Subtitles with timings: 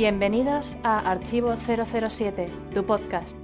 [0.00, 3.39] Bienvenidos a Archivo 007, tu podcast.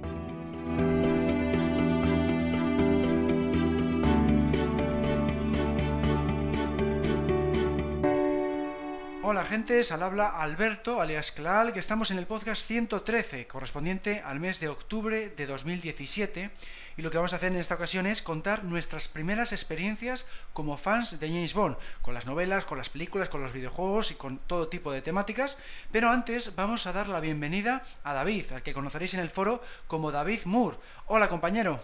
[9.29, 14.39] Hola gentes, al habla Alberto, alias Claal, que estamos en el podcast 113, correspondiente al
[14.39, 16.49] mes de octubre de 2017,
[16.95, 20.77] y lo que vamos a hacer en esta ocasión es contar nuestras primeras experiencias como
[20.77, 24.37] fans de James Bond, con las novelas, con las películas, con los videojuegos y con
[24.37, 25.57] todo tipo de temáticas,
[25.91, 29.61] pero antes vamos a dar la bienvenida a David, al que conoceréis en el foro
[29.87, 30.77] como David Moore.
[31.07, 31.81] Hola compañero.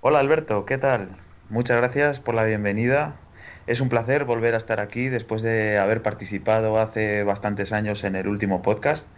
[0.00, 1.18] Hola Alberto, ¿qué tal?
[1.50, 3.14] Muchas gracias por la bienvenida
[3.66, 8.16] es un placer volver a estar aquí después de haber participado hace bastantes años en
[8.16, 9.08] el último podcast.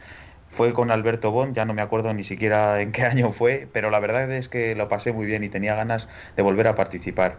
[0.48, 3.90] Fue con Alberto Bond, ya no me acuerdo ni siquiera en qué año fue, pero
[3.90, 7.38] la verdad es que lo pasé muy bien y tenía ganas de volver a participar.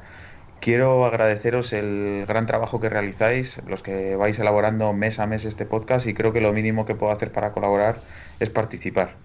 [0.60, 5.66] Quiero agradeceros el gran trabajo que realizáis, los que vais elaborando mes a mes este
[5.66, 8.04] podcast y creo que lo mínimo que puedo hacer para colaborar
[8.40, 9.18] es participar.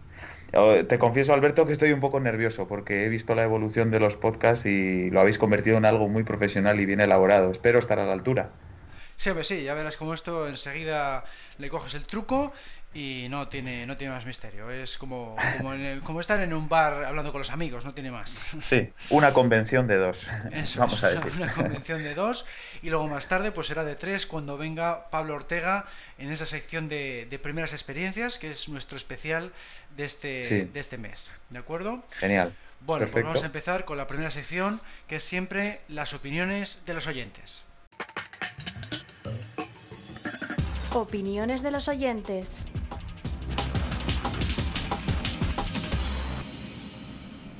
[0.53, 4.17] Te confieso, Alberto, que estoy un poco nervioso porque he visto la evolución de los
[4.17, 7.53] podcasts y lo habéis convertido en algo muy profesional y bien elaborado.
[7.53, 8.51] Espero estar a la altura.
[9.17, 11.25] Sí, pues sí, ya verás cómo esto enseguida
[11.59, 12.53] le coges el truco
[12.93, 14.71] y no tiene, no tiene más misterio.
[14.71, 18.41] Es como, como, como, estar en un bar hablando con los amigos, no tiene más.
[18.63, 20.27] Sí, una convención de dos.
[20.51, 21.33] Eso, Vamos a decir.
[21.37, 22.47] Una convención de dos
[22.83, 25.87] y luego más tarde pues será de tres cuando venga Pablo Ortega
[26.19, 29.53] en esa sección de, de primeras experiencias, que es nuestro especial
[29.97, 31.33] de este, de este mes.
[31.51, 32.03] ¿De acuerdo?
[32.19, 32.53] Genial.
[32.81, 36.95] Bueno, pues vamos a empezar con la primera sección, que es siempre las opiniones de
[36.95, 37.63] los oyentes.
[40.93, 42.65] Opiniones de los oyentes.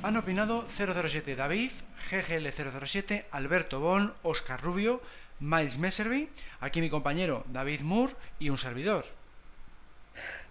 [0.03, 1.69] Han opinado 007 David,
[2.09, 2.47] GGL
[2.85, 4.99] 007, Alberto Bon, Oscar Rubio,
[5.39, 6.27] Miles Messervy,
[6.59, 9.05] aquí mi compañero David Moore y un servidor.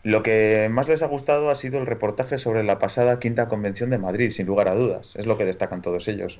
[0.04, 3.90] Lo que más les ha gustado ha sido el reportaje sobre la pasada quinta convención
[3.90, 5.16] de Madrid, sin lugar a dudas.
[5.16, 6.38] Es lo que destacan todos ellos.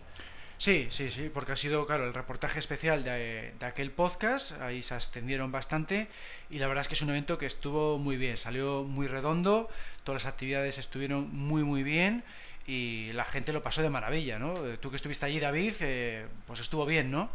[0.57, 4.83] Sí, sí, sí, porque ha sido, claro, el reportaje especial de, de, aquel podcast, ahí
[4.83, 6.07] se extendieron bastante
[6.51, 9.71] y la verdad es que es un evento que estuvo muy bien, salió muy redondo,
[10.05, 12.25] todas las actividades estuvieron muy, muy bien
[12.67, 14.55] y la gente lo pasó de maravilla, ¿no?
[14.81, 17.29] Tú que estuviste allí, David, eh, pues estuvo bien, ¿no?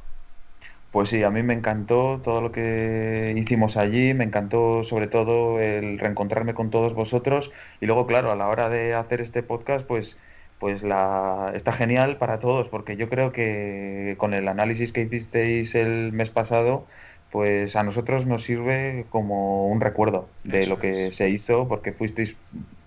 [0.92, 5.60] Pues sí, a mí me encantó todo lo que hicimos allí, me encantó sobre todo
[5.60, 9.86] el reencontrarme con todos vosotros y luego, claro, a la hora de hacer este podcast,
[9.86, 10.18] pues,
[10.58, 15.76] pues la, está genial para todos, porque yo creo que con el análisis que hicisteis
[15.76, 16.88] el mes pasado,
[17.30, 22.38] pues a nosotros nos sirve como un recuerdo de lo que se hizo, porque fuisteis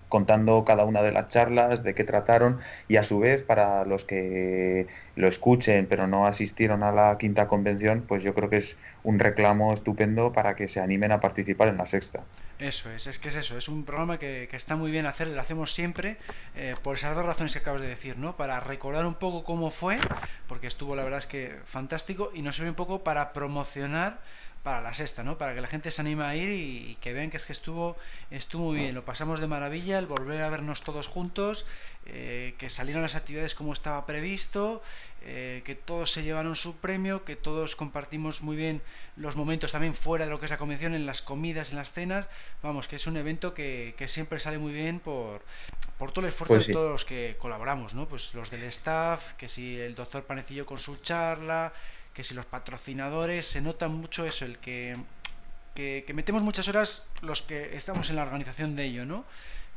[0.09, 4.03] contando cada una de las charlas, de qué trataron y a su vez para los
[4.03, 8.77] que lo escuchen pero no asistieron a la quinta convención, pues yo creo que es
[9.03, 12.23] un reclamo estupendo para que se animen a participar en la sexta.
[12.59, 15.39] Eso es, es que es eso, es un programa que, está muy bien hacer, lo
[15.39, 16.17] hacemos siempre
[16.55, 18.35] eh, por esas dos razones que acabas de decir, ¿no?
[18.35, 19.97] Para recordar un poco cómo fue,
[20.47, 24.19] porque estuvo la verdad es que fantástico y nos sirve un poco para promocionar
[24.63, 25.37] para la sexta, ¿no?
[25.37, 27.95] Para que la gente se anime a ir y, que vean que es que estuvo,
[28.29, 31.65] estuvo muy bien, lo pasamos de maravilla, el volver a vernos todos juntos,
[32.05, 34.81] eh, que salieron las actividades como estaba previsto,
[35.21, 38.81] eh, que todos se llevaron su premio, que todos compartimos muy bien
[39.15, 41.91] los momentos también fuera de lo que es la convención, en las comidas, en las
[41.91, 42.27] cenas,
[42.61, 45.41] vamos, que es un evento que, que siempre sale muy bien por,
[45.97, 48.07] por todo el esfuerzo pues de todos los que colaboramos, ¿no?
[48.07, 51.73] Pues los del staff, que si el doctor Panecillo con su charla,
[52.19, 54.97] que si los patrocinadores, se nota mucho eso, el que,
[55.73, 59.23] que, metemos muchas horas los que estamos en la organización de ello, ¿no?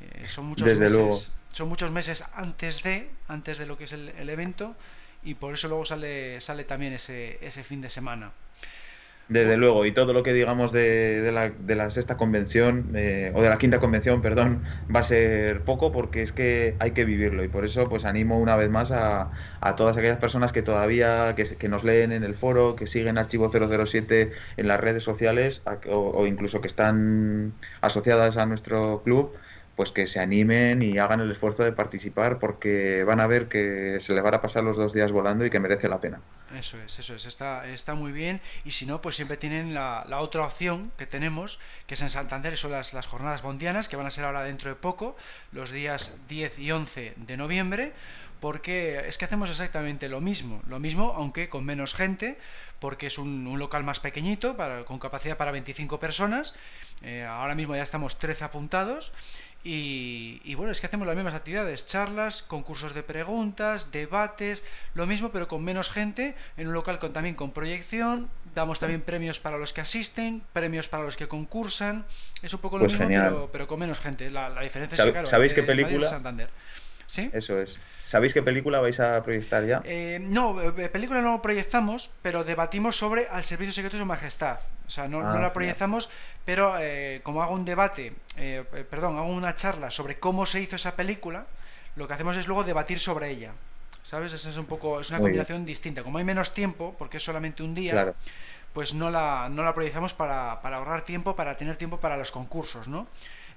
[0.00, 1.22] Eh, son muchos Desde meses, luego.
[1.52, 4.74] Son muchos meses antes de, antes de lo que es el, el evento,
[5.22, 8.32] y por eso luego sale, sale también ese, ese fin de semana.
[9.32, 13.32] Desde luego, y todo lo que digamos de, de, la, de la, sexta convención, eh,
[13.34, 14.62] o de la quinta convención, perdón,
[14.94, 18.38] va a ser poco porque es que hay que vivirlo y por eso pues animo
[18.38, 22.34] una vez más a, a todas aquellas personas que todavía, que, nos leen en el
[22.34, 28.36] foro, que siguen Archivo 007 en las redes sociales o, o incluso que están asociadas
[28.36, 29.34] a nuestro club,
[29.76, 33.98] pues que se animen y hagan el esfuerzo de participar porque van a ver que
[34.00, 36.20] se les van a pasar los dos días volando y que merece la pena.
[36.56, 38.40] Eso es, eso es, está, está muy bien.
[38.64, 42.10] Y si no, pues siempre tienen la, la otra opción que tenemos, que es en
[42.10, 45.16] Santander, son las, las jornadas bondianas, que van a ser ahora dentro de poco,
[45.52, 47.92] los días 10 y 11 de noviembre,
[48.42, 52.36] porque es que hacemos exactamente lo mismo, lo mismo aunque con menos gente,
[52.80, 56.54] porque es un, un local más pequeñito, para, con capacidad para 25 personas,
[57.02, 59.12] eh, ahora mismo ya estamos 13 apuntados,
[59.64, 64.64] Y, bueno, es que hacemos las mismas actividades, charlas, concursos de preguntas, debates,
[64.94, 69.02] lo mismo pero con menos gente, en un local con, también con proyección, damos también
[69.02, 72.04] premios para los que asisten, premios para los que concursan,
[72.42, 74.30] es un poco lo pues mismo pero, con menos gente.
[74.30, 76.08] La, diferencia es que, claro, ¿Sabéis qué película?
[76.08, 76.50] Santander.
[77.06, 77.30] ¿Sí?
[77.32, 77.78] Eso es.
[78.06, 79.82] ¿Sabéis qué película vais a proyectar ya?
[79.84, 84.58] Eh, no, eh, película no proyectamos, pero debatimos sobre Al Servicio Secreto de Su Majestad.
[84.86, 86.10] O sea, no, no la ah, proyectamos,
[86.44, 88.12] pero eh, como hago un debate,
[88.90, 91.46] perdón, hago una charla sobre cómo se hizo esa película,
[91.96, 93.52] lo que hacemos es luego debatir sobre ella.
[94.02, 94.32] ¿Sabes?
[94.32, 96.02] Esa es un poco, es una combinación distinta.
[96.02, 98.14] Como hay menos tiempo, porque es solamente un día,
[98.72, 99.74] pues no la, no la
[100.14, 103.06] para, para ahorrar tiempo, para tener tiempo para los concursos, ¿no?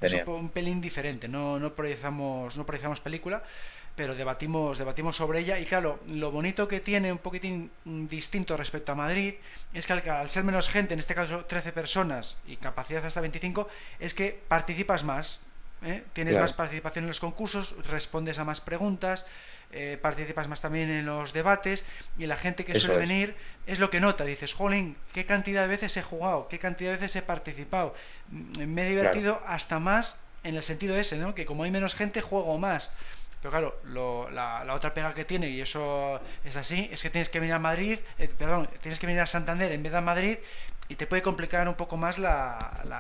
[0.02, 1.74] Es un, un, pelín diferente, no, no,
[2.58, 3.44] no proyectamos película,
[3.96, 8.92] pero debatimos, debatimos sobre ella y claro, lo bonito que tiene un poquitín distinto respecto
[8.92, 9.36] a Madrid
[9.74, 13.68] es que al, ser menos gente, en este caso 13 personas y capacidad hasta 25,
[14.00, 15.40] es que participas más,
[15.84, 16.04] ¿eh?
[16.14, 19.26] tienes más participación en los concursos, respondes a más preguntas,
[19.72, 21.86] eh, participas más también en los debates
[22.18, 25.68] y la gente que suele venir es lo que nota, dices, jolín, qué cantidad de
[25.70, 27.96] veces he jugado, qué cantidad de veces he participado,
[28.30, 31.34] me he divertido hasta más en el sentido ese, ¿no?
[31.34, 32.92] que como hay menos gente juego más.
[33.46, 37.40] Pero claro, la, otra pega que tiene, y eso es así, es que tienes que
[37.40, 40.38] venir a Madrid, eh, perdón, tienes que venir a Santander en vez de a Madrid
[40.90, 42.18] y te puede complicar un poco más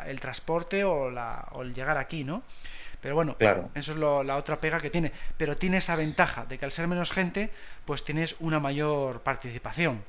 [0.06, 2.44] el transporte o, el llegar aquí, ¿no?
[3.02, 3.72] Pero bueno, claro.
[3.74, 5.12] eso es la otra pega que tiene.
[5.36, 7.50] Pero tiene esa ventaja de que al ser menos gente,
[7.84, 10.04] pues tienes una mayor participación.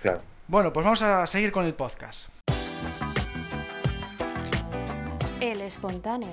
[0.00, 0.22] Claro.
[0.48, 2.30] Bueno, pues vamos a seguir con el podcast.
[5.42, 6.32] El espontáneo.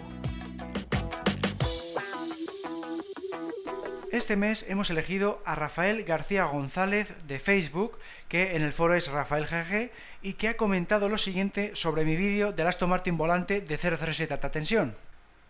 [4.12, 9.12] Este mes hemos elegido a Rafael García González de Facebook, que en el foro es
[9.12, 9.92] Rafael GG,
[10.24, 14.34] y que ha comentado lo siguiente sobre mi vídeo del Aston Martin volante de 007
[14.34, 14.96] alta tensión.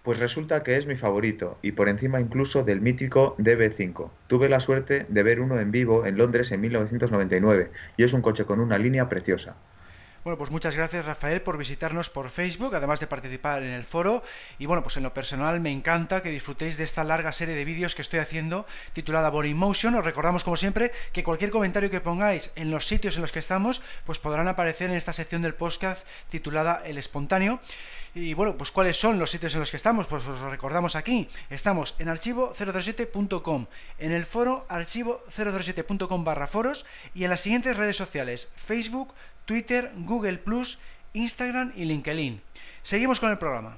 [0.04, 4.10] Pues resulta que es mi favorito, y por encima incluso del mítico DB5.
[4.28, 8.22] Tuve la suerte de ver uno en vivo en Londres en 1999, y es un
[8.22, 9.56] coche con una línea preciosa.
[10.22, 14.22] Bueno, pues muchas gracias Rafael por visitarnos por Facebook, además de participar en el foro.
[14.58, 17.64] Y bueno, pues en lo personal me encanta que disfrutéis de esta larga serie de
[17.64, 19.96] vídeos que estoy haciendo titulada Body Motion.
[19.96, 23.40] Os recordamos como siempre que cualquier comentario que pongáis en los sitios en los que
[23.40, 27.62] estamos, pues podrán aparecer en esta sección del podcast titulada El Espontáneo.
[28.14, 30.96] Y bueno, pues cuáles son los sitios en los que estamos, pues os lo recordamos
[30.96, 31.28] aquí.
[31.50, 33.68] Estamos en archivo007.com,
[33.98, 39.14] en el foro archivo007.com barra foros y en las siguientes redes sociales, Facebook,
[39.46, 40.42] Twitter, Google
[41.14, 42.42] Instagram y LinkedIn.
[42.82, 43.78] Seguimos con el programa.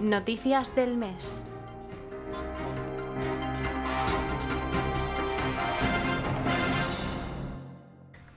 [0.00, 1.42] Noticias del mes.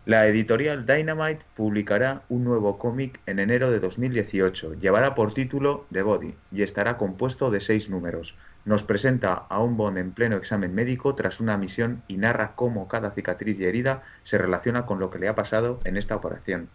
[0.09, 4.73] La editorial Dynamite publicará un nuevo cómic en enero de 2018.
[4.79, 8.35] Llevará por título The Body y estará compuesto de seis números.
[8.65, 12.87] Nos presenta a un Bond en pleno examen médico tras una misión y narra cómo
[12.87, 16.69] cada cicatriz y herida se relaciona con lo que le ha pasado en esta operación.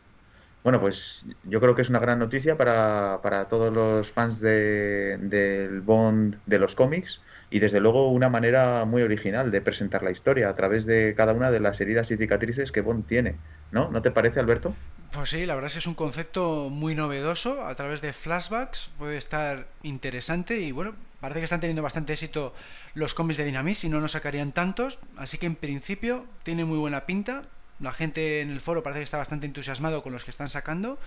[0.62, 6.38] Bueno, pues yo creo que es una gran noticia para, todos los fans del Bond
[6.46, 7.20] de los cómics
[7.54, 11.34] y desde luego una manera muy original de presentar la historia a través de cada
[11.34, 13.36] una de las heridas y cicatrices que Bond tiene,
[13.70, 13.92] ¿no?
[13.92, 14.74] ¿No te parece, Alberto?
[15.12, 18.90] Pues sí, la verdad es que es un concepto muy novedoso, a través de flashbacks
[18.98, 22.52] puede estar interesante y bueno, parece que están teniendo bastante éxito
[22.94, 26.78] los cómics de Dynamite, si no nos sacarían tantos, así que en principio tiene muy
[26.78, 27.44] buena pinta,
[27.78, 30.98] la gente en el foro parece que está bastante entusiasmado con los que están sacando,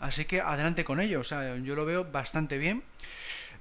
[0.00, 2.82] así que adelante con ello, o sea, yo lo veo bastante bien.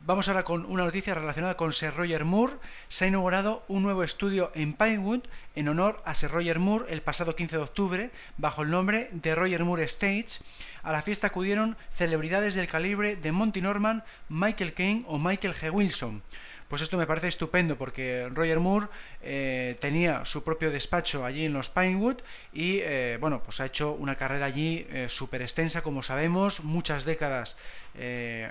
[0.03, 2.55] Vamos ahora con una noticia relacionada con Sir Roger Moore.
[2.89, 5.21] Se ha inaugurado un nuevo estudio en Pinewood
[5.53, 9.35] en honor a Sir Roger Moore el pasado 15 de octubre bajo el nombre de
[9.35, 10.39] Roger Moore Stage.
[10.81, 15.71] A la fiesta acudieron celebridades del calibre de Monty Norman, Michael Caine o Michael G.
[15.71, 16.23] Wilson.
[16.71, 18.87] Pues esto me parece estupendo porque Roger Moore
[19.21, 22.19] eh, tenía su propio despacho allí en los Pinewood
[22.53, 27.03] y eh, bueno, pues ha hecho una carrera allí eh, súper extensa, como sabemos, muchas
[27.03, 27.57] décadas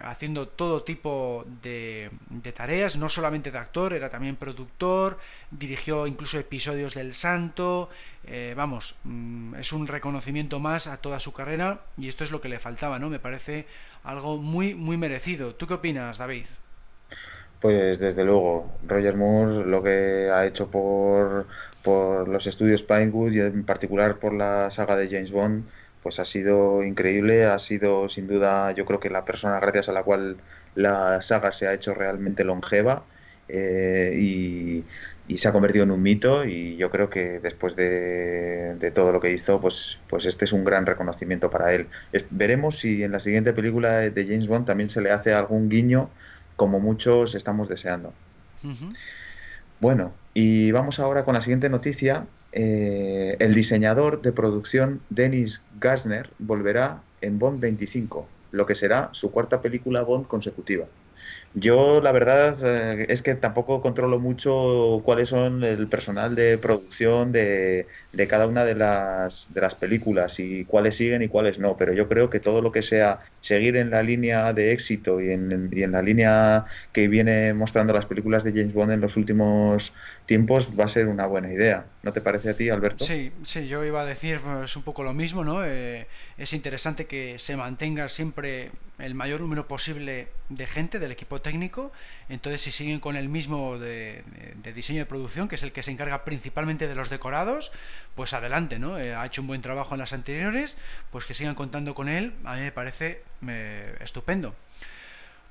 [0.02, 2.10] haciendo todo tipo de,
[2.54, 5.18] tareas, no solamente de actor, era también productor,
[5.50, 7.88] dirigió incluso episodios del Santo,
[8.54, 12.50] vamos, mm, es un reconocimiento más a toda su carrera y esto es lo que
[12.50, 13.08] le faltaba, ¿no?
[13.08, 13.64] Me parece
[14.04, 15.54] algo muy, muy merecido.
[15.54, 16.44] ¿Tú qué opinas, David?
[17.60, 21.46] Pues desde luego, Roger Moore lo que ha hecho por,
[21.82, 25.64] por los estudios Pinewood y en particular por la saga de James Bond,
[26.02, 29.92] pues ha sido increíble, ha sido sin duda yo creo que la persona gracias a
[29.92, 30.38] la cual
[30.74, 33.04] la saga se ha hecho realmente longeva
[33.48, 34.84] eh, y,
[35.36, 39.30] se ha convertido en un mito y yo creo que después de, todo lo que
[39.32, 41.86] hizo, pues, pues este es un gran reconocimiento para él.
[42.30, 46.10] veremos si en la siguiente película de James Bond también se le hace algún guiño
[46.60, 48.12] como muchos estamos deseando.
[49.80, 52.26] Bueno, y vamos ahora con la siguiente noticia.
[52.52, 59.30] Eh, el diseñador de producción Dennis Gassner volverá en Bond 25, lo que será su
[59.30, 60.84] cuarta película Bond consecutiva.
[61.54, 67.32] Yo la verdad eh, es que tampoco controlo mucho cuáles son el personal de producción
[67.32, 71.76] de, de, cada una de las, de las películas y cuáles siguen y cuáles no,
[71.76, 75.30] pero yo creo que todo lo que sea seguir en la línea de éxito y
[75.30, 79.92] en, la línea que viene mostrando las películas de James Bond en los últimos
[80.26, 81.86] tiempos va a ser una buena idea.
[82.02, 83.04] ¿No te parece a ti, Alberto?
[83.04, 85.64] Sí, sí, yo iba a decir pues, un poco lo mismo, ¿no?
[85.64, 86.06] Eh,
[86.38, 91.92] es interesante que se mantenga siempre el mayor número posible de gente del equipo técnico.
[92.30, 94.22] Entonces, si siguen con el mismo de,
[94.72, 97.72] diseño de producción, que es el que se encarga principalmente de los decorados,
[98.14, 98.98] pues adelante, ¿no?
[98.98, 100.78] Eh, ha hecho un buen trabajo en las anteriores,
[101.10, 104.54] pues que sigan contando con él, a mí me parece eh, estupendo.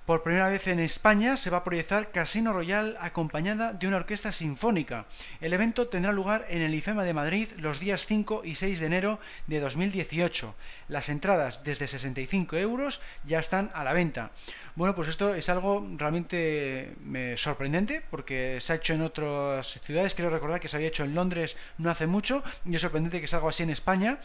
[0.10, 4.32] Por primera vez en España se va a proyectar Casino Royal acompañada de una orquesta
[4.32, 5.06] sinfónica.
[5.40, 8.88] El evento tendrá lugar en el IFEMA de Madrid los días 5 y 6 de
[8.88, 10.56] enero de 2018.
[10.88, 14.32] Las entradas desde 65 euros ya están a la venta.
[14.80, 20.16] Bueno, pues esto es algo realmente eh, sorprendente porque se ha hecho en otras ciudades.
[20.16, 23.28] Quiero recordar que se había hecho en Londres no hace mucho y es sorprendente que
[23.28, 24.20] se haga así en España.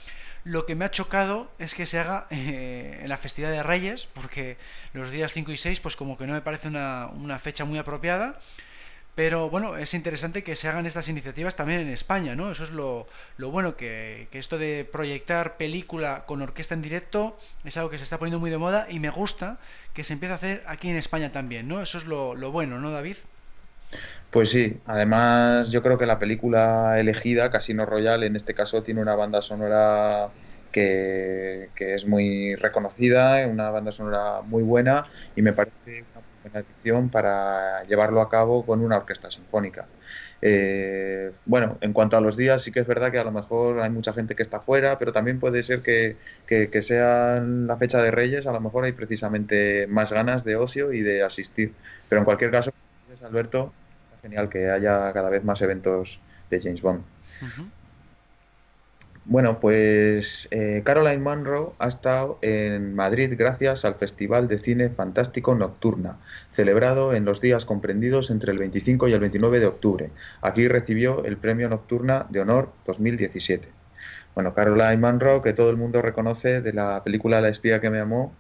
[0.44, 4.06] Lo que me ha chocado es que se haga eh, en la festividad de Reyes,
[4.06, 4.56] porque
[4.92, 8.38] los días 5 y 6, pues como que no me parece una, fecha muy apropiada.
[9.14, 12.50] Pero bueno, es interesante que se hagan estas iniciativas también en España, ¿no?
[12.50, 13.06] Eso es lo,
[13.38, 18.18] bueno, que, esto de proyectar película con orquesta en directo es algo que se está
[18.18, 19.58] poniendo muy de moda y me gusta
[19.92, 21.80] que se empiece a hacer aquí en España también, ¿no?
[21.80, 23.16] Eso es lo, lo bueno, ¿no, David?
[24.32, 29.00] Pues sí, además yo creo que la película elegida, Casino Royale, en este caso tiene
[29.00, 30.30] una banda sonora
[30.74, 35.06] que, es muy reconocida, una banda sonora muy buena
[35.36, 36.04] y me parece
[36.44, 39.86] buena edición para llevarlo a cabo con una orquesta sinfónica.
[40.42, 43.80] Eh, bueno, en cuanto a los días, sí que es verdad que a lo mejor
[43.80, 48.02] hay mucha gente que está fuera, pero también puede ser que, que, sea la fecha
[48.02, 51.72] de Reyes, a lo mejor hay precisamente más ganas de ocio y de asistir.
[52.08, 52.72] Pero en cualquier caso,
[53.24, 53.72] Alberto,
[54.20, 56.20] genial que haya cada vez más eventos
[56.50, 57.02] de James Bond.
[59.26, 65.54] Bueno, pues eh, Caroline Monroe ha estado en Madrid gracias al Festival de Cine Fantástico
[65.54, 66.18] Nocturna,
[66.52, 70.10] celebrado en los días comprendidos entre el 25 y el 29 de octubre.
[70.42, 73.66] Aquí recibió el Premio Nocturna de Honor 2017.
[74.34, 78.00] Bueno, Caroline Monroe, que todo el mundo reconoce de la película La espía que me
[78.00, 78.34] amó,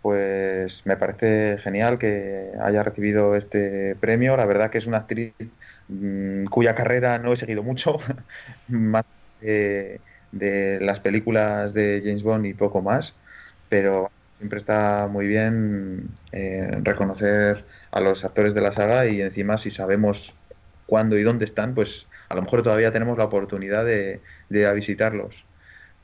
[0.00, 4.36] pues me parece genial que haya recibido este premio.
[4.38, 5.34] La verdad que es una actriz
[5.88, 7.98] mm, cuya carrera no he seguido mucho,
[8.68, 9.04] más
[10.32, 13.14] de, las películas de James Bond y poco más,
[13.68, 19.58] pero siempre está muy bien eh, reconocer a los actores de la saga y encima
[19.58, 20.34] si sabemos
[20.86, 24.20] cuándo y dónde están, pues a lo mejor todavía tenemos la oportunidad de
[24.50, 25.44] ir a visitarlos.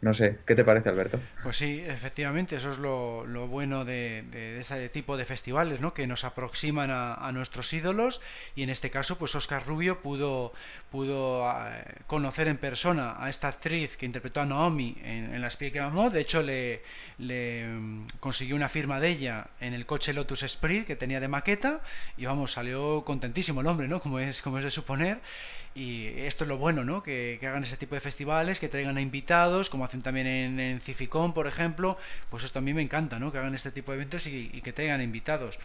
[0.01, 1.19] No sé, ¿qué te parece, Alberto?
[1.43, 5.93] Pues sí, efectivamente, eso es lo, bueno de, ese tipo de festivales, ¿no?
[5.93, 8.21] Que nos aproximan a, nuestros ídolos
[8.55, 10.53] y en este caso, pues Oscar Rubio pudo,
[10.93, 15.81] eh, conocer en persona a esta actriz que interpretó a Naomi en, La espía que
[15.81, 16.11] amó.
[16.11, 16.83] De hecho, le,
[17.19, 21.81] mm, consiguió una firma de ella en el coche Lotus Esprit que tenía de maqueta
[22.17, 24.01] y vamos, salió contentísimo el hombre, ¿no?
[24.21, 25.19] Es, como es de suponer.
[25.79, 27.05] Y esto es lo bueno, ¿no?
[27.05, 30.81] Que, hagan ese tipo de festivales, que traigan a invitados, como hacen también en, en
[30.81, 31.97] Cificón, por ejemplo.
[32.31, 33.31] Pues esto a mí me encanta, ¿no?
[33.31, 35.57] Que hagan este tipo de eventos y, que traigan invitados.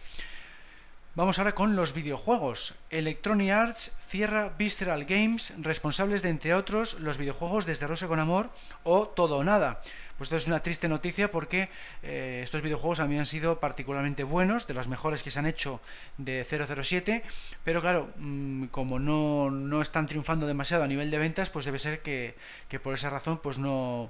[1.16, 2.74] Vamos ahora con los videojuegos.
[2.90, 8.50] Electronic Arts cierra Visceral Games, responsables de, entre otros, los videojuegos Desde Rosa con Amor
[8.82, 9.80] o Todo o Nada.
[10.18, 11.68] Pues esto es una triste noticia porque
[12.02, 15.46] eh, estos videojuegos a mí han sido particularmente buenos, de los mejores que se han
[15.46, 15.80] hecho
[16.18, 17.22] de 007,
[17.62, 21.78] pero claro, mm, como no, no, están triunfando demasiado a nivel de ventas, pues debe
[21.78, 22.34] ser que,
[22.68, 24.08] que por esa razón pues no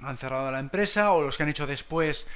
[0.00, 2.26] han cerrado la empresa o los que han hecho después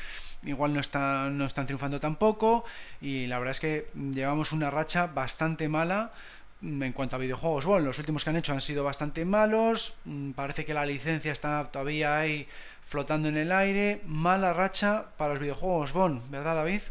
[0.44, 2.64] igual no están, no están triunfando tampoco
[3.00, 6.12] y la verdad es que llevamos una racha bastante mala
[6.60, 7.66] mm, en cuanto a videojuegos.
[7.66, 11.32] Bueno, los últimos que han hecho han sido bastante malos, mm, parece que la licencia
[11.32, 12.48] está todavía ahí
[12.84, 16.82] flotando en el aire, mala racha para los videojuegos Bond, ¿verdad David?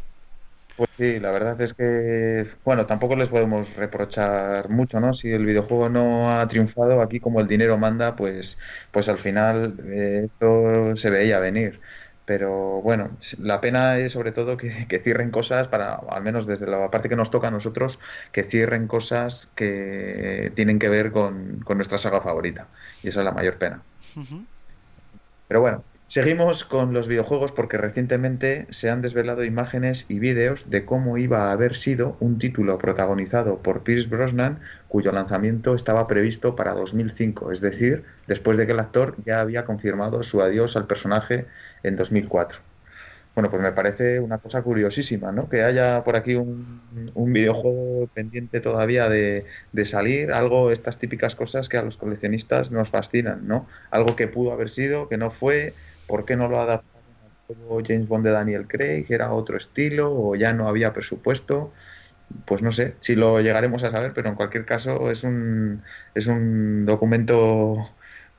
[0.76, 5.12] Pues sí, la verdad es que, bueno, tampoco les podemos reprochar mucho, ¿no?
[5.12, 8.58] Si el videojuego no ha triunfado, aquí como el dinero manda, pues,
[8.90, 11.82] pues al final eh, esto se veía venir.
[12.30, 13.10] Pero bueno,
[13.40, 17.16] la pena es sobre todo que, cierren cosas para, al menos desde la parte que
[17.16, 17.98] nos toca a nosotros,
[18.30, 22.68] que cierren cosas que tienen que ver con, nuestra saga favorita.
[23.02, 23.82] Y esa es la mayor pena.
[25.48, 30.84] Pero bueno, Seguimos con los videojuegos porque recientemente se han desvelado imágenes y vídeos de
[30.84, 36.56] cómo iba a haber sido un título protagonizado por Pierce Brosnan cuyo lanzamiento estaba previsto
[36.56, 40.88] para 2005, es decir, después de que el actor ya había confirmado su adiós al
[40.88, 41.46] personaje
[41.84, 42.58] en 2004.
[43.36, 45.48] Bueno, pues me parece una cosa curiosísima, ¿no?
[45.48, 46.80] Que haya por aquí un,
[47.14, 52.88] videojuego pendiente todavía de, de, salir, algo, estas típicas cosas que a los coleccionistas nos
[52.88, 53.68] fascinan, ¿no?
[53.92, 55.74] Algo que pudo haber sido, que no fue,
[56.10, 57.04] ¿por qué no lo adaptaron
[57.70, 59.06] al James Bond de Daniel Craig?
[59.08, 61.72] ¿Era otro estilo o ya no había presupuesto?
[62.44, 65.82] Pues no sé si lo llegaremos a saber, pero en cualquier caso es un,
[66.14, 67.88] es un documento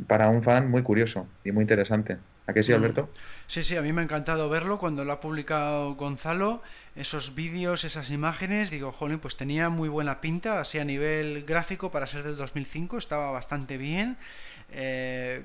[0.06, 2.18] para un fan muy curioso y muy interesante.
[2.48, 2.76] ¿A qué sí, mm.
[2.76, 3.10] Alberto?
[3.48, 6.62] Sí, sí, a mí me ha encantado verlo cuando lo ha publicado Gonzalo,
[6.96, 11.92] esos vídeos, esas imágenes, digo, joder, pues tenía muy buena pinta, así a nivel gráfico
[11.92, 14.18] para ser del 2005, estaba bastante bien.
[14.72, 15.44] Eh,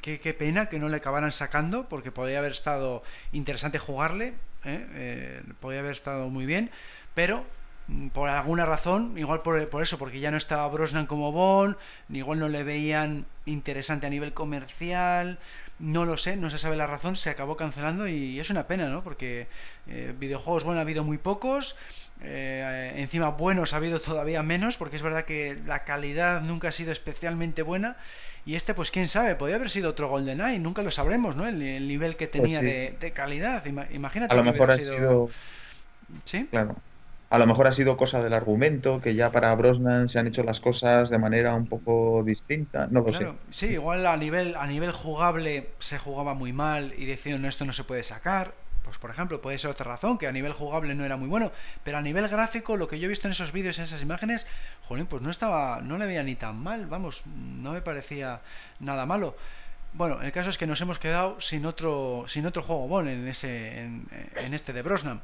[0.00, 3.02] qué, pena que no le acabaran sacando, porque podría haber estado
[3.32, 4.86] interesante jugarle, ¿eh?
[4.94, 6.70] Eh, podría haber estado muy bien,
[7.14, 7.44] pero
[7.88, 11.76] mm, por alguna razón, igual por, por, eso, porque ya no estaba Brosnan como Bond,
[12.10, 15.38] igual no le veían interesante a nivel comercial,
[15.78, 18.88] no lo sé, no se sabe la razón, se acabó cancelando y es una pena,
[18.88, 19.02] ¿no?
[19.02, 19.48] Porque
[19.88, 21.76] eh, videojuegos, bueno, ha habido muy pocos,
[22.24, 26.92] encima buenos ha habido todavía menos, porque es verdad que la calidad nunca ha sido
[26.92, 27.96] especialmente buena
[28.44, 31.46] y este, pues quién sabe, podría haber sido otro GoldenEye, nunca lo sabremos, ¿no?
[31.46, 33.64] El, nivel que tenía pues de, calidad.
[33.66, 34.34] Imagínate.
[34.34, 35.30] A lo mejor ha sido...
[36.24, 36.46] Sí.
[36.50, 36.76] Claro.
[37.30, 40.42] A lo mejor ha sido cosa del argumento, que ya para Brosnan se han hecho
[40.42, 42.88] las cosas de manera un poco distinta.
[42.90, 43.26] No lo sé.
[43.48, 47.72] Sí, igual a nivel, a nivel jugable se jugaba muy mal y decían esto no
[47.72, 48.52] se puede sacar.
[48.82, 51.52] Pues por ejemplo, puede ser otra razón, que a nivel jugable no era muy bueno,
[51.84, 54.46] pero a nivel gráfico, lo que yo he visto en esos vídeos, en esas imágenes,
[54.82, 58.40] jolín, pues no estaba, no le veía ni tan mal, vamos, no me parecía
[58.80, 59.36] nada malo.
[59.94, 63.28] Bueno, el caso es que nos hemos quedado sin otro, sin otro juego bueno en
[63.28, 65.20] ese, en, este de Brosnan.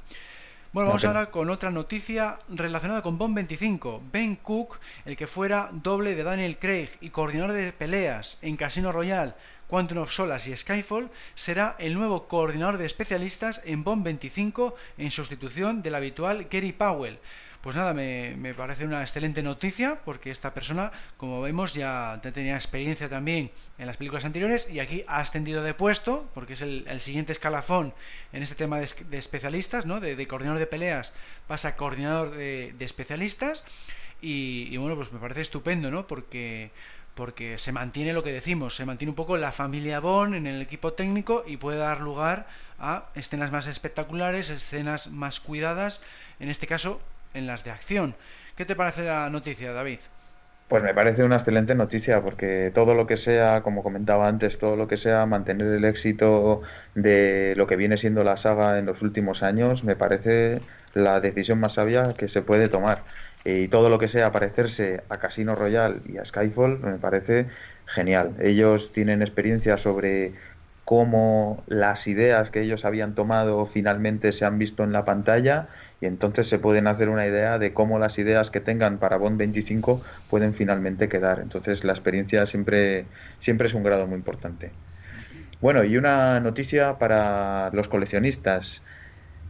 [0.72, 4.02] Bueno, vamos ahora con otra noticia relacionada con Bond 25.
[4.12, 8.92] Ben Cook, el que fuera doble de Daniel Craig y coordinador de peleas en Casino
[8.92, 9.33] Royale
[9.68, 15.11] Quantum of Solace y Skyfall, será el nuevo coordinador de especialistas en Bond 25 en
[15.11, 17.18] sustitución del habitual Gary Powell.
[17.61, 23.09] Pues nada, me, parece una excelente noticia porque esta persona, como vemos, ya tenía experiencia
[23.09, 27.33] también en las películas anteriores y aquí ha ascendido de puesto porque es el, siguiente
[27.33, 27.92] escalafón
[28.33, 29.98] en este tema de, especialistas, ¿no?
[29.98, 31.12] De, coordinador de peleas
[31.48, 33.64] pasa a coordinador de, especialistas
[34.22, 36.07] y, y, bueno, pues me parece estupendo, ¿no?
[36.07, 36.70] Porque
[37.18, 40.62] porque se mantiene lo que decimos, se mantiene un poco la familia Bond en el
[40.62, 42.46] equipo técnico y puede dar lugar
[42.78, 46.00] a escenas más espectaculares, escenas más cuidadas,
[46.38, 47.00] en este caso
[47.35, 48.14] en las de acción.
[48.54, 49.98] ¿Qué te parece la noticia, David?
[50.68, 54.76] Pues me parece una excelente noticia porque todo lo que sea, como comentaba antes, todo
[54.76, 56.62] lo que sea mantener el éxito
[56.94, 60.61] de lo que viene siendo la saga en los últimos años, me parece
[60.94, 63.02] la decisión más sabia que se puede tomar
[63.44, 67.46] y todo lo que sea parecerse a Casino Royale y a Skyfall me parece
[67.87, 68.35] genial.
[68.40, 70.35] Ellos tienen experiencia sobre
[70.85, 75.68] cómo las ideas que ellos habían tomado finalmente se han visto en la pantalla
[76.01, 79.37] y entonces se pueden hacer una idea de cómo las ideas que tengan para Bond
[79.37, 81.40] 25 pueden finalmente quedar.
[81.40, 83.05] Entonces la experiencia siempre,
[83.38, 84.72] siempre es un grado muy importante.
[85.61, 88.83] Bueno, y una noticia para los coleccionistas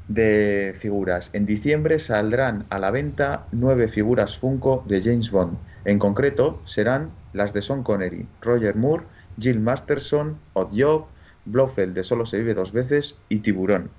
[0.09, 1.31] de figuras.
[1.35, 5.59] En diciembre saldrán a la venta nueve figuras Funko de James Bond.
[5.85, 9.05] En concreto serán las de Sean Connery, Roger Moore,
[9.39, 11.07] Jill Masterson, Odd Job,
[11.45, 13.91] Blofeld de Solo se vive dos veces y Tiburón.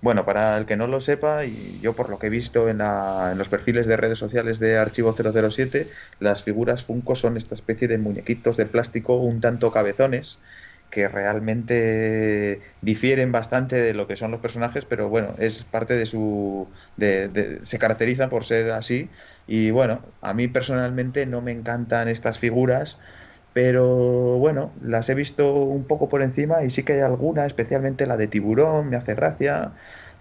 [0.00, 2.82] Bueno, para el que no lo sepa, y yo por lo que he visto en,
[2.82, 5.88] en los perfiles de redes sociales de Archivo 007,
[6.20, 10.38] las figuras Funko son esta especie de muñequitos de plástico un tanto cabezones
[10.94, 16.06] que realmente difieren bastante de lo que son los personajes, pero bueno, es parte de
[16.06, 16.72] su...
[16.98, 19.10] se caracterizan por ser así.
[19.46, 23.00] Y bueno, a mí personalmente no me encantan estas figuras,
[23.52, 23.86] pero
[24.38, 28.16] bueno, las he visto un poco por encima y sí que hay alguna, especialmente la
[28.16, 29.74] de tiburón, me hace gracia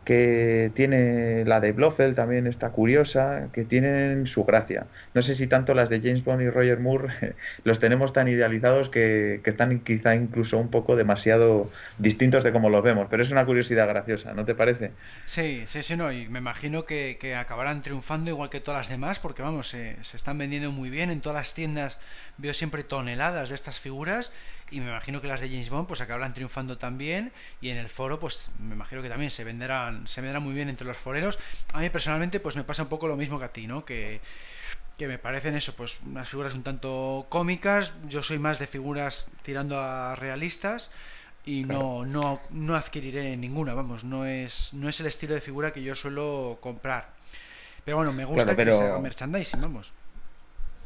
[0.03, 4.85] que tiene la de Blofeld también está curiosa, que tienen su gracia.
[5.13, 8.89] No sé si tanto las de James Bond y Roger Moore los tenemos tan idealizados
[8.89, 13.45] que, están quizá incluso un poco demasiado distintos de como los vemos, pero es una
[13.45, 14.91] curiosidad graciosa, ¿no te parece?
[15.25, 19.19] Sí, sí, sí, no, y me imagino que, acabarán triunfando igual que todas las demás,
[19.19, 21.99] porque vamos, se, se están vendiendo muy bien, en todas las tiendas
[22.37, 24.31] veo siempre toneladas de estas figuras
[24.73, 27.31] y me imagino que las de James Bond pues acabarán triunfando también
[27.61, 30.67] y en el foro pues me imagino que también se venderán se venderán muy bien
[30.67, 31.37] entre los foreros
[31.73, 34.19] a mí personalmente pues me pasa un poco lo mismo que a ti no que
[34.97, 39.27] que me parecen eso pues unas figuras un tanto cómicas yo soy más de figuras
[39.43, 40.91] tirando a realistas
[41.45, 45.73] y no, no, no adquiriré ninguna, vamos, no es, no es el estilo de figura
[45.73, 47.09] que yo suelo comprar.
[47.83, 49.91] Pero bueno, me gusta que se haga merchandising, vamos.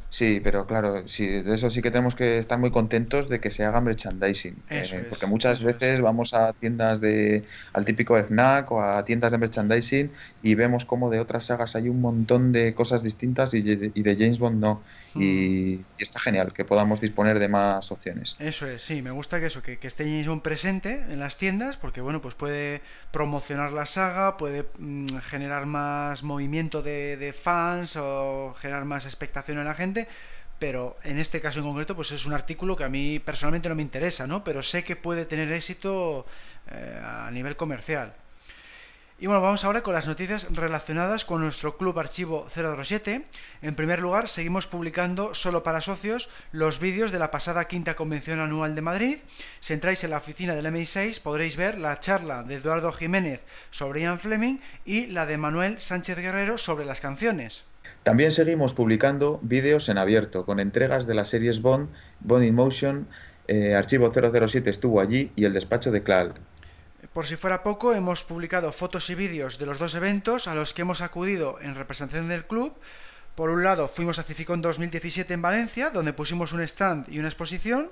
[0.10, 3.52] Sí, pero claro, sí, de eso sí que tenemos que estar muy contentos de que
[3.52, 4.56] se haga merchandising.
[4.70, 7.44] Eh, porque muchas veces vamos a tiendas de
[7.74, 10.12] al típico FNAC o a tiendas de merchandising
[10.44, 14.40] y vemos como de otras sagas hay un montón de cosas distintas y, de James
[14.40, 14.82] Bond no.
[15.14, 15.22] Mm.
[15.22, 18.36] Y, está genial que podamos disponer de más opciones.
[18.40, 21.76] Eso es, sí, me gusta que eso, que, esté James Bond presente en las tiendas,
[21.76, 27.98] porque bueno, pues puede promocionar la saga, puede mm, generar más movimiento de, de fans
[27.98, 29.97] o generar más expectación en la gente
[30.60, 33.76] pero en este caso en concreto pues es un artículo que a mí personalmente no
[33.76, 34.44] me interesa, ¿no?
[34.44, 36.26] Pero sé que puede tener éxito
[36.70, 38.14] eh, a nivel comercial.
[39.20, 43.26] Y bueno, vamos ahora con las noticias relacionadas con nuestro club archivo 007.
[43.64, 48.40] En primer lugar, seguimos publicando solo para socios los vídeos de la pasada quinta convención
[48.40, 49.18] anual de Madrid.
[49.60, 54.02] Si entráis en la oficina del MI6 podréis ver la charla de Eduardo Jiménez sobre
[54.02, 57.64] Ian Fleming y la de Manuel Sánchez Guerrero sobre las canciones.
[58.04, 61.90] También seguimos publicando vídeos en abierto con entregas de las series Bond,
[62.22, 63.08] Bond in Motion,
[63.48, 66.36] eh, Archivo 007 estuvo allí y el despacho de Clark.
[67.14, 70.74] Por si fuera poco, hemos publicado fotos y vídeos de los dos eventos a los
[70.74, 72.76] que hemos acudido en representación del club.
[73.36, 77.28] Por un lado, fuimos a Cificón 2017 en Valencia, donde pusimos un stand y una
[77.28, 77.92] exposición.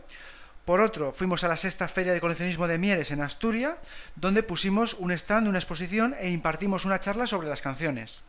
[0.65, 3.75] Por otro, fuimos a la sexta Feria de Coleccionismo de Mieres en Asturias,
[4.15, 8.23] donde pusimos un stand, una exposición e impartimos una charla sobre las canciones.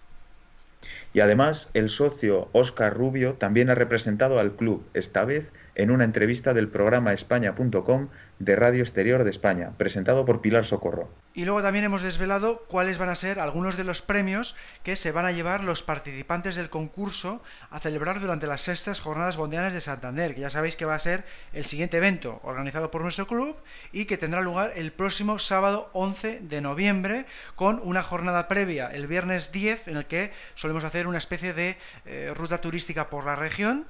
[1.17, 6.05] Y además, el socio Oscar Rubio también ha representado al club, esta vez en una
[6.05, 11.09] entrevista del programa España.com de Radio Exterior de España, presentado por Pilar Socorro.
[11.35, 15.13] Y luego también hemos desvelado cuáles van a ser algunos de los premios que se
[15.13, 19.81] van a llevar los participantes del concurso a celebrar durante las sextas jornadas bondianas de
[19.81, 23.57] Santander, que ya sabéis que va a ser el siguiente evento organizado por nuestro club
[23.93, 29.07] y que tendrá lugar el próximo sábado 11 de noviembre con una jornada previa el
[29.07, 33.37] viernes 10 en el que solemos hacer una especie de eh, ruta turística por la
[33.37, 33.87] región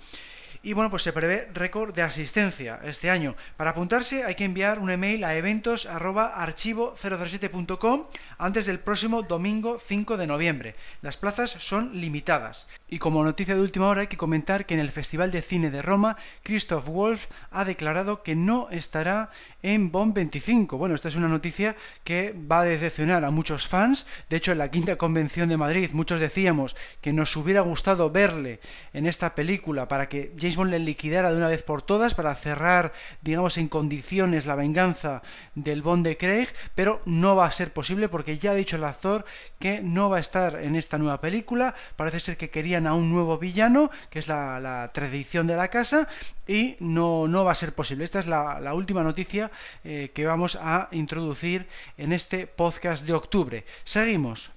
[0.66, 3.36] y bueno, pues se prevé récord de asistencia este año.
[3.56, 8.06] Para apuntarse hay que enviar un email a eventos@archivo007.com
[8.38, 10.74] antes del próximo domingo 5 de noviembre.
[11.02, 12.66] Las plazas son limitadas.
[12.88, 15.70] Y como noticia de última hora hay que comentar que en el Festival de Cine
[15.70, 19.30] de Roma, Christoph Wolf ha declarado que no estará
[19.62, 20.78] en Bond 25.
[20.78, 24.08] Bueno, esta es una noticia que va a decepcionar a muchos fans.
[24.28, 28.58] De hecho, en la quinta convención de Madrid muchos decíamos que nos hubiera gustado verle
[28.92, 32.92] en esta película para que James Le liquidara de una vez por todas, para cerrar,
[33.22, 35.22] digamos, en condiciones la venganza
[35.54, 38.84] del Bond de Craig, pero no va a ser posible porque ya ha dicho el
[38.84, 39.24] actor
[39.58, 41.74] que no va a estar en esta nueva película.
[41.96, 46.08] Parece ser que querían a un nuevo villano, que es la, tradición de la casa,
[46.46, 48.04] y no, no va a ser posible.
[48.04, 49.50] Esta es la última noticia
[49.84, 51.66] eh, que vamos a introducir
[51.96, 53.64] en este podcast de octubre.
[53.84, 54.50] Seguimos.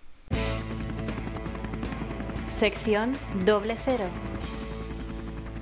[2.47, 4.09] Sección doble cero.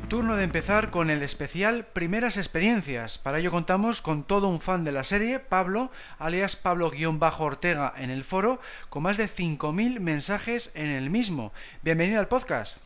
[0.09, 3.17] Turno de empezar con el especial Primeras Experiencias.
[3.17, 8.23] Para ello contamos con todo un fan de la serie, Pablo, alias Pablo-Ortega en el
[8.23, 11.51] foro, con más de 5.000 mensajes en el mismo.
[11.83, 12.77] Bienvenido al podcast.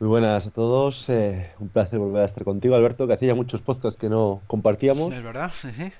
[0.00, 1.10] Muy buenas a todos.
[1.10, 5.12] Eh, un placer volver a estar contigo, Alberto, que hacía muchos podcasts que no compartíamos.
[5.12, 5.92] Es verdad, sí.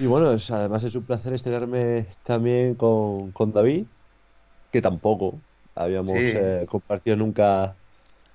[0.00, 3.86] Y bueno, además es un placer estrenarme también con, David,
[4.70, 5.40] que tampoco
[5.74, 7.74] habíamos eh, compartido nunca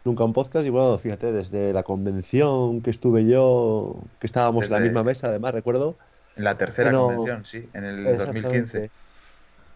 [0.04, 0.66] nunca un podcast.
[0.66, 5.28] Y bueno, fíjate, desde la convención que estuve yo, que estábamos en la misma mesa,
[5.28, 5.98] además, recuerdo.
[6.36, 8.90] En la tercera convención, sí, en el 2015.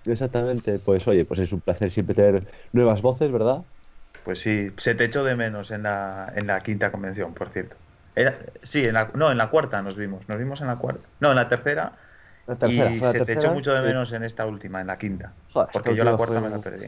[0.05, 3.63] Exactamente, pues oye, pues es un placer siempre tener nuevas voces, ¿verdad?
[4.23, 7.75] Pues sí, se te echó de menos en la, en la quinta convención, por cierto.
[8.15, 10.27] Era, sí, en la, no, en la cuarta nos vimos.
[10.27, 11.01] Nos vimos en la cuarta.
[11.19, 11.93] No, en la tercera.
[12.67, 15.33] y se te echó mucho de menos en esta última, en la quinta.
[15.71, 16.87] porque yo la cuarta me la perdí.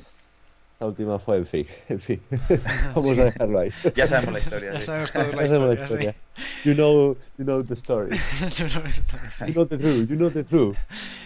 [0.79, 1.67] La última fue en fin.
[1.89, 2.21] En fin.
[2.95, 3.69] Vamos a dejarlo ahí.
[3.95, 4.73] Ya sabemos la historia.
[4.73, 5.83] ya sabemos toda la, historia.
[5.83, 6.15] historia.
[6.63, 8.17] You, know, you know the story.
[9.45, 10.09] you, know the truth.
[10.09, 10.77] You know the truth.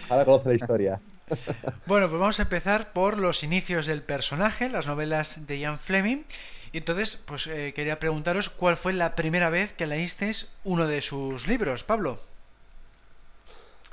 [0.09, 1.01] Ahora conoce la historia.
[1.85, 6.23] Bueno, pues vamos a empezar por los inicios del personaje, las novelas de Ian Fleming.
[6.71, 11.01] Y entonces, pues eh, quería preguntaros cuál fue la primera vez que leísteis uno de
[11.01, 12.19] sus libros, Pablo.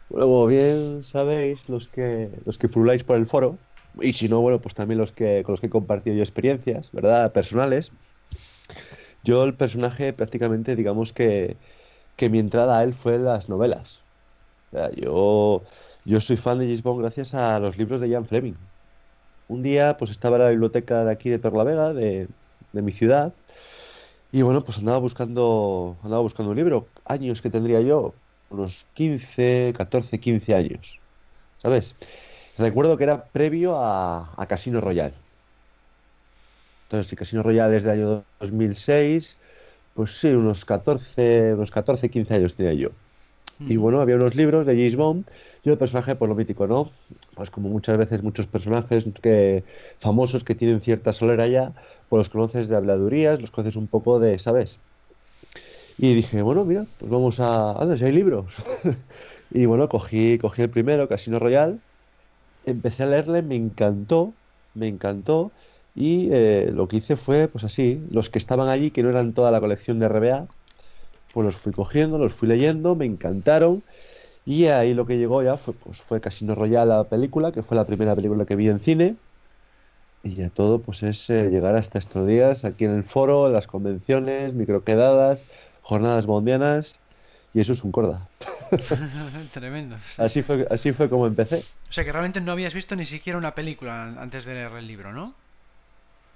[0.08, 3.58] Bueno, como bien sabéis, los que los que por el foro,
[4.00, 7.33] y si no, bueno, pues también los que con los que he compartido experiencias, ¿verdad?
[7.33, 7.92] Personales.
[9.24, 11.57] Yo el personaje prácticamente, digamos que
[12.20, 13.98] que mi entrada a él fue las novelas.
[14.96, 15.62] yo,
[16.05, 18.57] yo soy fan de James Bond gracias a los libros de Ian Fleming.
[19.48, 22.29] Un día, pues estaba en la biblioteca de aquí de Torlavega, de,
[22.72, 23.33] de mi ciudad,
[24.33, 26.87] y bueno, pues andaba buscando, andaba buscando un libro.
[27.07, 28.14] Años que tendría yo,
[28.50, 31.00] unos 15, 14, 15 años.
[31.62, 31.96] ¿Sabes?
[32.58, 35.14] Recuerdo que era previo a, a Casino Royale.
[36.84, 39.36] Entonces, si Casino Royale es del año 2006,
[39.94, 42.90] pues sí, unos 14, unos 14, 15 años tenía yo.
[43.60, 45.30] Y bueno, había unos libros de James Bond
[45.62, 46.90] y el personaje, por lo mítico, ¿no?
[47.34, 49.64] Pues como muchas veces muchos personajes que
[49.98, 51.74] famosos que tienen cierta solera ya,
[52.08, 54.80] pues los conoces de habladurías, los conoces un poco de, ¿sabes?
[55.98, 57.72] Y dije, bueno, mira, pues vamos a...
[57.72, 58.54] Anda, si hay libros.
[59.50, 61.78] y bueno, cogí, cogí el primero, Casino Royal,
[62.64, 64.34] empecé a leerle, me encantó,
[64.74, 65.52] me encantó,
[65.94, 69.34] y eh, lo que hice fue, pues así, los que estaban allí, que no eran
[69.34, 70.48] toda la colección de RBA,
[71.32, 73.84] pues los fui cogiendo, los fui leyendo, me encantaron.
[74.44, 77.76] Y ahí lo que llegó ya fue, pues fue Casino Royale la película, que fue
[77.76, 79.20] la primera película que vi en cine.
[80.22, 83.66] Y ya todo pues es eh, llegar hasta estos días aquí en el foro, las
[83.66, 85.46] convenciones, microquedadas,
[85.80, 86.99] jornadas bondianas.
[87.52, 88.30] Y eso es un corda.
[89.52, 89.96] Tremendo.
[90.16, 91.66] Así fue, así fue como empecé.
[91.90, 94.86] O sea que realmente no habías visto ni siquiera una película antes de leer el
[94.86, 95.36] libro, ¿no?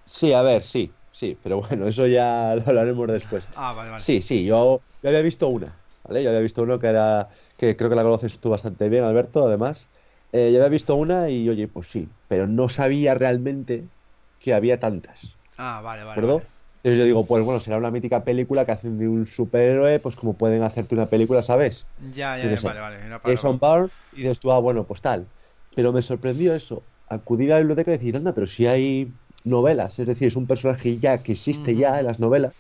[0.05, 0.99] Sí, a ver, sí.
[1.11, 3.49] Sí, pero bueno, eso ya lo hablaremos después.
[3.55, 4.05] Ah, vale, vale.
[4.05, 6.23] Sí, sí, yo, yo había visto una, ¿vale?
[6.23, 9.47] Yo había visto uno que era, que creo que la conoces tú bastante bien, Alberto,
[9.47, 9.91] además.
[10.33, 13.91] Eh, yo había visto una y, oye, pues sí, pero no sabía realmente
[14.39, 15.39] que había tantas.
[15.59, 16.23] Ah, vale, vale.
[16.23, 16.54] ¿Acuerdo?
[16.85, 20.17] Entonces yo digo, pues bueno, será una mítica película que hacen de un superhéroe, pues
[20.17, 21.89] como pueden hacerte una película, ¿sabes?
[21.97, 22.99] Ya, ya, ya vale, vale.
[23.25, 25.33] Jason Bourne y dices tú, ah, bueno, pues tal.
[25.75, 29.99] Pero me sorprendió eso, acudir a la biblioteca y decir, anda, pero si hay novelas,
[29.99, 32.55] es decir, es un personaje ya que existe ya en las novelas.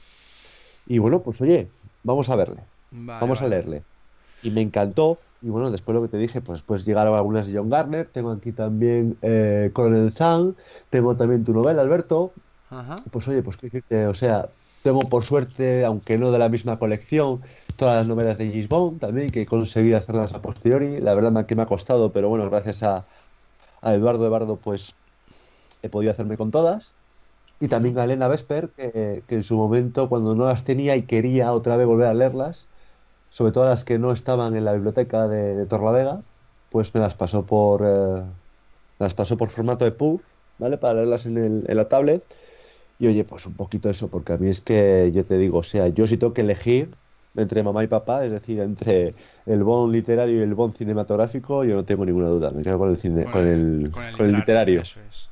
[0.84, 2.68] Y bueno, pues oye, vamos a verle,
[3.18, 3.86] vamos a leerle.
[4.42, 7.56] Y me encantó, y bueno, después lo que te dije, pues pues llegaron algunas de
[7.58, 10.56] John Garner, tengo aquí también eh, Coronel Sun,
[10.90, 12.34] tengo también tu novela, Alberto.
[13.10, 14.48] Pues oye, pues qué decirte, o sea,
[14.82, 17.40] tengo por suerte, aunque no de la misma colección,
[17.76, 21.00] todas las novelas de Bond también, que he conseguido hacerlas a posteriori.
[21.00, 23.04] La verdad que me ha costado, pero bueno, gracias a,
[23.82, 24.94] a Eduardo Eduardo, pues
[25.82, 26.92] he podido hacerme con todas.
[27.60, 31.52] Y también a Elena Vesper, que, en su momento, cuando no las tenía y quería
[31.52, 32.66] otra vez volver a leerlas,
[33.30, 36.20] sobre todo las que no estaban en la biblioteca de, de Torlavega,
[36.70, 38.22] pues me las pasó por eh,
[38.98, 40.22] las pasó por formato de PUF,
[40.58, 40.76] ¿vale?
[40.78, 42.24] Para leerlas en, el, en la tablet.
[42.98, 45.62] Y oye, pues un poquito eso, porque a mí es que yo te digo, o
[45.62, 46.94] sea, yo si tengo que elegir
[47.36, 49.14] entre mamá y papá, es decir, entre
[49.46, 52.90] el bon literario y el bon cinematográfico, yo no tengo ninguna duda, me quedo con
[52.90, 54.82] el, cine, con, el, con el, literario.
[54.82, 55.28] Eso es.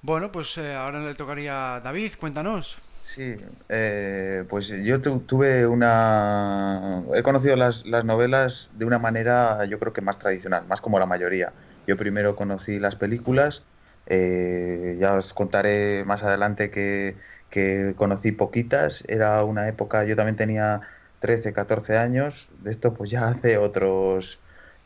[0.00, 2.78] Bueno, pues eh, ahora le tocaría a David, cuéntanos.
[3.06, 3.36] Sí,
[3.68, 7.04] eh, pues yo tuve una...
[7.14, 11.06] He conocido las, novelas de una manera yo creo que más tradicional, más como la
[11.06, 11.52] mayoría.
[11.86, 13.62] Yo primero conocí las películas,
[14.06, 17.16] eh, ya os contaré más adelante que,
[17.50, 20.80] que, conocí poquitas, era una época, yo también tenía
[21.20, 24.38] 13, 14 años, de esto pues ya hace otros,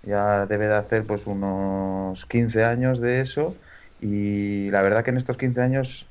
[0.03, 3.55] ya debe de hacer pues unos 15 años de eso.
[4.01, 6.07] Y la verdad que en estos 15 años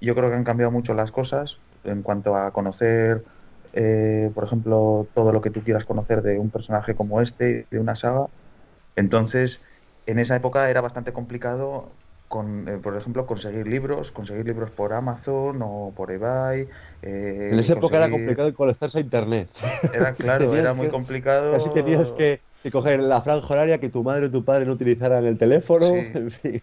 [0.00, 3.24] yo creo que han cambiado mucho las cosas en cuanto a conocer,
[3.72, 7.78] eh, por ejemplo, todo lo que tú quieras conocer de un personaje como este, de
[7.78, 8.26] una saga.
[8.96, 9.60] Entonces,
[10.06, 11.92] en esa época era bastante complicado,
[12.28, 16.68] con, eh, por ejemplo, conseguir libros, conseguir libros por Amazon o por eBay.
[17.02, 19.48] Eh, en esa época era complicado conectarse a Internet.
[19.92, 21.52] Era claro, era muy complicado.
[21.52, 22.40] Casi tenías que
[22.72, 25.92] coger la franja horaria que tu madre o tu padre no utilizaran el teléfono.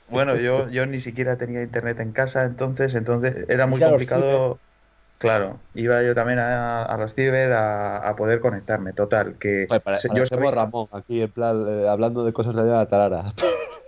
[0.10, 4.60] Bueno, yo, yo ni siquiera tenía internet en casa, entonces, entonces era muy complicado.
[5.24, 9.36] Claro, iba yo también a, a los ciber a, poder conectarme, total.
[9.40, 9.68] Que
[10.14, 10.52] yo soy...
[10.52, 13.34] Ramón aquí en plan eh, hablando de cosas de la tarara.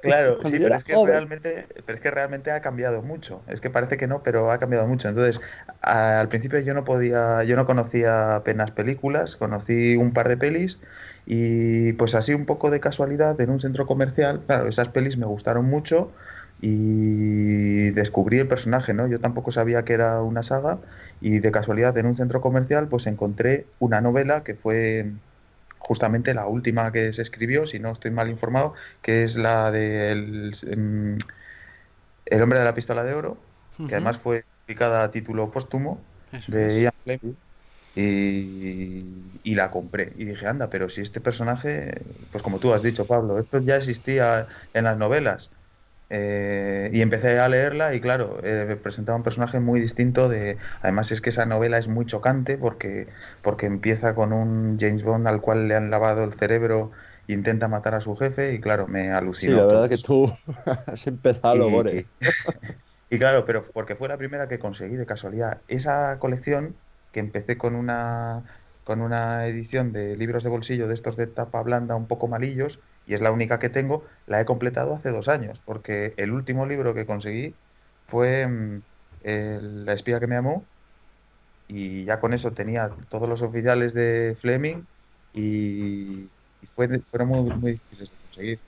[0.05, 3.41] Claro, sí, pero es, que realmente, pero es que realmente ha cambiado mucho.
[3.47, 5.09] Es que parece que no, pero ha cambiado mucho.
[5.09, 5.41] Entonces,
[5.81, 10.79] al principio yo no podía, yo no conocía apenas películas, conocí un par de pelis
[11.25, 15.25] y pues así un poco de casualidad en un centro comercial, claro, esas pelis me
[15.25, 16.11] gustaron mucho
[16.61, 19.07] y descubrí el personaje, ¿no?
[19.07, 20.79] Yo tampoco sabía que era una saga
[21.19, 25.13] y de casualidad en un centro comercial pues encontré una novela que fue
[25.85, 30.11] justamente la última que se escribió, si no estoy mal informado, que es la de
[30.11, 31.17] El, em,
[32.25, 33.37] el hombre de la pistola de oro,
[33.87, 36.01] que además fue publicada a título póstumo
[36.47, 37.35] de Ian Fleming
[37.95, 40.13] y, la compré.
[40.17, 43.77] Y dije, anda, pero si este personaje, pues como tú has dicho, Pablo, esto ya
[43.77, 45.51] existía en las novelas.
[46.09, 50.57] Eh, y empecé a leerla y claro, eh, presentaba un personaje muy distinto de...
[50.81, 53.07] Además es que esa novela es muy chocante porque,
[53.41, 56.91] porque empieza con un James Bond al cual le han lavado el cerebro
[57.27, 59.53] intenta matar a su jefe y claro, me alucinó.
[59.53, 60.31] Sí, la verdad que tú
[60.87, 62.05] has empezado, Gore.
[63.07, 65.61] Y, claro, pero porque fue la primera que conseguí de casualidad.
[65.67, 66.75] Esa colección
[67.11, 68.43] que empecé con una
[68.83, 72.79] con una edición de libros de bolsillo de estos de tapa blanda un poco malillos
[73.05, 76.65] y es la única que tengo, la he completado hace dos años, porque el último
[76.65, 77.55] libro que conseguí
[78.07, 78.83] fue mm,
[79.21, 80.69] La espía que me amó,
[81.67, 84.85] y ya con eso tenía todos los oficiales de Fleming
[85.33, 86.31] y,
[86.75, 88.59] fue, fueron muy, muy difíciles de conseguir.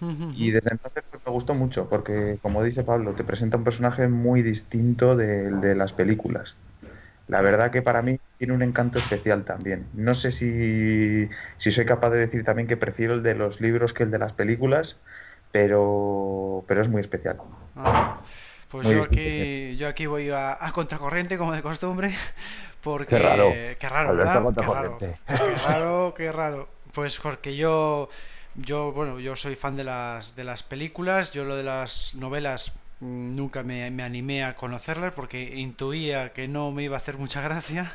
[0.34, 4.08] Y desde entonces pues, me gustó mucho, porque como dice Pablo, te presenta un personaje
[4.08, 6.61] muy distinto del de las películas.
[7.28, 9.86] La verdad que para mí tiene un encanto especial también.
[9.94, 14.02] No sé si, soy capaz de decir también que prefiero el de los libros que
[14.02, 14.96] el de las películas,
[15.50, 17.38] pero, pero es muy especial.
[17.76, 18.20] Ah,
[18.68, 22.12] pues yo aquí, yo aquí voy a, contracorriente, como de costumbre,
[22.82, 23.16] porque...
[23.16, 24.42] Qué raro, qué raro, ¿verdad?
[24.54, 25.14] Qué raro, qué
[25.64, 26.68] raro, qué raro.
[26.92, 28.10] Pues porque yo,
[28.54, 32.74] yo, bueno, yo soy fan de las, de las películas, yo lo de las novelas
[33.02, 37.92] nunca me, animé a conocerlas porque intuía que no me iba a hacer mucha gracia.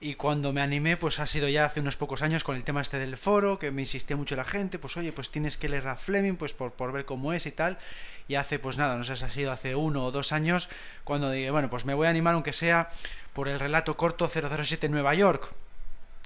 [0.00, 2.80] Y cuando me animé pues ha sido ya hace unos pocos años con el tema
[2.80, 5.86] este del foro que me insistía mucho la gente pues oye pues tienes que leer
[5.86, 7.78] a Fleming pues por, por ver cómo es y tal
[8.26, 10.68] y hace pues nada no sé si ha sido hace uno o dos años
[11.04, 12.90] cuando dije bueno pues me voy a animar aunque sea
[13.32, 15.54] por el relato corto 007 Nueva York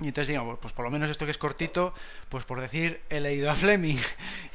[0.01, 1.95] y entonces digamos, pues por lo menos esto que es cortito,
[2.29, 3.97] pues por decir, he leído a Fleming.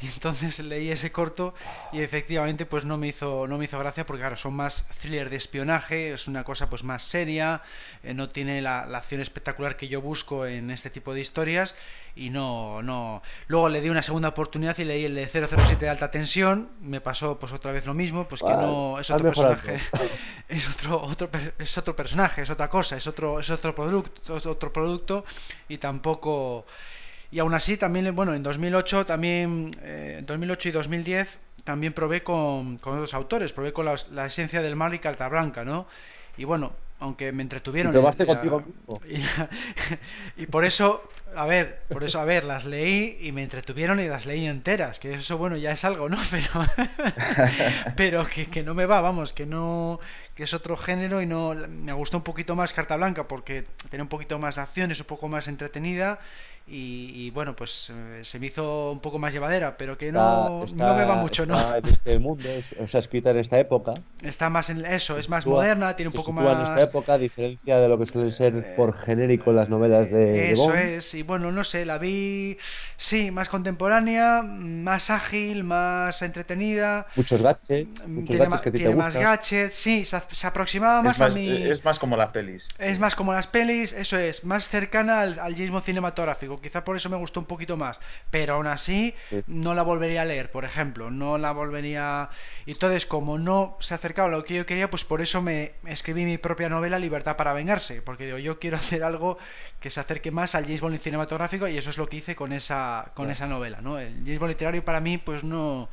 [0.03, 1.53] Y entonces leí ese corto
[1.93, 5.29] y efectivamente pues no me hizo, no me hizo gracia porque claro, son más thriller
[5.29, 7.61] de espionaje, es una cosa pues más seria,
[8.01, 11.75] eh, no tiene la, la, acción espectacular que yo busco en este tipo de historias
[12.15, 13.21] y no, no.
[13.47, 17.01] Luego le di una segunda oportunidad y leí el de 007 de alta tensión, me
[17.01, 19.79] pasó pues otra vez lo mismo, pues que no es otro personaje,
[20.49, 24.73] es otro, otro es otro personaje, es otra cosa, es otro es otro producto, otro
[24.73, 25.25] producto
[25.69, 26.65] y tampoco
[27.31, 32.77] y aún así también bueno, en 2008 también eh, 2008 y 2010 también probé con,
[32.79, 35.87] con otros autores, probé con la, esencia del mal y Carta Blanca, ¿no?
[36.37, 37.93] Y bueno, aunque me entretuvieron.
[38.19, 38.63] ¿Y contigo
[40.37, 41.03] y, por eso,
[41.35, 44.99] a ver, por eso, a ver, las leí y me entretuvieron y las leí enteras,
[44.99, 46.17] que eso, bueno, ya es algo, ¿no?
[46.31, 46.65] Pero,
[47.95, 49.99] pero que, que no me va, vamos, que no,
[50.35, 54.03] que es otro género y no, me gustó un poquito más Carta Blanca porque tiene
[54.03, 56.19] un poquito más de acción, es un poco más entretenida
[56.67, 60.95] y, bueno, pues eh, se me hizo un poco más llevadera, pero que no, no
[60.95, 61.75] me va mucho, ¿no?
[61.75, 62.47] En este mundo,
[62.79, 63.95] o sea, escrita en esta época.
[64.23, 66.45] Está más en eso, es más moderna, tiene un poco más.
[66.55, 70.09] en esta época, a diferencia de lo que suelen ser eh, por genérico las novelas
[70.11, 70.51] de.
[70.51, 72.57] Eso es, y bueno, no sé, la vi,
[72.95, 77.05] sí, más contemporánea, más ágil, más entretenida.
[77.15, 81.49] Muchos gadgets, muchos tiene, gadgets que tiene más gadgets, sí, se, aproximaba más, a mí.
[81.49, 82.67] Es más como las pelis.
[82.79, 87.09] Es más como las pelis, eso es, más cercana al, al cinematográfico quizá por eso
[87.09, 89.15] me gustó un poquito más, pero aún así
[89.47, 92.29] no la volvería a leer, por ejemplo, no la volvería...
[92.65, 95.73] Y entonces, como no se acercaba a lo que yo quería, pues por eso me
[95.85, 99.37] escribí mi propia novela Libertad para vengarse, porque digo, yo quiero hacer algo
[99.79, 102.53] que se acerque más al James Bond cinematográfico y eso es lo que hice con
[102.53, 103.99] esa, con esa novela, ¿no?
[103.99, 105.89] El James Bond literario para mí, pues no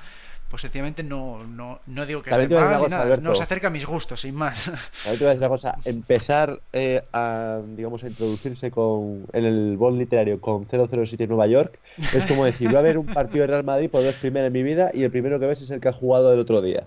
[0.49, 3.71] pues sencillamente no, no, no digo que esté mal ni nada, no se acerca a
[3.71, 4.69] mis gustos, sin más.
[5.07, 9.45] A te voy a decir una cosa, empezar eh, a, digamos, a introducirse con, en
[9.45, 11.79] el bol literario con 007 Nueva York
[12.15, 14.53] es como decir, voy a ver un partido de Real Madrid por vez primera en
[14.53, 16.85] mi vida y el primero que ves es el que ha jugado el otro día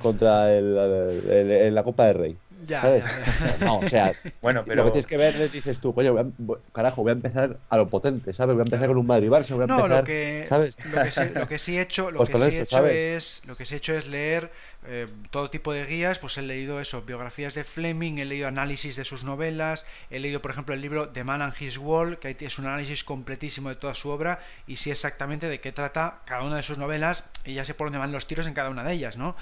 [0.00, 2.36] contra el, la Copa del Rey.
[2.66, 3.02] Ya,
[3.60, 4.76] No, o sea, bueno, pero...
[4.76, 6.32] lo que tienes que ver dices tú, coño,
[6.72, 8.54] carajo, voy a empezar a lo potente, ¿sabes?
[8.54, 10.74] Voy a empezar con un Madrid Barça, voy a empezar, no, lo que, ¿sabes?
[10.84, 13.42] Lo que, sí, lo que sí he hecho, lo pues que sí he hecho es,
[13.46, 14.50] lo que sí he hecho es leer
[14.84, 18.96] eh, todo tipo de guías, pues he leído eso, biografías de Fleming, he leído análisis
[18.96, 22.36] de sus novelas, he leído, por ejemplo, el libro The Man and His Wall, que
[22.38, 26.42] es un análisis completísimo de toda su obra y sí exactamente de qué trata cada
[26.42, 28.82] una de sus novelas y ya sé por dónde van los tiros en cada una
[28.82, 29.36] de ellas, ¿no?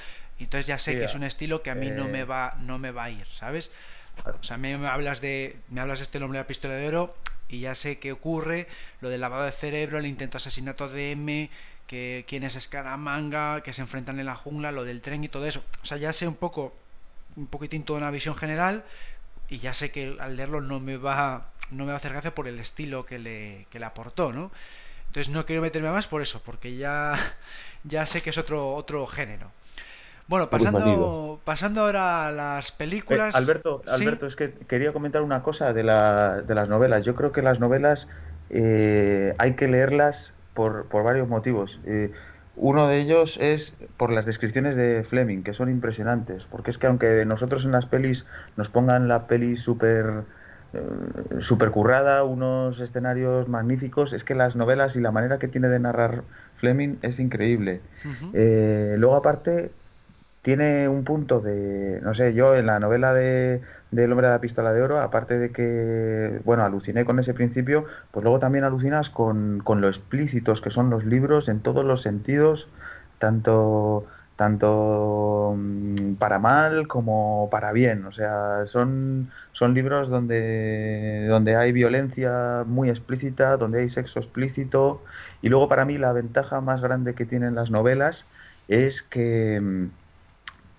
[0.44, 2.78] Entonces ya sé que es un estilo que a mí no me eh, va no
[2.78, 3.72] me va a ir, ¿sabes?
[4.40, 7.16] O sea, me hablas de me hablas de este hombre de la pistola de oro
[7.48, 8.68] y ya sé qué ocurre,
[9.00, 11.50] lo del lavado de cerebro, el intento de asesinato de M,
[11.86, 15.46] que quién es Escaramanga, que se enfrentan en la jungla, lo del tren y todo
[15.46, 15.64] eso.
[15.82, 16.74] O sea, ya sé un poco
[17.36, 18.84] un poquitín toda una visión general
[19.48, 22.34] y ya sé que al leerlo no me va no me va a hacer gracia
[22.34, 24.50] por el estilo que le, que le aportó, ¿no?
[25.08, 27.14] Entonces no quiero meterme más por eso, porque ya
[27.84, 29.50] ya sé que es otro otro género.
[30.30, 33.34] Bueno, pasando, pasando ahora a las películas.
[33.34, 37.04] Eh, Alberto, Alberto, es que quería comentar una cosa de, la, de las novelas.
[37.04, 38.06] Yo creo que las novelas
[38.48, 41.80] eh, hay que leerlas por, por varios motivos.
[41.84, 42.12] Eh,
[42.54, 46.86] uno de ellos es por las descripciones de Fleming, que son impresionantes, porque es que
[46.86, 48.24] aunque nosotros en las pelis
[48.56, 50.22] nos pongan la peli súper
[51.40, 55.80] super currada, unos escenarios magníficos, es que las novelas y la manera que tiene de
[55.80, 56.22] narrar
[56.58, 57.80] Fleming es increíble.
[58.32, 59.72] Eh, luego aparte
[60.42, 63.60] tiene un punto de, no sé, yo en la novela de,
[63.90, 67.84] del hombre de la pistola de oro, aparte de que, bueno, aluciné con ese principio,
[68.10, 72.02] pues luego también alucinas con, con lo explícitos que son los libros en todos los
[72.02, 72.68] sentidos,
[73.18, 74.06] tanto
[74.40, 78.06] tanto mm, para mal como para bien.
[78.06, 85.04] O sea, son, son libros donde, donde hay violencia muy explícita, donde hay sexo explícito.
[85.42, 88.30] Y luego para mí la ventaja más grande que tienen las novelas
[88.66, 89.90] es que mm,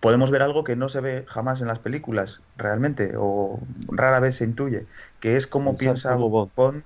[0.01, 4.35] podemos ver algo que no se ve jamás en las películas, realmente, o rara vez
[4.35, 4.85] se intuye,
[5.19, 6.83] que es cómo piensa Bond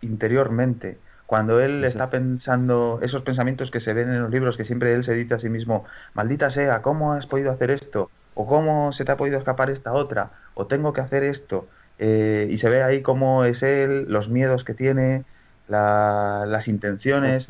[0.00, 0.98] interiormente.
[1.26, 5.04] Cuando él está pensando esos pensamientos que se ven en los libros, que siempre él
[5.04, 5.84] se dice a sí mismo,
[6.14, 8.10] maldita sea, ¿cómo has podido hacer esto?
[8.34, 10.30] ¿O cómo se te ha podido escapar esta otra?
[10.54, 11.66] ¿O tengo que hacer esto?
[11.98, 15.24] Eh, y se ve ahí cómo es él, los miedos que tiene,
[15.68, 17.46] las intenciones,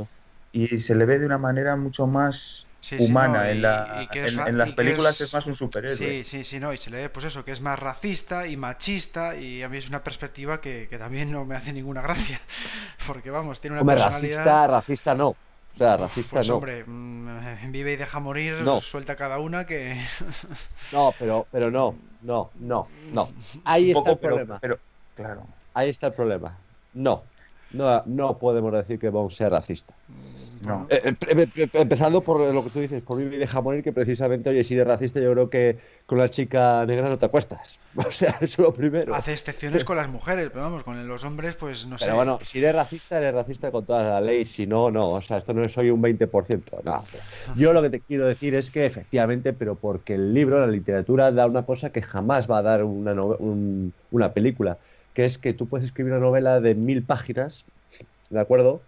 [0.52, 2.63] y se le ve de una manera mucho más
[2.98, 3.50] humana.
[3.50, 5.96] en, las películas es, más un superhéroe.
[5.96, 8.56] Sí, sí, sí, no, y se le ve pues eso, que es más racista y
[8.56, 12.40] machista, y a mí es una perspectiva que, también no me hace ninguna gracia,
[13.06, 14.38] porque vamos, tiene una personalidad...
[14.38, 15.28] Racista, racista no.
[15.28, 16.56] O sea, racista pues, no.
[16.56, 20.00] hombre, mm, vive y deja morir, suelta cada una que...
[20.92, 23.28] no, pero, pero no, no, no, no.
[23.64, 24.58] Ahí está el problema.
[24.60, 24.78] Pero,
[25.16, 25.46] claro.
[25.74, 26.56] Ahí está el problema.
[26.94, 27.24] No,
[27.72, 29.92] no, no podemos decir que Bond sea racista.
[30.88, 34.64] Eh, eh, empezando por lo que tú dices, por mi deja morir, que precisamente, oye,
[34.64, 37.78] si eres racista, yo creo que con la chica negra no te acuestas.
[37.96, 39.14] O sea, eso es lo primero.
[39.14, 42.06] Hace excepciones con las mujeres, pero vamos, con los hombres, pues no sé.
[42.06, 45.10] Pero bueno, si eres racista, eres racista con toda la ley, si no, no.
[45.10, 46.82] O sea, esto no es hoy un 20%.
[46.82, 47.04] No.
[47.54, 51.30] Yo lo que te quiero decir es que efectivamente, pero porque el libro, la literatura,
[51.30, 53.14] da una cosa que jamás va a dar una,
[54.10, 54.78] una película,
[55.12, 57.64] que es que tú puedes escribir una novela de mil páginas,
[58.30, 58.82] ¿de acuerdo?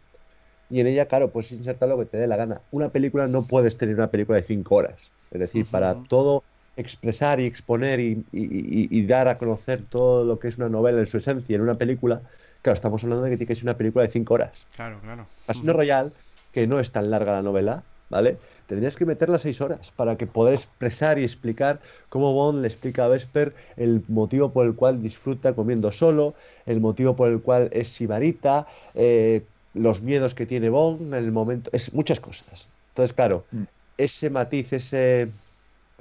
[0.71, 2.61] Y en ella, claro, puedes insertar lo que te dé la gana.
[2.71, 5.11] Una película no puedes tener una película de cinco horas.
[5.31, 6.43] Es decir, para todo
[6.77, 11.19] expresar y exponer y, dar a conocer todo lo que es una novela en su
[11.19, 12.21] esencia en una película,
[12.63, 14.67] claro, estamos hablando de que tiene que ser una película de cinco horas.
[14.75, 15.27] Claro, claro.
[15.47, 16.13] Casino Royal,
[16.53, 18.37] que no es tan larga la novela, ¿vale?
[18.67, 23.05] Tendrías que meterla seis horas para que poder expresar y explicar cómo Bond le explica
[23.05, 26.35] a Vesper el motivo por el cual disfruta comiendo solo,
[26.67, 29.45] el motivo por el cual es sibarita, eh,
[29.77, 32.67] los miedos que tiene Bond en el momento, es muchas cosas.
[32.91, 33.63] Entonces, claro, mm.
[33.99, 35.29] ese matiz, ese,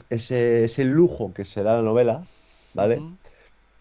[0.10, 2.24] ese, ese, lujo que se da la novela,
[2.74, 3.02] ¿vale?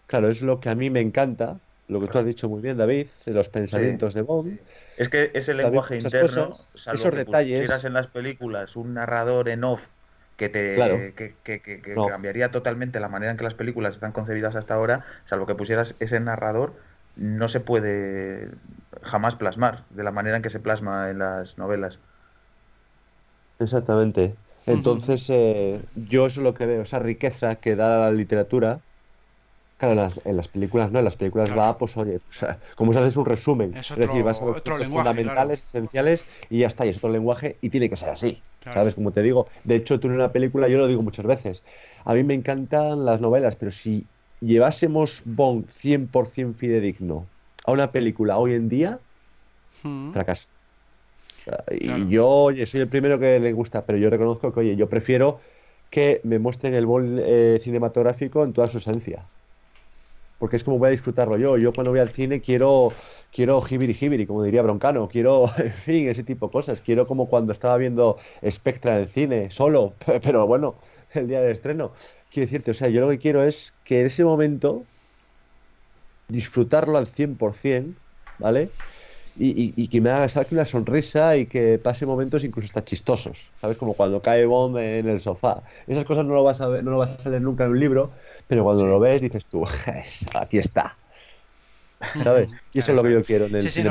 [0.07, 2.77] Claro, es lo que a mí me encanta, lo que tú has dicho muy bien,
[2.77, 4.59] David, de los pensamientos de Bond.
[4.97, 7.83] Es que ese lenguaje interno, esos detalles.
[7.83, 9.87] en las películas un narrador en off
[10.37, 10.75] que te
[11.15, 15.05] que, que, que, cambiaría totalmente la manera en que las películas están concebidas hasta ahora,
[15.25, 16.73] salvo que pusieras ese narrador,
[17.15, 18.51] no se puede
[19.01, 21.99] jamás plasmar de la manera en que se plasma en las novelas.
[23.59, 24.35] Exactamente.
[24.65, 28.81] Entonces, eh, yo eso es lo que veo, esa riqueza que da la literatura.
[29.77, 32.21] Claro, en las, en las películas no, en las películas va, pues oye,
[32.75, 33.75] como se hace un resumen.
[33.75, 37.69] Es, decir, vas a los fundamentales, esenciales y ya está, y es otro lenguaje y
[37.69, 38.41] tiene que ser así.
[38.63, 38.95] ¿Sabes?
[38.95, 41.63] Como te digo, de hecho, tú en una película, yo lo digo muchas veces,
[42.03, 44.09] a mí me encantan las novelas, pero si
[44.45, 47.25] llevásemos Bond 100% fidedigno
[47.65, 48.99] a una película hoy en día,
[49.83, 50.11] hmm.
[50.11, 50.49] fracaso.
[51.71, 54.89] Y yo, oye, soy el primero que le gusta, pero yo reconozco que, oye, yo
[54.89, 55.39] prefiero
[55.89, 59.23] que me muestren el Bond eh, cinematográfico en toda su esencia.
[60.39, 61.57] Porque es como voy a disfrutarlo yo.
[61.57, 62.89] Yo cuando voy al cine quiero,
[63.31, 65.07] quiero hibiri hibiri, como diría Broncano.
[65.07, 66.81] Quiero, en fin, ese tipo de cosas.
[66.81, 68.17] Quiero como cuando estaba viendo
[68.49, 69.93] Spectra en el cine, solo,
[70.23, 70.75] pero bueno,
[71.13, 71.91] el día del estreno.
[72.35, 74.89] Quiero decirte, o sea, yo lo que quiero es que en ese momento
[76.27, 78.01] disfrutarlo al 100%,
[78.37, 78.75] ¿vale?
[79.35, 83.53] Y, y, que me haga saque una sonrisa y que pase momentos incluso hasta chistosos,
[83.61, 83.77] ¿sabes?
[83.77, 85.63] Como cuando cae Bond en el sofá.
[85.87, 87.79] Esas cosas no lo vas a ver, no lo vas a leer nunca en un
[87.81, 88.13] libro,
[88.47, 89.63] pero cuando lo ves dices tú,
[90.35, 90.99] aquí está.
[92.17, 92.57] ¿Sabes?
[92.75, 93.81] Y eso es lo que yo quiero en el sí,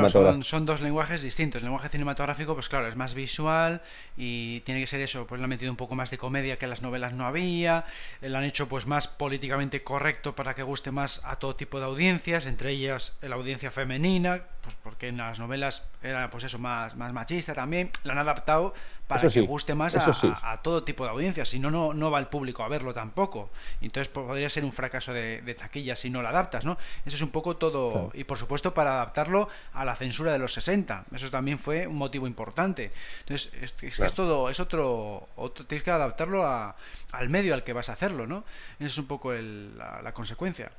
[0.43, 1.63] son, dos lenguajes distintos.
[1.63, 3.81] El lenguaje cinematográfico, pues claro, es más visual
[4.15, 6.65] y tiene que ser eso, pues le han metido un poco más de comedia que
[6.65, 7.85] en las novelas no había,
[8.21, 11.85] lo han hecho pues más políticamente correcto para que guste más a todo tipo de
[11.85, 16.95] audiencias, entre ellas la audiencia femenina, pues porque en las novelas era pues eso, más,
[16.95, 18.75] más machista también, lo han adaptado
[19.07, 22.63] para que guste más a, todo tipo de audiencias, si no, no va el público
[22.63, 23.51] a verlo tampoco.
[23.81, 26.77] Entonces podría ser un fracaso de, taquilla si no lo adaptas, ¿no?
[27.05, 30.53] Eso es un poco todo, y por supuesto para adaptarlo a la censura de los
[30.53, 31.05] 60.
[31.15, 32.91] Eso también fue un motivo importante.
[33.21, 37.89] Entonces, es, es, todo, es otro, otro, tienes que adaptarlo al medio al que vas
[37.89, 38.45] a hacerlo, ¿no?
[38.77, 40.71] Esa es un poco la, consecuencia.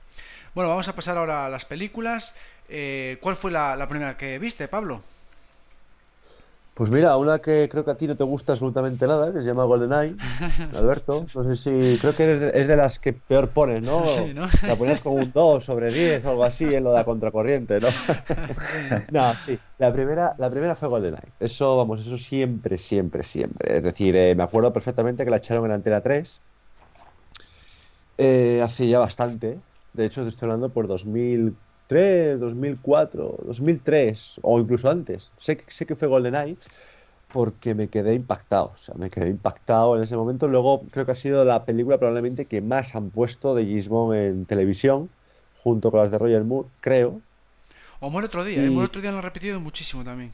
[0.54, 2.36] Bueno, vamos a pasar ahora a las películas.
[2.68, 5.02] Eh, ¿Cuál fue la, la primera que viste, Pablo?
[6.76, 9.46] Pues mira, una que creo que a ti no te gusta absolutamente nada, que se
[9.46, 10.14] llama GoldenEye,
[10.76, 11.24] Alberto.
[11.34, 11.98] No sé si.
[11.98, 14.04] Creo que es de, las que peor pones, ¿no?
[14.04, 14.46] Sí, ¿no?
[14.62, 17.80] La pones con un 2 sobre 10 o algo así en lo de la contracorriente,
[17.80, 17.88] ¿no?
[19.10, 19.58] no, sí.
[19.78, 21.32] La primera, la primera fue GoldenEye.
[21.40, 23.78] Eso, vamos, eso siempre, siempre, siempre.
[23.78, 26.42] Es decir, eh, me acuerdo perfectamente que la echaron en Antena 3
[28.18, 29.62] eh, hace ya bastante.
[29.94, 31.56] De hecho, te estoy hablando por 2000
[31.88, 35.30] 2003, 2004, 2003 o incluso antes.
[35.38, 36.56] Sé, sé que fue GoldenEye
[37.32, 38.72] porque me quedé impactado.
[38.74, 40.48] O sea, me quedé impactado en ese momento.
[40.48, 44.46] Luego creo que ha sido la película probablemente que más han puesto de James en
[44.46, 45.10] televisión,
[45.54, 47.20] junto con las de Roger Moore, creo.
[48.00, 48.70] O Muere otro día, ¿eh?
[48.70, 50.32] Muere otro día lo han repetido muchísimo también.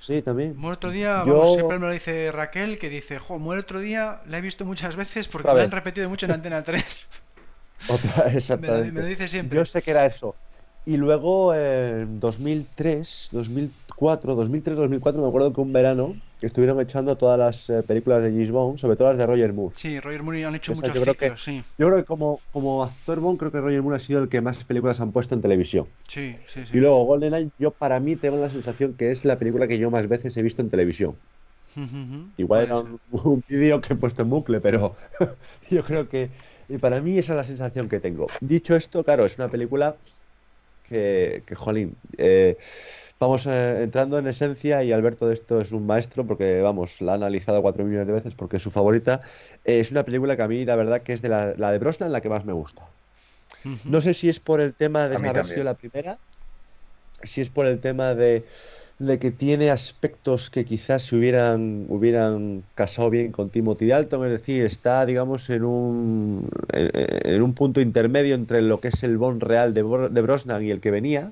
[0.00, 0.56] Sí, también.
[0.56, 4.20] Muere otro día, vamos, siempre me lo dice Raquel, que dice, jo, Muere otro día,
[4.26, 7.08] la he visto muchas veces porque la han repetido mucho en Antena 3.
[7.88, 8.86] Otra, exactamente.
[8.92, 9.58] Me, me, lo dice siempre.
[9.58, 10.34] Yo sé que era eso.
[10.88, 17.36] Y luego en 2003, 2004, 2003, 2004 me acuerdo que un verano estuvieron echando todas
[17.36, 19.74] las eh, películas de James Bond, sobre todo las de Roger Moore.
[19.76, 21.64] Sí, Roger Moore han hecho muchas yo sí.
[21.76, 24.40] Yo creo que como, como actor Bond, creo que Roger Moore ha sido el que
[24.40, 25.88] más películas han puesto en televisión.
[26.06, 26.76] Sí, sí, sí.
[26.76, 29.90] Y luego GoldenEye, yo para mí tengo la sensación que es la película que yo
[29.90, 31.16] más veces he visto en televisión.
[32.36, 34.94] Igual era un, un vídeo que he puesto en bucle, pero
[35.70, 36.30] yo creo que
[36.68, 38.26] y para mí esa es la sensación que tengo.
[38.40, 39.96] Dicho esto, claro, es una película
[40.88, 42.56] que, que jolín, eh,
[43.18, 47.12] vamos eh, entrando en esencia y Alberto de esto es un maestro porque, vamos, la
[47.12, 49.20] ha analizado cuatro millones de veces porque es su favorita.
[49.64, 51.78] Eh, es una película que a mí, la verdad, que es de la, la de
[51.78, 52.82] Brosnan la que más me gusta.
[53.84, 56.18] No sé si es por el tema de haber sido la primera,
[57.24, 58.44] si es por el tema de
[58.98, 64.32] de que tiene aspectos que quizás se hubieran, hubieran casado bien con Timothy Dalton, es
[64.32, 69.42] decir, está, digamos, en un, en, un punto intermedio entre lo que es el Bond
[69.42, 71.30] real de, de Brosnan y el que venía.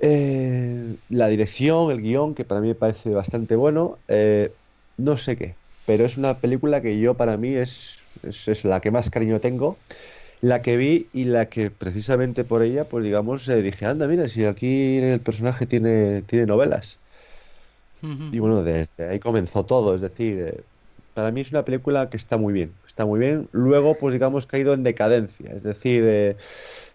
[0.00, 4.52] Eh, la dirección, el guion, que para mí me parece bastante bueno, eh,
[4.98, 5.54] no sé qué,
[5.86, 9.78] pero es una película que yo para mí es, es la que más cariño tengo
[10.40, 14.28] la que vi y la que precisamente por ella, pues digamos, eh, dije, anda, mira,
[14.28, 16.98] si aquí el personaje tiene, tiene novelas.
[18.30, 20.64] Y bueno, desde ahí comenzó todo, es decir, eh,
[21.14, 23.48] para mí es una película que está muy bien, está muy bien.
[23.52, 26.36] Luego, pues digamos, caído en decadencia, es decir, eh,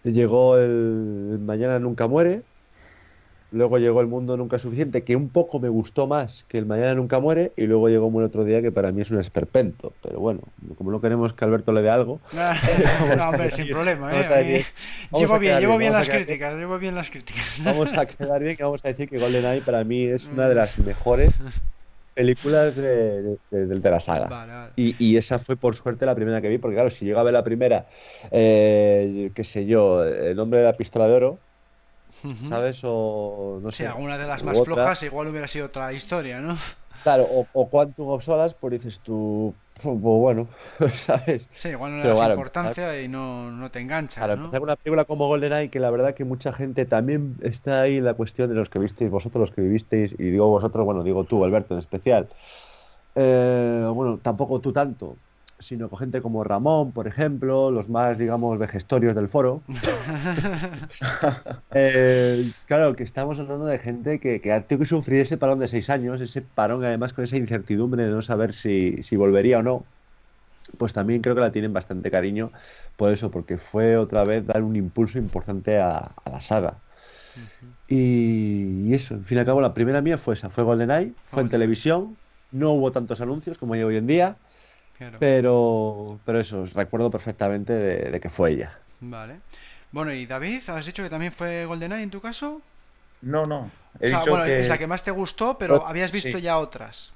[0.04, 2.44] llegó el Mañana Nunca Muere,
[3.52, 6.94] Luego llegó El Mundo Nunca Suficiente, que un poco me gustó más que El Mañana
[6.94, 9.92] Nunca Muere, y luego llegó Un Otro Día, que para mí es un esperpento.
[10.02, 10.40] Pero bueno,
[10.78, 12.18] como no queremos que Alberto le dé algo.
[13.16, 14.10] no, hombre, sin problema.
[14.12, 14.64] ¿eh?
[15.12, 17.62] llevo bien, llevo bien las críticas, llevo bien las críticas.
[17.62, 20.54] Vamos a quedar bien, que vamos a decir que GoldenEye para mí es una de
[20.54, 21.30] las mejores
[22.14, 24.70] películas de, de, la saga.
[24.76, 27.24] Y, y, esa fue por suerte la primera que vi, porque claro, si llegaba a
[27.24, 27.84] ver la primera,
[28.30, 31.38] eh, qué sé yo, El nombre de la pistola de oro,
[32.48, 32.80] ¿sabes?
[32.84, 33.86] O no sé.
[33.86, 36.56] alguna de las más flojas igual hubiera sido otra historia, ¿no?
[37.02, 40.48] Claro, o, o Quantum of Solace, pues dices tú, pues bueno,
[40.94, 41.48] ¿sabes?
[41.52, 44.20] Sí, igual no le das importancia y no, no, te engancha.
[44.20, 44.44] Claro, ¿no?
[44.44, 48.14] empezar una película como GoldenEye, que la verdad que mucha gente también está ahí la
[48.14, 51.44] cuestión de los que visteis, vosotros los que vivisteis, y digo vosotros, bueno, digo tú,
[51.44, 52.28] Alberto, en especial.
[53.14, 55.16] Eh, bueno, tampoco tú tanto,
[55.62, 59.62] sino con gente como Ramón, por ejemplo, los más, digamos, vejestorios del foro.
[61.74, 65.58] Eh, claro, que estamos hablando de gente que, que ha tenido que sufrir ese parón
[65.58, 69.62] de seis años, ese parón además con esa incertidumbre de no saber si, volvería o
[69.62, 69.84] no,
[70.78, 72.52] pues también creo que la tienen bastante cariño
[72.96, 76.76] por eso, porque fue otra vez dar un impulso importante a, la saga.
[77.88, 81.42] y, eso, en fin y al cabo, la primera mía fue esa, fue GoldenEye, fue
[81.42, 82.16] en televisión,
[82.50, 84.36] no hubo tantos anuncios como hay hoy en día,
[85.18, 88.78] pero, pero eso, recuerdo perfectamente de, que fue ella.
[89.00, 89.40] Vale.
[89.90, 92.62] Bueno, y David, ¿has dicho que también fue GoldenEye en tu caso?
[93.20, 93.70] No, no.
[94.00, 97.12] o sea, bueno, es la que más te gustó, pero habías visto ya otras.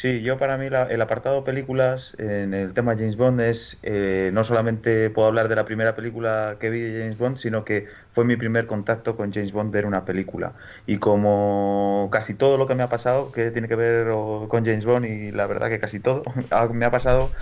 [0.00, 4.44] Sí, yo para mí el apartado películas en el tema James Bond es, eh, no
[4.44, 8.24] solamente puedo hablar de la primera película que vi de James Bond, sino que fue
[8.24, 10.54] mi primer contacto con James Bond ver una película.
[10.86, 14.06] Y como casi todo lo que me ha pasado, que tiene que ver
[14.48, 16.22] con James Bond, y la verdad que casi todo,
[16.72, 17.32] me ha pasado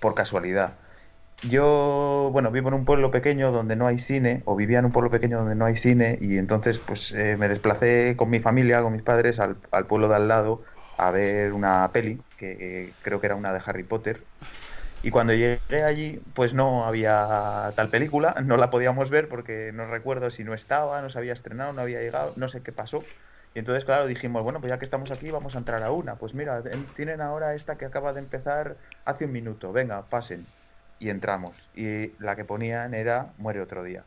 [0.00, 0.78] por casualidad.
[1.42, 4.92] Yo, bueno, vivo en un pueblo pequeño donde no hay cine, o vivía en un
[4.92, 8.80] pueblo pequeño donde no hay cine, y entonces pues eh, me desplacé con mi familia,
[8.82, 10.62] con mis padres, al pueblo de al lado
[10.96, 14.28] a ver una peli, que creo que era una de Harry Potter.
[15.02, 19.86] Y cuando llegué allí, pues no había tal película, no la podíamos ver porque no
[19.86, 23.08] recuerdo si no estaba, no se había estrenado, no había llegado, no sé qué pasó.
[23.54, 26.18] Y entonces, claro, dijimos, bueno, pues ya que estamos aquí, vamos a entrar a una.
[26.18, 26.62] Pues mira,
[26.94, 30.48] tienen ahora esta que acaba de empezar hace un minuto, venga, pasen.
[30.98, 31.70] Y entramos.
[31.74, 34.06] Y la que ponían era Muere otro día.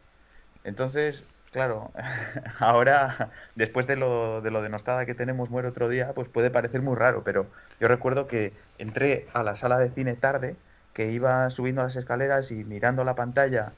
[0.63, 1.27] Entonces,
[1.57, 1.91] claro,
[2.59, 6.83] ahora, después de lo, de lo denostada que tenemos Muere otro día, pues puede parecer
[6.83, 7.47] muy raro, pero
[7.79, 10.55] yo recuerdo que entré a la sala de cine tarde,
[10.93, 13.71] que iba subiendo las escaleras y mirando la pantalla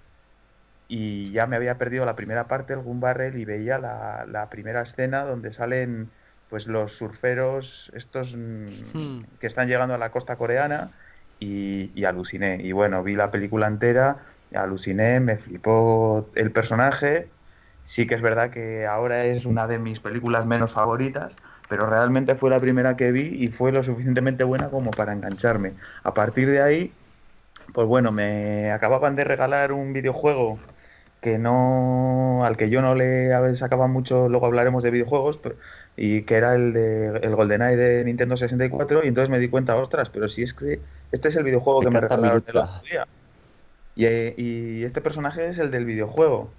[0.89, 4.49] y ya me había perdido la primera parte del Gun Barrel y veía la, la
[4.49, 6.09] primera escena donde salen
[6.49, 9.25] pues los surferos estos mm, hmm.
[9.39, 10.91] que están llegando a la costa coreana
[11.39, 12.57] y, y, aluciné.
[12.61, 14.17] Y bueno, vi la película entera,
[14.53, 17.29] aluciné, me flipó el personaje.
[17.89, 21.35] Sí que es verdad que ahora es una de mis películas menos favoritas,
[21.69, 25.73] pero realmente fue la primera que vi y fue lo suficientemente buena como para engancharme.
[26.03, 26.93] A partir de ahí,
[27.73, 30.59] pues bueno, me acababan de regalar un videojuego
[31.19, 35.39] que no al que yo no le sacaba mucho, luego hablaremos de videojuegos,
[35.97, 39.75] y que era el de el GoldenEye de Nintendo 64 y entonces me di cuenta,
[39.75, 40.79] ostras, pero si es que
[41.11, 43.07] este es el videojuego que me regalaron el otro día.
[43.95, 46.51] Y, y, este personaje es el del videojuego.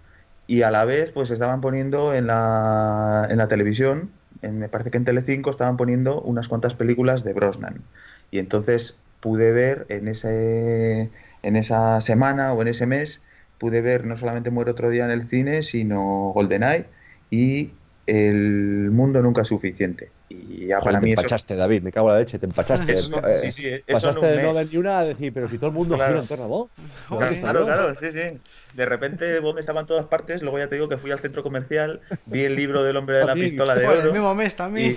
[0.51, 4.11] Y a la vez, pues estaban poniendo en la, en la televisión,
[4.43, 7.85] me parece que en Telecinco estaban poniendo unas cuantas películas de Brosnan.
[8.33, 13.23] Y entonces pude ver en ese en esa semana o en ese mes
[13.59, 16.91] pude ver no solamente Muere otro día en el cine, sino GoldenEye
[17.31, 20.13] y El mundo nunca es suficiente.
[20.31, 22.97] Y ya para te mí empachaste, David, me cago en la leche, te empachaste.
[22.97, 25.97] sí, sí, pasaste de no ver ni una a decir, pero si todo el mundo
[25.97, 26.13] claro.
[26.13, 26.71] gira en torno a vos.
[27.09, 28.39] Claro, claro, sí, sí.
[28.73, 31.43] De repente vos estaba en todas partes, luego ya te digo que fui al centro
[31.43, 34.01] comercial, vi el libro del hombre de la pistola de oro.
[34.01, 34.97] en el mismo mes también.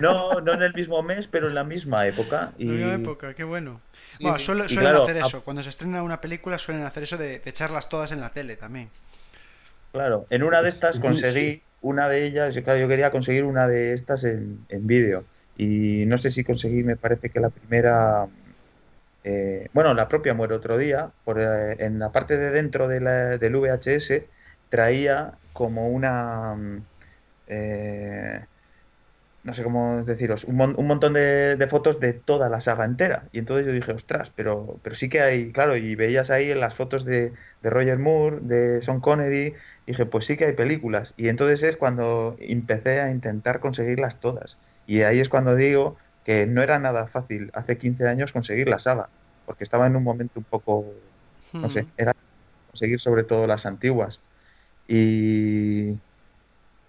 [0.00, 2.52] No, no en el mismo mes, pero en la misma época.
[2.58, 2.64] Y...
[2.64, 3.80] En la misma época, qué bueno
[4.20, 5.42] bueno, suelen, hacer eso.
[5.42, 8.90] Cuando se estrena una película suelen hacer eso de, echarlas todas en la tele también.
[9.92, 13.92] Claro, en una de estas conseguí una de ellas, claro, yo quería conseguir una de
[13.92, 15.24] estas en, vídeo.
[15.56, 18.26] Y no sé si conseguí, me parece que la primera,
[19.24, 23.00] eh, bueno, la propia muere otro día, por, eh, en la parte de dentro de
[23.00, 24.22] la, del VHS
[24.68, 26.54] traía como una...
[26.56, 26.82] Mm,
[27.48, 28.44] eh,
[29.46, 33.28] no sé cómo deciros, un, un montón de, fotos de toda la saga entera.
[33.30, 36.74] Y entonces yo dije, ostras, pero, pero sí que hay, claro, y veías ahí las
[36.74, 37.32] fotos de,
[37.62, 39.54] Roger Moore, de Sean Connery,
[39.86, 41.14] y dije, pues sí que hay películas.
[41.16, 44.58] Y entonces es cuando empecé a intentar conseguirlas todas.
[44.84, 48.80] Y ahí es cuando digo que no era nada fácil hace 15 años conseguir la
[48.80, 49.10] saga,
[49.46, 50.86] porque estaba en un momento un poco,
[51.52, 51.88] no sé, hmm.
[51.98, 52.14] era
[52.70, 54.20] conseguir sobre todo las antiguas.
[54.88, 55.94] Y,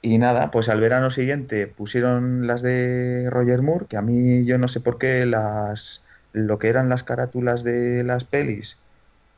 [0.01, 4.57] y nada, pues al verano siguiente pusieron las de Roger Moore, que a mí yo
[4.57, 8.77] no sé por qué las lo que eran las carátulas de las pelis,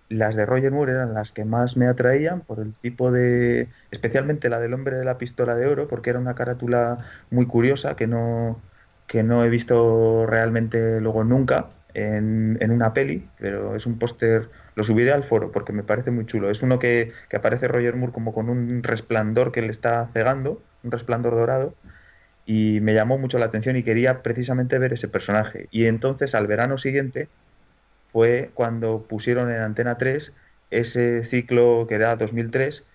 [0.10, 4.50] las de Roger Moore eran las que más me atraían por el tipo de, especialmente
[4.50, 7.00] la del hombre de la pistola de oro, porque era una carátula
[7.30, 8.62] muy curiosa que no
[9.08, 14.50] que no he visto realmente luego nunca en, en una peli, pero es un póster
[14.76, 16.50] lo subiré al foro porque me parece muy chulo.
[16.50, 20.92] Es uno que, aparece Roger Moore como con un resplandor que le está cegando, un
[20.92, 21.74] resplandor dorado,
[22.46, 25.68] y me llamó mucho la atención y quería precisamente ver ese personaje.
[25.72, 27.30] Y entonces al verano siguiente
[28.08, 30.36] fue cuando pusieron en Antena 3
[30.72, 32.86] ese ciclo que era 2003,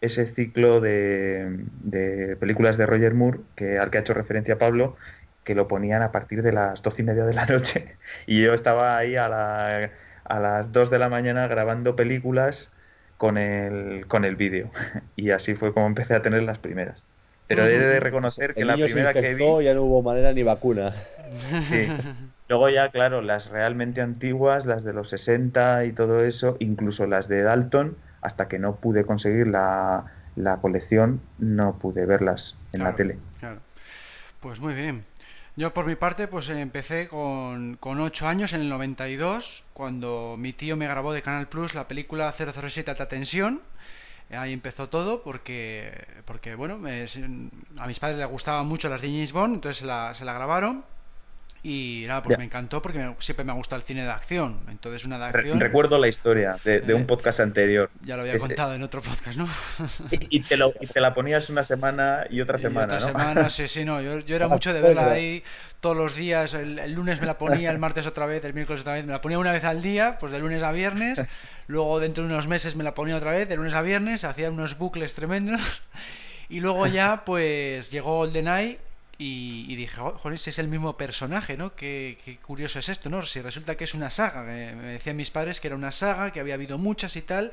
[0.00, 4.96] ese ciclo de, de, películas de Roger Moore, que, al que ha hecho referencia Pablo,
[5.44, 7.96] que lo ponían a partir de las doce y media de la noche.
[8.26, 9.90] Y yo estaba ahí a la
[10.24, 12.70] a las 2 de la mañana grabando películas
[13.16, 14.70] con el, con el vídeo.
[15.16, 17.02] Y así fue como empecé a tener las primeras.
[17.46, 19.44] Pero he de reconocer que la primera que vi...
[19.62, 20.94] Ya no hubo manera ni vacuna.
[21.68, 21.88] Sí.
[22.48, 27.28] Luego ya, claro, las realmente antiguas, las de los 60 y todo eso, incluso las
[27.28, 30.04] de Dalton, hasta que no pude conseguir la,
[30.36, 33.18] la colección, no pude verlas en la tele.
[33.40, 33.60] Claro.
[34.40, 35.04] Pues muy bien.
[35.56, 40.52] Yo por mi parte pues empecé con, con 8 años en el 92 cuando mi
[40.52, 43.62] tío me grabó de Canal Plus la película 007 Alta Tensión.
[44.30, 46.80] Ahí empezó todo porque, porque bueno,
[47.78, 50.32] a mis padres les gustaban mucho las de James Bond, entonces se la, se la
[50.32, 50.84] grabaron
[51.66, 54.60] y nada, pues me encantó porque siempre me ha gustado el cine de acción.
[54.68, 55.58] Entonces, una de acción.
[55.58, 57.90] recuerdo la historia de, un eh, podcast anterior.
[58.02, 59.48] Ya lo había contado en otro podcast, ¿no?
[60.10, 62.84] Y, te lo, te, la ponías una semana y otra semana.
[62.84, 64.02] otra semana, sí, sí, no.
[64.02, 65.42] Yo, yo era mucho de verla ahí
[65.80, 66.52] todos los días.
[66.52, 69.06] El, lunes me la ponía, el martes otra vez, el miércoles otra vez.
[69.06, 71.22] Me la ponía una vez al día, pues de lunes a viernes.
[71.66, 74.24] Luego, dentro de unos meses, me la ponía otra vez, de lunes a viernes.
[74.24, 75.62] Hacía unos bucles tremendos.
[76.50, 78.78] Y luego ya, pues llegó GoldenEye
[79.16, 81.74] y, dije, joder, si es el mismo personaje, ¿no?
[81.74, 83.24] Qué, curioso es esto, ¿no?
[83.24, 86.40] Si resulta que es una saga, me decían mis padres que era una saga, que
[86.40, 87.52] había habido muchas y tal,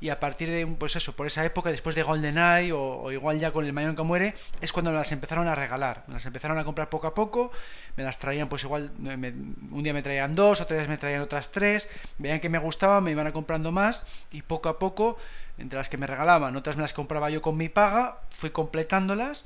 [0.00, 3.38] y a partir de, pues eso, por esa época, después de GoldenEye o, o igual
[3.38, 6.24] ya con el Mayon que muere, es cuando me las empezaron a regalar, me las
[6.24, 7.52] empezaron a comprar poco a poco,
[7.96, 11.52] me las traían pues igual, un día me traían dos, otro día me traían otras
[11.52, 15.18] tres, veían que me gustaban, me iban a comprando más y poco a poco,
[15.58, 19.44] entre las que me regalaban, otras me las compraba yo con mi paga, fui completándolas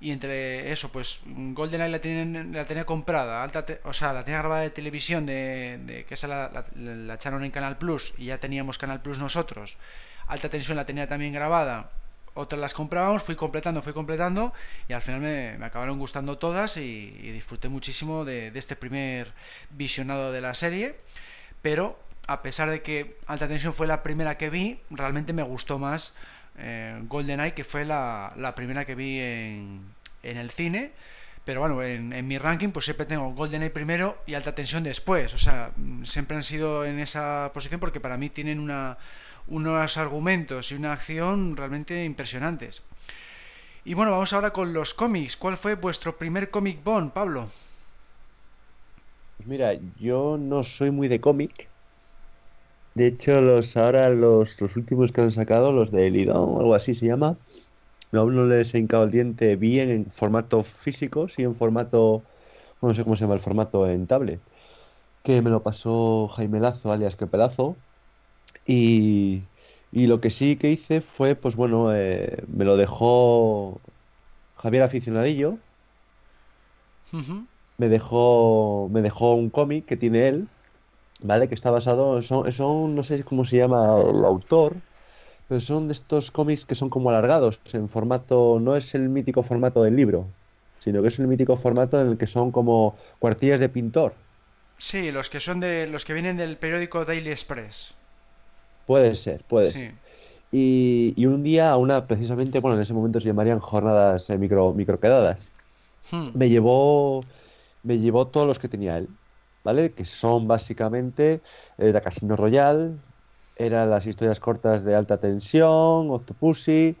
[0.00, 4.40] y entre eso, pues GoldenEye la, tienen, la tenía comprada, alta o sea, la tenía
[4.40, 8.78] grabada de televisión, de, que esa la, la, echaron en Canal Plus y ya teníamos
[8.78, 9.78] Canal Plus nosotros.
[10.26, 11.90] Alta tensión la tenía también grabada,
[12.36, 14.52] otras las comprábamos, fui completando, fui completando
[14.88, 19.32] y al final me, acabaron gustando todas y, disfruté muchísimo de, este primer
[19.70, 20.96] visionado de la serie.
[21.62, 25.78] Pero a pesar de que Alta Tensión fue la primera que vi, realmente me gustó
[25.78, 26.14] más
[26.58, 29.80] eh, GoldenEye, que fue la, primera que vi en,
[30.22, 30.92] en el cine.
[31.46, 35.32] Pero bueno, en, mi ranking pues siempre tengo GoldenEye primero y Alta Tensión después.
[35.32, 35.70] O sea,
[36.02, 38.98] siempre han sido en esa posición porque para mí tienen una,
[39.46, 42.82] unos argumentos y una acción realmente impresionantes.
[43.84, 45.36] Y bueno, vamos ahora con los cómics.
[45.36, 47.48] ¿Cuál fue vuestro primer cómic Bond, Pablo?
[49.36, 51.68] Pues mira, yo no soy muy de cómic,
[52.96, 56.74] de hecho, los ahora los, los últimos que han sacado, los de Lidón o algo
[56.74, 57.38] así se llama,
[58.12, 62.22] aún no les he hincado el diente bien en formato físico, sí en formato,
[62.82, 64.40] no sé cómo se llama el formato en tablet,
[65.22, 67.76] que me lo pasó Jaime Lazo, alias Pelazo,
[68.66, 69.50] y,
[69.92, 73.80] y lo que sí que hice fue, pues bueno, eh, me lo dejó
[74.56, 75.64] Javier Aficionadillo,
[77.78, 80.48] me dejó, me dejó un cómic que tiene él,
[81.22, 81.48] ¿vale?
[81.48, 84.74] Que está basado, son, son, no sé cómo se llama el autor,
[85.48, 89.42] pero son de estos cómics que son como alargados, en formato, no es el mítico
[89.42, 90.26] formato del libro,
[90.80, 94.14] sino que es el mítico formato en el que son como cuartillas de pintor.
[94.78, 97.94] Sí, los que son de los que vienen del periódico Daily Express.
[98.86, 99.94] Puede ser, puede ser.
[100.52, 104.72] Y, y, un día, una precisamente, bueno, en ese momento se llamarían jornadas eh, micro,
[104.72, 105.46] microquedadas.
[106.10, 106.24] Hmm.
[106.34, 107.24] Me llevó
[107.86, 109.08] me llevó todos los que tenía él.
[109.66, 109.94] ¿Vale?
[109.94, 111.42] Que son básicamente
[111.78, 113.02] era Casino Royal,
[113.56, 116.98] eran las historias cortas de alta tensión, Octopussy,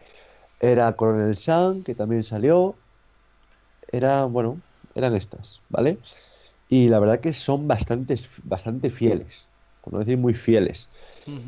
[0.60, 2.78] era Coronel Sun, que también salió,
[3.88, 4.62] era, bueno,
[4.94, 6.00] eran estas, ¿vale?
[6.68, 9.50] Y la verdad que son bastante, bastante fieles,
[9.82, 10.90] por no decir muy fieles.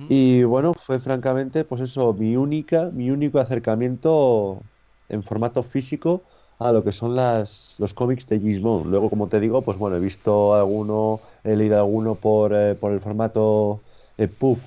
[0.08, 4.64] Y bueno, fue francamente, pues eso, mi única, mi único acercamiento
[5.08, 6.24] en formato físico
[6.58, 8.90] a lo que son las, los cómics de Gizmon.
[8.90, 12.92] Luego, como te digo, pues bueno, he visto alguno, he leído alguno por, eh, por
[12.92, 13.80] el formato
[14.16, 14.58] de PUB,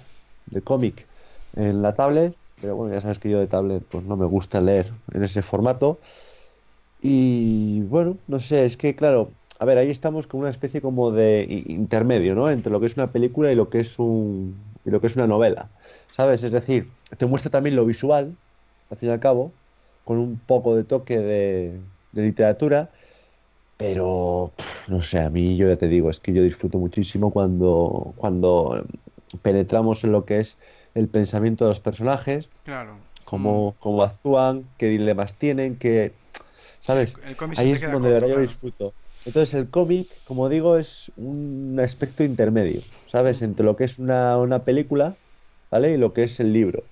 [0.48, 1.06] de cómic,
[1.56, 4.62] en la tablet, pero bueno, ya sabes que yo de tablet pues no me gusta
[4.62, 6.00] leer en ese formato.
[7.02, 11.12] Y bueno, no sé, es que claro, a ver, ahí estamos con una especie como
[11.12, 12.50] de intermedio, ¿no?
[12.50, 15.16] Entre lo que es una película y lo que es un y lo que es
[15.16, 15.70] una novela,
[16.12, 16.44] ¿sabes?
[16.44, 18.38] Es decir, te muestra también lo visual,
[18.90, 19.54] al fin y al cabo,
[20.04, 21.80] con un poco de toque de,
[22.14, 22.92] literatura,
[23.78, 24.52] pero
[24.88, 28.86] no sé, a mí yo ya te digo, es que yo disfruto muchísimo cuando, cuando
[29.42, 30.58] penetramos en lo que es
[30.94, 32.98] el pensamiento de los personajes, claro.
[33.24, 36.14] cómo, cómo actúan, qué dilemas tienen, qué...
[36.82, 37.16] ¿Sabes?
[37.58, 38.94] Ahí es donde de verdad yo disfruto.
[39.24, 43.44] Entonces el cómic, como digo, es un aspecto intermedio, ¿sabes?
[43.44, 45.16] Entre lo que es una, una película,
[45.70, 45.94] ¿vale?
[45.94, 46.84] Y lo que es el libro.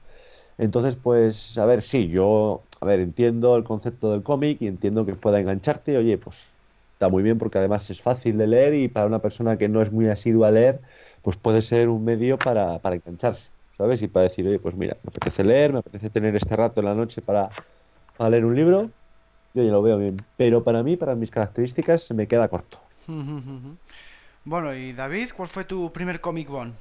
[0.59, 5.05] Entonces, pues, a ver, sí, yo a ver, entiendo el concepto del cómic y entiendo
[5.05, 5.97] que pueda engancharte.
[5.97, 6.55] Oye, pues
[6.93, 9.81] está muy bien porque además es fácil de leer y para una persona que no
[9.81, 10.81] es muy asidua a leer,
[11.21, 14.01] pues puede ser un medio para, para engancharse, ¿sabes?
[14.01, 16.85] Y para decir, oye, pues mira, me apetece leer, me apetece tener este rato en
[16.85, 17.49] la noche para,
[18.29, 18.89] leer un libro.
[19.53, 20.17] Yo ya lo veo bien.
[20.37, 22.79] Pero para mí, para mis características, se me queda corto.
[24.45, 26.73] Bueno, y David, ¿cuál fue tu primer cómic Bond?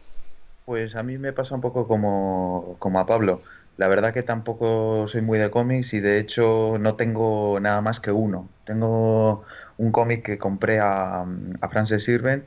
[0.64, 3.42] Pues a mí me pasa un poco como, como a Pablo.
[3.78, 8.00] La verdad que tampoco soy muy de cómics y de hecho no tengo nada más
[8.00, 8.50] que uno.
[8.66, 9.44] Tengo
[9.78, 12.44] un cómic que compré a, a Frances Sirvent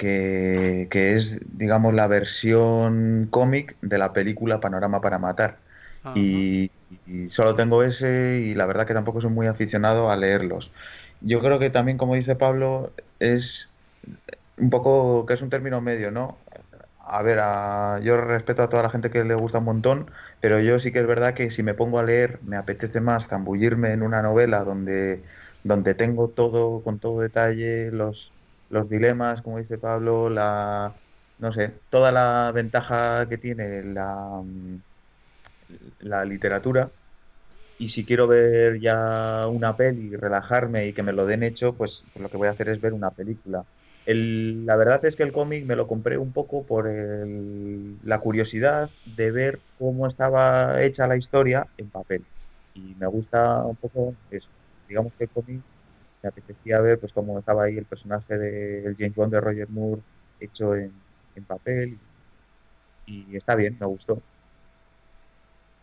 [0.00, 5.58] que, es, digamos, la versión cómic de la película Panorama para Matar.
[6.14, 6.70] Y,
[7.28, 10.70] solo tengo ese y la verdad que tampoco soy muy aficionado a leerlos.
[11.20, 13.68] Yo creo que también, como dice Pablo, es
[14.56, 16.38] un poco que es un término medio, ¿no?
[17.12, 17.38] A ver,
[18.04, 21.00] yo respeto a toda la gente que le gusta un montón, pero yo sí que
[21.00, 24.62] es verdad que si me pongo a leer, me apetece más zambullirme en una novela
[24.62, 25.24] donde,
[25.64, 28.36] donde tengo todo, con todo detalle, los,
[28.68, 31.00] los dilemas, como dice Pablo, la,
[31.38, 34.42] no sé, toda la ventaja que tiene la,
[35.98, 36.92] la literatura
[37.78, 42.06] y si quiero ver ya una peli, relajarme y que me lo den hecho, pues
[42.16, 43.66] lo que voy a hacer es ver una película.
[44.06, 49.30] La verdad es que el cómic me lo compré un poco por la curiosidad de
[49.30, 52.24] ver cómo estaba hecha la historia en papel.
[52.74, 54.50] Y me gusta un poco eso.
[54.88, 55.60] Digamos que el cómic
[56.22, 60.02] me apetecía ver pues cómo estaba ahí el personaje del James Bond de Roger Moore
[60.38, 60.92] hecho en,
[61.46, 61.98] papel.
[63.06, 64.22] Y está bien, me gustó.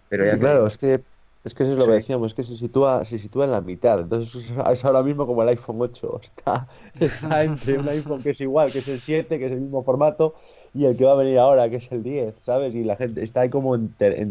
[0.10, 1.04] Pero sí, claro, es que
[1.48, 3.62] es que eso es lo que decíamos, es que se sitúa, se sitúa en la
[3.62, 4.02] mitad.
[4.02, 6.20] Entonces es ahora mismo como el iPhone 8.
[6.24, 6.68] Está,
[7.00, 9.84] está entre un iPhone que es igual, que es el 7, que es el mismo
[9.84, 10.36] formato,
[10.74, 12.76] y el que va a venir ahora, que es el 10, ¿sabes?
[12.76, 14.26] Y la gente está ahí como entre,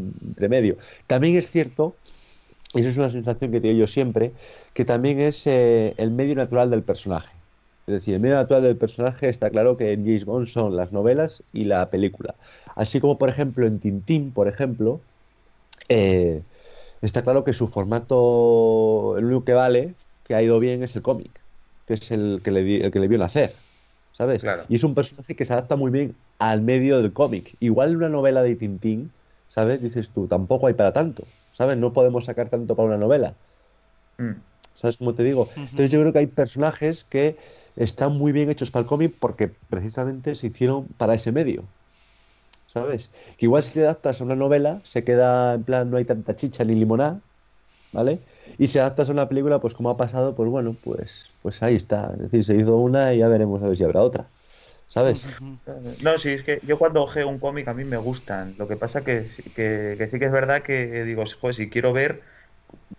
[0.49, 0.77] medio.
[1.07, 1.95] También es cierto,
[2.75, 4.33] y eso es una sensación que tengo yo siempre,
[4.75, 7.35] que también es eh, el medio natural del personaje.
[7.87, 10.93] Es decir, el medio natural del personaje está claro que en James Bond son las
[10.93, 12.35] novelas y la película.
[12.75, 15.01] Así como, por ejemplo, en Tintín, por ejemplo,
[15.89, 16.43] eh,
[17.03, 19.95] está claro que su formato, el único que vale,
[20.25, 21.31] que ha ido bien, es el cómic,
[21.87, 23.55] que es el que le, el que le vio nacer,
[24.13, 24.45] ¿sabes?
[24.69, 27.57] Y es un personaje que se adapta muy bien al medio del cómic.
[27.61, 29.13] Igual una novela de Tintín,
[29.49, 29.83] ¿sabes?
[29.83, 31.77] Dices tú, tampoco hay para tanto, ¿sabes?
[31.77, 33.35] No podemos sacar tanto para una novela.
[34.19, 34.33] Mm.
[34.75, 35.49] ¿Sabes cómo te digo?
[35.57, 37.37] Entonces yo creo que hay personajes que
[37.77, 41.65] están muy bien hechos para el cómic porque precisamente se hicieron para ese medio.
[42.77, 43.11] ¿Sabes?
[43.39, 46.37] Que igual si te adaptas a una novela, se queda en plan, no hay tanta
[46.37, 47.23] chicha ni limonada,
[47.91, 48.21] ¿vale?
[48.59, 51.77] Y si adaptas a una película, pues como ha pasado, pues bueno, pues, pues ahí
[51.77, 52.13] está.
[52.15, 54.31] Es decir, se hizo una y ya veremos a ver si habrá otra.
[54.89, 55.25] ¿Sabes?
[56.03, 58.55] No, sí, es que yo cuando ojeo un cómic a mí me gustan.
[58.59, 62.23] Lo que pasa que, que, sí que es verdad que digo, si quiero ver,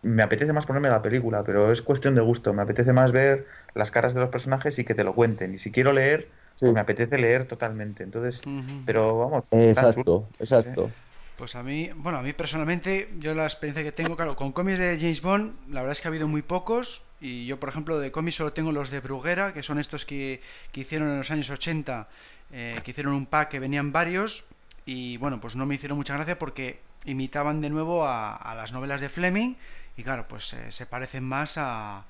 [0.02, 2.54] me apetece más ponerme la película, pero es cuestión de gusto.
[2.54, 5.54] Me apetece más ver las caras de los personajes y que te lo cuenten.
[5.54, 8.04] Y si quiero leer, pues me apetece leer totalmente.
[8.04, 8.42] Entonces,
[8.86, 9.46] pero vamos.
[9.52, 10.90] Exacto, exacto.
[11.38, 14.80] Pues a mí, bueno, a mí personalmente, yo la experiencia que tengo, claro, con cómics
[14.80, 17.04] de James Bond, la verdad es que ha habido muy pocos.
[17.22, 20.42] Y yo, por ejemplo, de cómics solo tengo los de Bruguera, que son estos que,
[20.72, 22.08] que hicieron en los años 80,
[22.52, 24.46] eh, que hicieron un pack que venían varios.
[24.86, 29.00] Y bueno, pues no me hicieron mucha gracia porque imitaban de nuevo a, las novelas
[29.00, 29.56] de Fleming.
[29.96, 32.06] Y claro, pues eh, se parecen más a,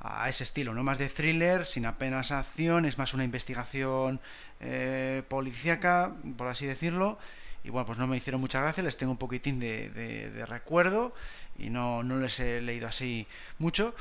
[0.00, 4.20] a ese estilo, no más de thriller, sin apenas acción, es más una investigación
[4.60, 7.18] eh, policíaca, por así decirlo.
[7.62, 11.14] Y bueno, pues no me hicieron mucha gracia, les tengo un poquitín de, recuerdo
[11.58, 13.26] y no, no, les he leído así
[13.58, 13.94] mucho.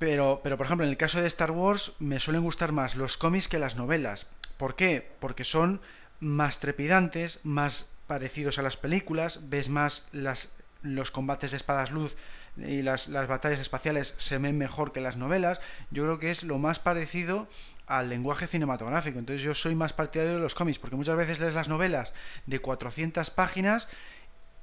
[0.00, 3.16] Pero, pero, por ejemplo, en el caso de Star Wars me suelen gustar más los
[3.16, 4.26] cómics que las novelas.
[4.56, 5.08] ¿Por qué?
[5.20, 5.80] Porque son
[6.18, 10.50] más trepidantes, más parecidos a las películas, ves más las,
[10.82, 12.16] los combates de espadas luz
[12.56, 16.44] y las, las batallas espaciales se ven mejor que las novelas, yo creo que es
[16.44, 17.48] lo más parecido
[17.86, 19.18] al lenguaje cinematográfico.
[19.18, 22.12] Entonces yo soy más partidario de los cómics, porque muchas veces lees las novelas
[22.46, 23.88] de 400 páginas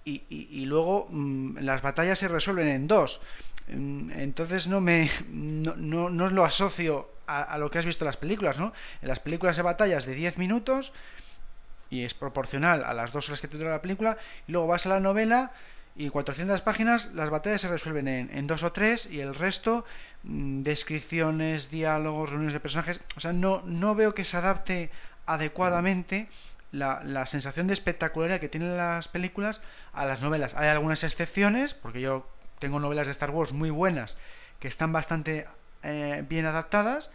[0.05, 3.21] y, y, luego mm, las batallas se resuelven en dos.
[3.67, 8.05] Mm, entonces no me no, no, no lo asocio a, a, lo que has visto
[8.05, 8.71] en las películas, ¿no?
[9.01, 10.93] En las películas de batallas de 10 minutos
[11.89, 14.17] y es proporcional a las dos horas que te dura la película,
[14.47, 15.51] y luego vas a la novela
[15.97, 19.83] y 400 páginas las batallas se resuelven en, dos o tres y el resto
[20.23, 24.91] mm, descripciones, diálogos, reuniones de personajes, o sea, no, no veo que se adapte
[25.25, 26.29] adecuadamente
[26.71, 30.53] la, la, sensación de espectacularidad que tienen las películas a las novelas.
[30.53, 32.29] Hay algunas excepciones, porque yo
[32.59, 34.17] tengo novelas de Star Wars muy buenas
[34.59, 35.47] que están bastante
[35.83, 37.09] eh, bien adaptadas,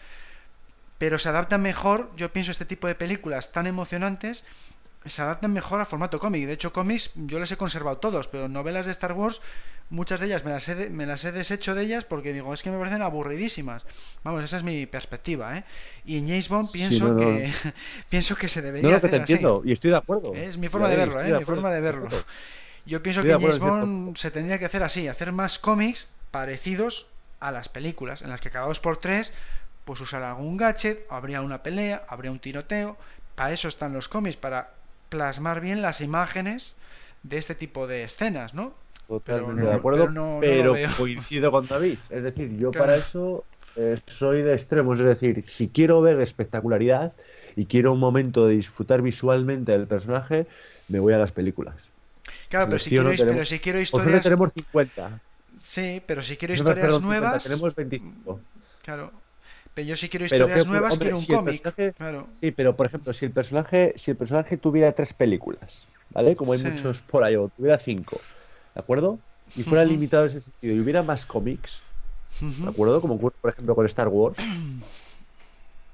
[0.98, 4.44] pero se adaptan mejor, yo pienso, este tipo de películas tan emocionantes
[5.06, 6.46] se adaptan mejor a formato cómic.
[6.46, 9.40] De hecho, cómics yo les he conservado todos, pero novelas de Star Wars,
[9.90, 12.62] muchas de ellas me las he, me las he deshecho de ellas porque digo, es
[12.62, 13.86] que me parecen aburridísimas.
[14.22, 15.64] Vamos, esa es mi perspectiva, ¿eh?
[16.04, 17.52] Y en James Bond pienso que
[18.08, 20.34] pienso que se debería hacer te entiendo, y estoy de acuerdo.
[20.34, 21.38] Es mi forma de verlo, ¿eh?
[21.38, 22.08] Mi forma de verlo.
[22.84, 27.08] Yo pienso que en James Bond se tendría que hacer así, hacer más cómics parecidos
[27.40, 29.32] a las películas, en las que cada dos por tres
[29.84, 32.96] pues usar algún gadget, habría una pelea, habría un tiroteo.
[33.34, 34.70] Para eso están los cómics, para
[35.12, 36.74] plasmar bien las imágenes
[37.22, 38.72] de este tipo de escenas, ¿no?
[39.06, 40.08] Totalmente de acuerdo,
[40.40, 41.98] pero, coincido con David.
[42.08, 43.44] Es decir, yo para eso
[43.76, 44.98] eh, soy de extremos.
[44.98, 47.12] Es decir, si quiero ver espectacularidad
[47.56, 50.46] y quiero un momento de disfrutar visualmente del personaje,
[50.88, 51.74] me voy a las películas.
[52.48, 54.22] Claro, pero si, quiero, pero si quiero historias.
[54.22, 55.20] tenemos 50.
[55.58, 57.44] Sí, pero si quiero historias nuevas.
[57.44, 58.40] tenemos 25.
[58.82, 59.12] Claro,
[59.74, 61.74] pero yo si quiero historias nuevas, quiero un cómic.
[62.34, 66.36] Sí, pero por ejemplo, si el personaje, si el personaje tuviera tres películas, ¿vale?
[66.36, 68.28] Como hay muchos por ahí, o tuviera cinco,
[68.74, 69.24] ¿de acuerdo?
[69.54, 71.86] Y fuera limitado en ese sentido, y hubiera más cómics,
[72.64, 73.00] ¿de acuerdo?
[73.02, 74.54] Como ocurre, por ejemplo, con Star Wars,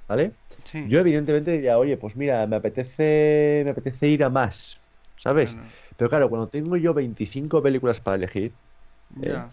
[0.07, 0.37] ¿vale?
[0.83, 4.83] Yo evidentemente diría, oye, pues mira, me apetece, me apetece ir a más,
[5.17, 5.59] ¿sabes?
[5.97, 8.59] Pero claro, cuando tengo yo 25 películas para elegir,
[9.23, 9.45] ¿eh?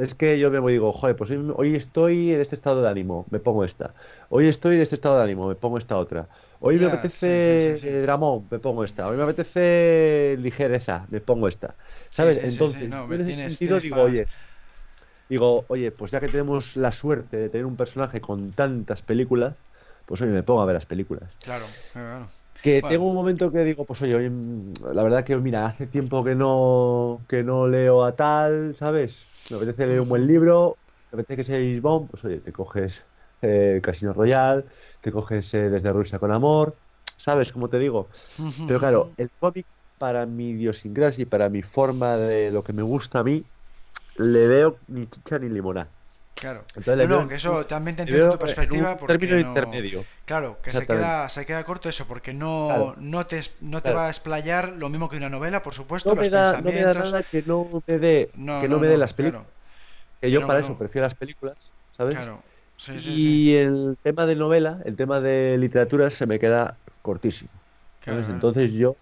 [0.00, 2.88] Es que yo me voy y digo, joder, pues hoy, estoy en este estado de
[2.88, 3.94] ánimo, me pongo esta.
[4.30, 6.26] Hoy estoy en este estado de ánimo, me pongo esta otra.
[6.60, 9.08] Hoy me apetece dramón, me pongo esta.
[9.08, 11.74] Hoy me apetece ligereza, me pongo esta.
[12.08, 12.38] ¿Sabes?
[12.42, 14.26] Entonces, en ese sentido digo, oye,
[15.28, 19.54] digo, oye, pues ya que tenemos la suerte de tener un personaje con tantas películas,
[20.06, 21.36] pues hoy me pongo a ver las películas.
[21.44, 22.28] Claro, claro.
[22.62, 24.30] Que tengo un momento que digo, pues oye,
[24.92, 29.29] la verdad que mira, hace tiempo que no que no leo a tal, ¿sabes?
[29.48, 30.78] Me apetece leer un buen libro,
[31.10, 33.06] me apetece que sea Lisbon, pues oye, te coges
[33.42, 34.66] eh, Casino Royal,
[35.00, 36.80] te coges eh, Desde Rusia con Amor,
[37.16, 37.52] ¿sabes?
[37.52, 38.10] Como te digo.
[38.66, 39.68] Pero claro, el cómic
[39.98, 43.48] para mi idiosincrasia y para mi forma de lo que me gusta a mí,
[44.16, 45.94] le veo ni chicha ni limonada.
[46.40, 46.64] Claro.
[46.74, 48.96] Entonces, no, que eso también te entiendo tu perspectiva.
[48.98, 50.04] Un término intermedio.
[50.24, 54.06] Claro, que se queda, se queda corto eso, porque no, no te, no te va
[54.06, 56.94] a explayar lo mismo que una novela, por supuesto, no me da, No me da
[56.94, 59.46] nada que no me dé, que no, me dé las películas.
[60.20, 61.56] Que yo para eso prefiero las películas,
[61.96, 62.14] ¿sabes?
[62.14, 62.42] Claro.
[62.88, 67.50] y el tema de novela, el tema de literatura se me queda cortísimo.
[68.06, 68.96] Entonces yo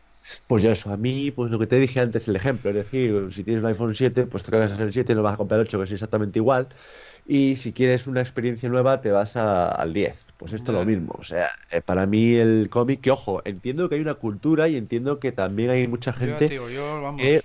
[0.47, 3.29] pues ya eso, a mí, pues lo que te dije antes, el ejemplo, es decir,
[3.33, 5.37] si tienes un iPhone 7, pues te quedas en el 7 y no vas a
[5.37, 6.69] comprar el 8, que es exactamente igual.
[7.31, 10.17] Y si quieres una experiencia nueva, te vas al 10.
[10.39, 11.15] Pues esto es lo mismo.
[11.19, 14.77] O sea, eh, para mí el cómic, que ojo, entiendo que hay una cultura y
[14.77, 17.43] entiendo que también hay mucha gente que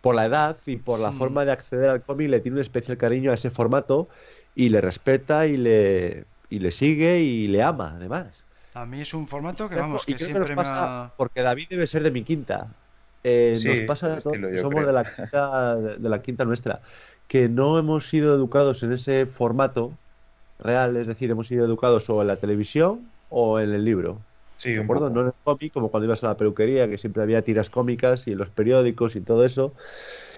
[0.00, 1.18] por la edad y por la mm.
[1.18, 4.08] forma de acceder al cómic le tiene un especial cariño a ese formato
[4.54, 8.26] y le respeta y le, y le sigue y le ama, además.
[8.74, 11.10] A mí es un formato que vamos, que siempre me ha...
[11.16, 12.68] Porque David debe ser de mi quinta.
[13.24, 16.82] Eh, nos pasa, somos de la, quinta, de la quinta nuestra
[17.28, 19.92] que no hemos sido educados en ese formato
[20.58, 24.18] real, es decir, hemos sido educados o en la televisión o en el libro.
[24.56, 27.42] Sí, un No en el cómic, como cuando ibas a la peluquería, que siempre había
[27.42, 29.74] tiras cómicas y en los periódicos y todo eso.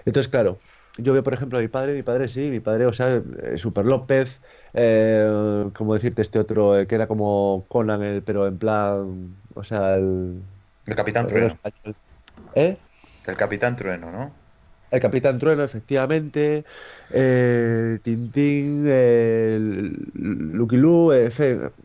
[0.05, 0.57] Entonces, claro,
[0.97, 3.57] yo veo, por ejemplo, a mi padre, mi padre sí, mi padre, o sea, eh,
[3.57, 4.41] Super López,
[4.73, 9.95] eh, como decirte este otro, eh, que era como Conan, pero en plan, o sea,
[9.95, 10.41] el...
[10.85, 11.55] El Capitán Trueno.
[12.55, 12.77] ¿Eh?
[13.25, 14.31] El Capitán Trueno, ¿no?
[14.89, 16.63] El Capitán Trueno, efectivamente.
[17.11, 19.57] Eh, Tintín, eh,
[20.13, 21.29] Lucky Lu, eh,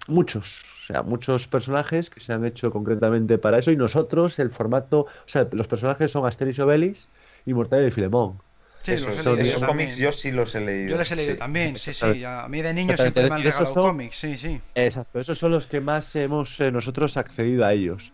[0.07, 0.63] muchos.
[0.83, 3.71] O sea, muchos personajes que se han hecho concretamente para eso.
[3.71, 5.01] Y nosotros, el formato.
[5.01, 7.09] O sea, los personajes son Asterix Obelix
[7.45, 8.39] y Mortadelo y Filemón.
[8.83, 10.91] Sí, los he leído esos cómics yo sí los he leído.
[10.91, 12.25] Yo los he leído también, sí, sí.
[12.25, 14.61] A mí de niño siempre me han regalado cómics, sí, sí.
[14.75, 18.13] Exacto, esos son los que más hemos nosotros accedido a ellos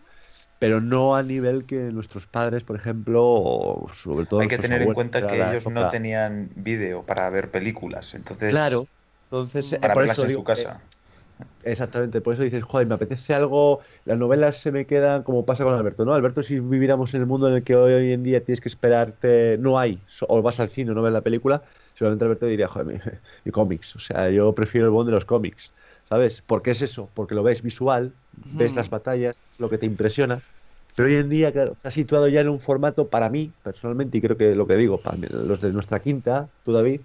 [0.59, 4.41] pero no a nivel que nuestros padres, por ejemplo, o sobre todo.
[4.41, 8.51] Hay que tener en cuenta que ellos no tenían vídeo para ver películas, entonces.
[8.51, 8.85] Claro,
[9.31, 9.77] entonces.
[9.79, 10.81] Para por eso en su casa.
[11.63, 13.79] exactamente, por eso dices, joder, me apetece algo.
[14.03, 16.13] Las novelas se me quedan como pasa con Alberto, ¿no?
[16.13, 19.57] Alberto, si viviéramos en el mundo en el que hoy en día tienes que esperarte,
[19.59, 21.63] no hay, o vas al cine o no ves la película,
[21.95, 25.71] seguramente Alberto diría, joder, y cómics, o sea, yo prefiero el bond de los cómics.
[26.09, 26.43] ¿Sabes?
[26.45, 30.41] Porque es eso, porque lo ves visual, ves las batallas, lo que te impresiona.
[30.95, 34.21] Pero hoy en día, claro, está situado ya en un formato para mí, personalmente, y
[34.21, 37.01] creo que lo que digo, para los de nuestra quinta, tú David,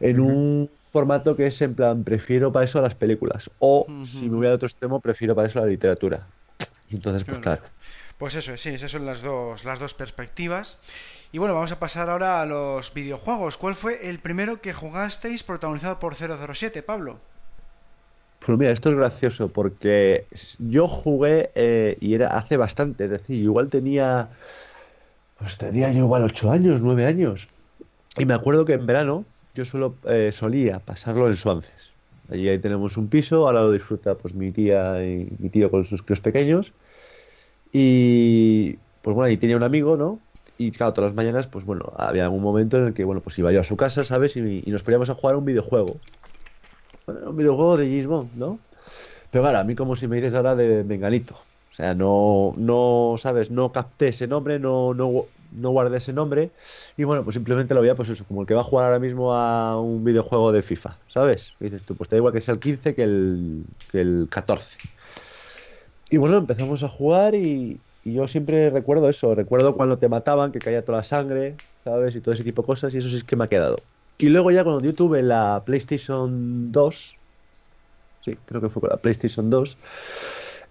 [0.00, 3.50] en un formato que es en plan, prefiero para eso las películas.
[3.58, 6.26] O, si me voy a otro extremo, prefiero para eso la literatura.
[6.90, 7.62] Y entonces, pues claro.
[8.18, 10.80] Pues eso, sí, esas son las dos, las dos perspectivas.
[11.32, 13.56] Y bueno, vamos a pasar ahora a los videojuegos.
[13.56, 17.18] ¿Cuál fue el primero que jugasteis protagonizado por 007, Pablo?
[18.44, 20.26] Pues mira, esto es gracioso porque
[20.58, 24.28] yo jugué eh, y era hace bastante, es decir, igual tenía,
[25.38, 27.48] pues tenía yo igual 8 años, 9 años.
[28.18, 29.24] Y me acuerdo que en verano
[29.54, 31.92] yo solo eh, solía pasarlo en Suances.
[32.30, 35.84] Allí ahí tenemos un piso, ahora lo disfruta pues mi tía y mi tío con
[35.84, 36.72] sus críos pequeños.
[37.72, 40.20] Y pues bueno, ahí tenía un amigo, ¿no?
[40.58, 43.38] Y claro, todas las mañanas, pues bueno, había algún momento en el que, bueno, pues
[43.38, 44.36] iba yo a su casa, ¿sabes?
[44.36, 46.00] Y, y nos poníamos a jugar un videojuego
[47.06, 48.58] un videojuego de James ¿no?
[49.30, 51.34] Pero claro, a mí como si me dices ahora de Menganito.
[51.72, 53.50] O sea, no, no, ¿sabes?
[53.50, 56.50] No capté ese nombre, no, no, no guardé ese nombre.
[56.96, 59.00] Y bueno, pues simplemente lo veía, pues eso, como el que va a jugar ahora
[59.00, 61.52] mismo a un videojuego de FIFA, ¿sabes?
[61.58, 64.78] dices tú, pues te da igual que sea el 15 que el, que el 14.
[66.10, 70.52] Y bueno, empezamos a jugar y, y yo siempre recuerdo eso, recuerdo cuando te mataban,
[70.52, 72.14] que caía toda la sangre, ¿sabes?
[72.14, 73.76] Y todo ese tipo de cosas, y eso sí es que me ha quedado.
[74.18, 77.16] Y luego ya cuando yo tuve la PlayStation 2,
[78.20, 79.76] sí, creo que fue con la PlayStation 2,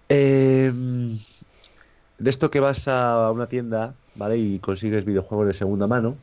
[0.08, 1.18] em,
[2.18, 4.38] de esto que vas a una tienda, ¿vale?
[4.38, 6.16] Y consigues videojuegos de segunda mano,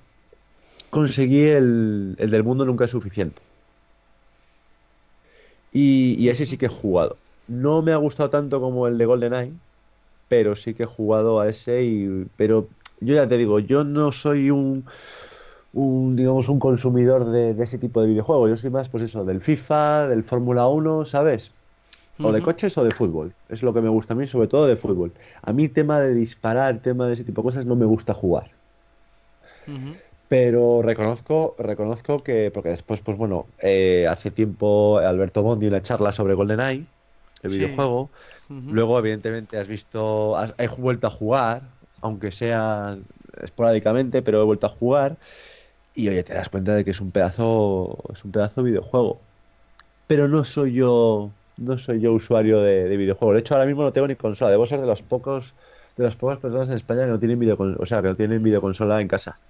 [0.90, 3.42] conseguí el, el del mundo nunca es suficiente.
[5.74, 7.18] Y, ese sí que he jugado.
[7.48, 9.54] No me ha gustado tanto como el de GoldenEye,
[10.28, 11.84] pero sí que he jugado a ese.
[11.84, 12.68] Y, pero
[13.00, 14.86] yo ya te digo, yo no soy un
[15.74, 18.50] un, digamos, un consumidor de, ese tipo de videojuegos.
[18.50, 21.52] Yo soy más, pues eso, del FIFA, del Fórmula 1, ¿sabes?
[22.24, 23.34] O de coches o de fútbol.
[23.50, 25.12] Es lo que me gusta a mí, sobre todo de fútbol.
[25.42, 28.52] A mí tema de disparar, tema de ese tipo de cosas, no me gusta jugar.
[30.28, 36.12] Pero reconozco, reconozco que, porque después, pues bueno, eh, hace tiempo Alberto Bondi una charla
[36.12, 36.86] sobre GoldenEye,
[37.42, 38.10] el videojuego.
[38.50, 41.64] Luego, evidentemente, has visto, he vuelto a jugar,
[42.02, 42.98] aunque sea
[43.42, 45.18] esporádicamente, pero he vuelto a jugar.
[45.94, 49.20] Y oye, te das cuenta de que es un pedazo, es un pedazo de videojuego.
[50.08, 53.36] Pero no soy yo, no soy yo usuario de, de videojuegos.
[53.36, 54.52] De hecho, ahora mismo no tengo ni consola.
[54.52, 55.54] Debo ser de los pocos,
[55.98, 58.42] de las pocas personas en España que no tienen video, o sea, que no tienen
[58.42, 59.38] videoconsola en casa.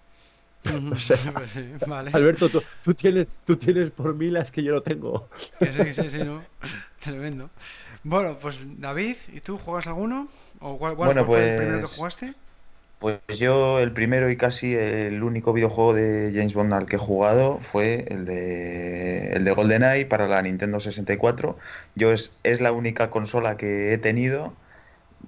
[0.89, 1.59] Pues
[2.13, 2.49] Alberto,
[2.83, 5.29] tú, tienes, tú tienes por mí las que yo no tengo.
[5.59, 6.43] sí, sí, sí, ¿no?
[6.99, 7.49] Tremendo.
[8.03, 10.27] Bueno, pues David, ¿y tú juegas alguno?
[10.59, 12.33] ¿O cuál, bueno, fue el primero que pues jugaste?
[13.01, 16.99] Pues yo el primero y casi el único videojuego de James Bond al que he
[16.99, 21.57] jugado fue el de, el de GoldenEye para la Nintendo 64.
[21.95, 24.53] Yo es, es la única consola que he tenido.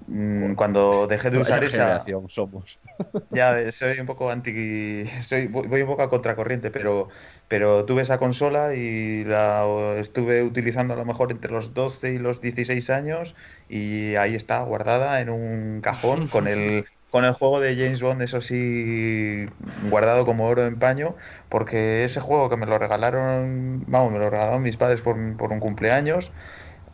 [0.08, 2.80] Mm, cuando dejé de usar esa somos.
[3.30, 7.08] Ya soy un poco anti soy voy un poco a contracorriente pero
[7.48, 9.66] pero tuve esa consola y la
[9.98, 13.34] estuve utilizando a lo mejor entre los 12 y los 16 años
[13.68, 18.22] y ahí está guardada en un cajón con el con el juego de James Bond,
[18.22, 19.46] eso sí,
[19.88, 21.14] guardado como oro en paño,
[21.48, 25.52] porque ese juego que me lo regalaron, vamos, me lo regalaron mis padres por, por
[25.52, 26.32] un cumpleaños,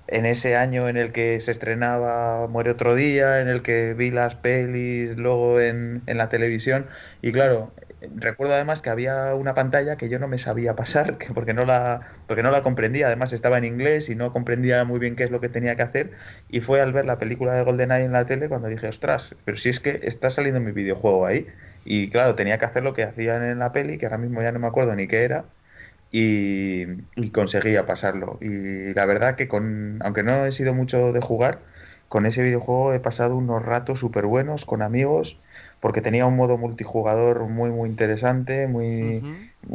[0.09, 4.11] en ese año en el que se estrenaba Muere otro día, en el que vi
[4.11, 6.87] las pelis luego en, en la televisión,
[7.23, 7.73] y claro,
[8.17, 12.09] recuerdo además que había una pantalla que yo no me sabía pasar porque no la
[12.27, 13.07] porque no la comprendía.
[13.07, 15.83] Además estaba en inglés y no comprendía muy bien qué es lo que tenía que
[15.83, 16.13] hacer.
[16.49, 19.57] Y fue al ver la película de GoldenEye en la tele cuando dije ostras pero
[19.59, 21.47] si es que está saliendo mi videojuego ahí
[21.85, 24.53] y claro tenía que hacer lo que hacían en la peli que ahora mismo ya
[24.53, 25.45] no me acuerdo ni qué era
[26.13, 28.39] y, conseguía pasarlo.
[28.41, 31.61] Y la verdad que con aunque no he sido mucho de jugar
[32.09, 35.39] con ese videojuego he pasado unos ratos súper buenos con amigos
[35.81, 39.23] porque tenía un modo multijugador muy muy interesante, muy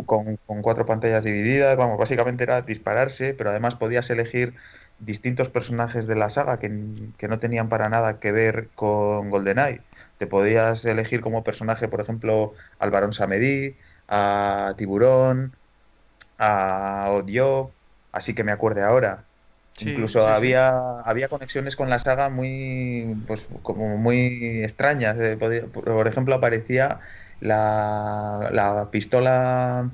[0.06, 4.54] con, cuatro pantallas divididas, vamos, básicamente era dispararse, pero además podías elegir
[5.00, 9.82] distintos personajes de la saga que, no tenían para nada que ver con GoldenEye.
[10.18, 13.76] Te podías elegir como personaje, por ejemplo, al Barón Samedi,
[14.08, 15.54] a Tiburón,
[16.38, 17.72] a Odio,
[18.12, 19.25] así que me acuerde ahora.
[19.82, 25.18] Incluso había, había conexiones con la saga muy, pues, como muy extrañas.
[25.20, 27.02] Eh, por ejemplo, aparecía
[27.42, 29.92] la, la pistola,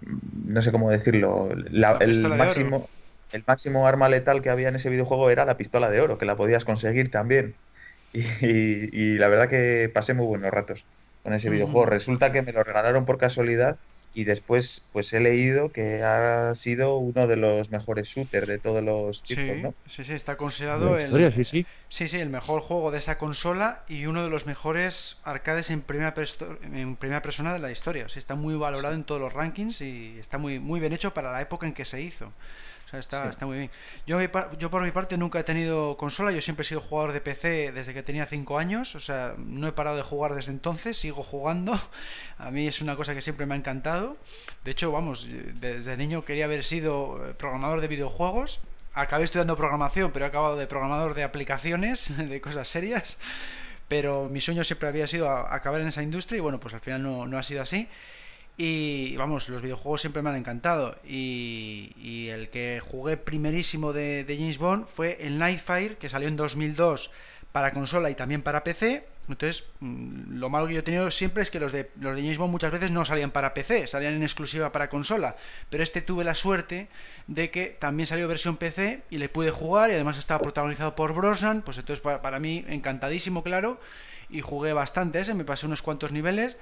[0.00, 2.88] no sé cómo decirlo, el máximo,
[3.30, 6.26] el máximo arma letal que había en ese videojuego era la pistola de oro, que
[6.26, 7.56] la podías conseguir también.
[8.12, 10.86] Y, la verdad que pasé muy buenos ratos
[11.22, 11.84] con ese videojuego.
[11.84, 13.78] Resulta que me lo regalaron por casualidad
[14.16, 18.82] y después pues he leído que ha sido uno de los mejores shooters de todos
[18.82, 19.74] los tiempos, sí, ¿no?
[19.86, 21.66] Sí, sí, está considerado el, sí, sí.
[21.90, 25.82] sí, sí, el mejor juego de esa consola y uno de los mejores arcades en
[25.82, 26.14] primera,
[26.62, 28.06] en primera persona de la historia.
[28.06, 31.12] O sea, está muy valorado en todos los rankings y está muy, muy bien hecho
[31.12, 32.32] para la época en que se hizo.
[32.86, 33.70] O sea, está, está muy bien.
[34.06, 34.20] Yo,
[34.58, 37.72] yo por mi parte nunca he tenido consola, yo siempre he sido jugador de PC
[37.72, 41.24] desde que tenía 5 años, o sea, no he parado de jugar desde entonces, sigo
[41.24, 41.72] jugando.
[42.38, 44.16] A mí es una cosa que siempre me ha encantado.
[44.62, 48.60] De hecho, vamos, desde niño quería haber sido eh, programador de videojuegos.
[48.94, 53.18] Acabé estudiando programación, pero he acabado de programador de aplicaciones, de cosas serias.
[53.88, 57.02] Pero mi sueño siempre había sido acabar en esa industria y bueno, pues al final
[57.02, 57.88] no, no ha sido así.
[58.58, 60.96] Y vamos, los videojuegos siempre me han encantado.
[61.04, 67.10] Y, el que jugué primerísimo de, James Bond fue el Nightfire, que salió en 2002
[67.52, 69.06] para consola y también para PC.
[69.28, 72.22] Entonces, mm, lo malo que yo he tenido siempre es que los de, los de
[72.22, 75.36] James Bond muchas veces no salían para PC, salían en exclusiva para consola.
[75.68, 76.88] Pero este tuve la suerte
[77.26, 81.12] de que también salió versión PC y le pude jugar y además estaba protagonizado por
[81.12, 81.62] Brosnan.
[81.62, 83.80] Pues entonces, para, para mí, encantadísimo, claro.
[84.30, 86.56] Y jugué bastante ese, me pasé unos cuantos niveles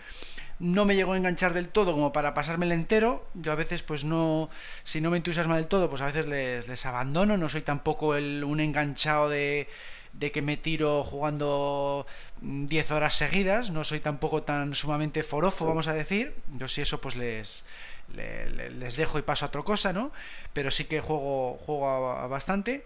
[0.59, 3.26] no me llegó a enganchar del todo como para pasármelo entero.
[3.35, 4.51] Yo a veces, pues no,
[4.85, 7.36] si no me entusiasma del todo, pues a veces les, abandono.
[7.36, 9.68] No soy tampoco el, un enganchado de,
[10.12, 12.06] de que me tiro jugando
[12.40, 13.70] 10 horas seguidas.
[13.70, 16.35] No soy tampoco tan sumamente forofo, vamos a decir.
[16.56, 17.66] Yo si eso, pues les,
[18.14, 20.12] les, dejo y paso a otra cosa, ¿no?
[20.52, 22.85] Pero sí que juego, juego bastante.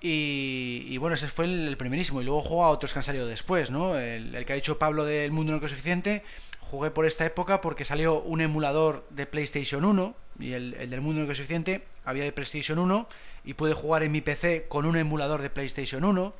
[0.00, 2.20] Y, bueno, ese fue el, primerísimo.
[2.20, 3.98] Y luego juego a otros que han salido después, ¿no?
[3.98, 6.22] El, el que ha dicho Pablo del Mundo No Suficiente
[6.70, 11.24] jugué por esta época porque salió un emulador de PlayStation 1 y el, del mundo
[11.24, 13.08] no es suficiente había de PlayStation 1
[13.44, 16.34] y pude jugar en mi PC con un emulador de PlayStation 1.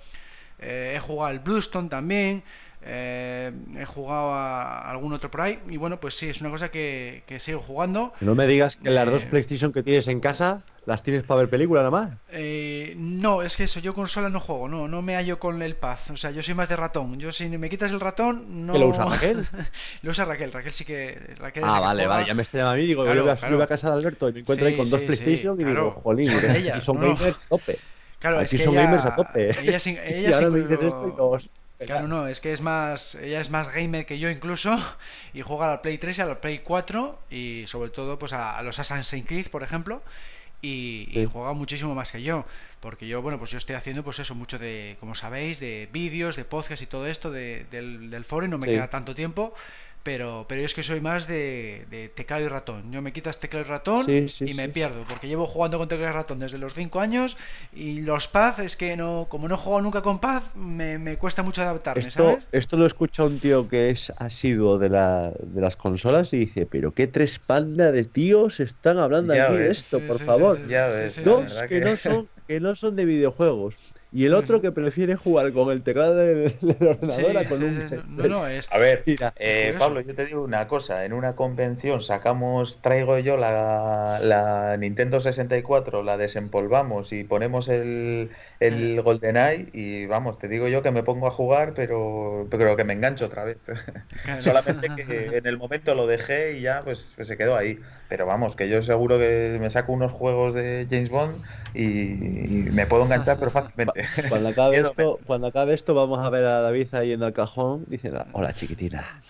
[0.59, 2.43] Eh, he jugado al Bluestone también.
[2.83, 6.71] eh, he jugado a algún otro por ahí y bueno, pues sí, es una cosa
[6.71, 8.13] que, que sigo jugando.
[8.21, 11.41] No me digas que las dos Eh, PlayStation que tienes en casa las tienes para
[11.41, 12.11] ver película nada más.
[12.31, 15.75] Eh, no, es que eso, yo consola no juego, no, no me hallo con el
[15.77, 17.19] pad, o sea, yo soy más de ratón.
[17.19, 18.73] Yo si me quitas el ratón, no...
[18.73, 19.47] ¿Que lo usa Raquel?
[20.03, 21.35] lo usa Raquel, Raquel sí que...
[21.39, 23.33] Raquel es Ah, que vale, vale, ya me estoy a mí, digo, Claro, yo, voy
[23.33, 23.63] a, claro.
[23.63, 25.91] a casa de Alberto y me encuentro Sí, ahí con dos PlayStation sí, y digo,
[25.91, 27.79] jolín, ellas, son no, gamers a tope.
[28.19, 29.61] Claro, es Aquí que son ella- gamers a tope.
[29.61, 31.51] Ella, sin- y ella ahora sin- me dices esto y los...
[31.79, 34.79] Claro, no, es que es más, ella es más gamer que yo incluso
[35.35, 38.33] y juega a la Play 3 y a la Play 4 y sobre todo pues
[38.33, 40.01] a, a los Assassin's Creed, por ejemplo,
[40.63, 42.45] y, y juega muchísimo más que yo,
[42.81, 46.37] porque yo, bueno, pues yo estoy haciendo pues eso, mucho de, como sabéis, de vídeos,
[46.37, 48.73] de podcast y todo esto de- del, del foro y no me Sí.
[48.75, 49.55] queda tanto tiempo.
[50.07, 52.93] Pero, pero yo es que soy más de, de teclado y ratón.
[52.93, 54.73] Yo me quitas teclado y ratón Sí, sí, y me sí.
[54.73, 57.37] pierdo, porque llevo jugando con teclado y ratón desde los 5 años
[57.73, 61.17] y los pad es que no, como no he jugado nunca con pad, me, me
[61.19, 62.47] cuesta mucho adaptarme, Esto, ¿sabes?
[62.53, 66.67] esto lo escucha un tío que es asiduo de, la, de las consolas y dice,
[66.67, 70.67] pero qué tres pandas de tíos están hablando Ya aquí de esto, Sí, por favor.
[70.69, 71.25] Ya ves.
[71.25, 73.75] Dos que- no son que no son de videojuegos
[74.13, 77.65] y el otro que prefiere jugar con el teclado del, del ordenador a con sí,
[77.65, 78.71] un sí, no, no, es...
[78.73, 79.75] A ver, Mira, eh.
[79.79, 81.05] Pablo, yo te digo una cosa.
[81.05, 88.31] En una convención sacamos, traigo yo la, la Nintendo 64, la desempolvamos y ponemos el,
[88.61, 92.85] el GoldenEye y vamos, te digo yo que me pongo a jugar, pero, pero que
[92.85, 93.59] me engancho otra vez.
[94.23, 94.43] Claro.
[94.43, 97.79] Solamente que en el momento lo dejé y ya pues, pues se quedó ahí.
[98.09, 102.71] Pero vamos, que yo seguro que me saco unos juegos de James Bond y, y
[102.73, 104.05] me puedo enganchar pero fácilmente.
[104.29, 107.85] Cuando acabe, esto, cuando acabe esto, vamos a ver a David ahí en el cajón
[107.89, 109.23] diciendo: Hola, chiquitina.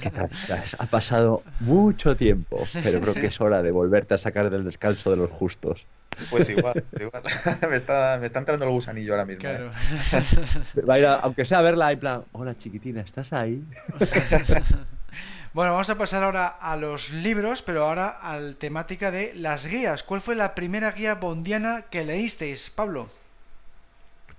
[0.00, 0.76] ¿Qué tal estás?
[0.78, 5.10] Ha pasado mucho tiempo, pero creo que es hora de volverte a sacar del descanso
[5.10, 5.86] de los justos.
[6.30, 7.22] Pues igual, igual.
[7.68, 9.48] me, está, me está entrando el gusanillo ahora mismo.
[9.48, 9.56] ¿eh?
[9.56, 9.70] Claro.
[10.88, 13.62] Va a ir a- aunque sea a verla, en plan: Hola, chiquitina, ¿estás ahí?
[15.52, 19.64] Bueno, vamos a pasar ahora a los libros, pero ahora a la temática de las
[19.66, 20.02] guías.
[20.02, 23.08] ¿Cuál fue la primera guía bondiana que leísteis, Pablo?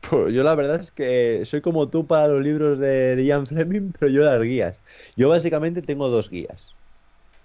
[0.10, 3.91] Pues yo la verdad es que soy como tú para los libros de Ian Fleming,
[3.97, 4.77] pero yo las guías.
[5.15, 6.76] Yo básicamente tengo dos guías.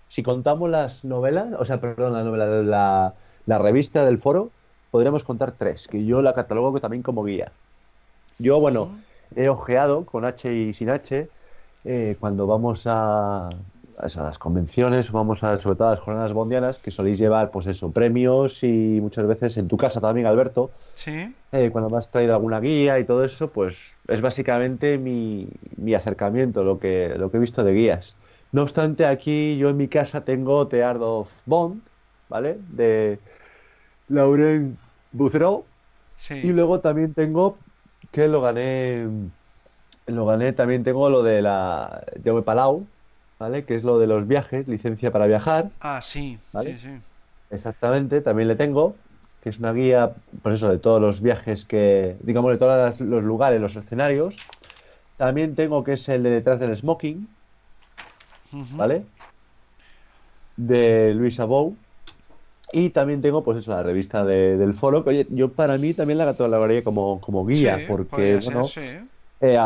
[0.09, 3.15] Si contamos las novelas, o sea, perdón, la novela, la,
[3.47, 4.51] la revista del foro,
[4.91, 7.53] podríamos contar tres, que yo la catalogo también como guía.
[8.39, 9.01] Yo, bueno,
[9.37, 11.29] he ojeado con H y sin H
[11.85, 16.01] eh, cuando vamos a, a eso, a las convenciones, vamos a, sobre todo a las
[16.01, 20.27] jornadas bondianas, que soléis llevar, pues eso, premios y muchas veces en tu casa también,
[20.27, 21.35] Alberto, Sí.
[21.53, 25.95] eh, cuando me has traído alguna guía y todo eso, pues es básicamente mi, mi
[25.95, 28.15] acercamiento, lo que, lo que he visto de guías.
[28.53, 31.83] No obstante, aquí yo en mi casa tengo The Art of Bond,
[32.31, 32.57] ¿vale?
[32.71, 33.19] De
[34.09, 34.75] Laurent
[35.13, 35.65] Boudreau.
[36.17, 36.35] Sí.
[36.43, 37.59] Y luego también tengo,
[38.13, 39.07] que lo gané,
[40.07, 42.87] lo gané, también tengo lo de la Jaume Palau,
[43.39, 43.65] ¿vale?
[43.65, 45.71] Que es lo de los viajes, licencia para viajar.
[45.81, 46.39] Ah, sí.
[46.53, 46.79] ¿Vale?
[46.79, 47.01] Sí, sí.
[47.51, 48.95] Exactamente, también le tengo,
[49.43, 50.13] que es una guía,
[50.43, 54.37] por eso, de todos los viajes que, digamos, de todos los lugares, los escenarios.
[55.17, 57.29] También tengo que es el de detrás del smoking.
[58.73, 59.05] ¿vale?
[60.57, 61.77] De Luis Abou.
[62.73, 65.93] Y también tengo, pues eso, la revista de- del foro, que oye, yo para mí
[65.95, 68.81] también la catalogaría como, como guía, Sí, porque, ser, bueno, sí.
[69.41, 69.57] eh, eh,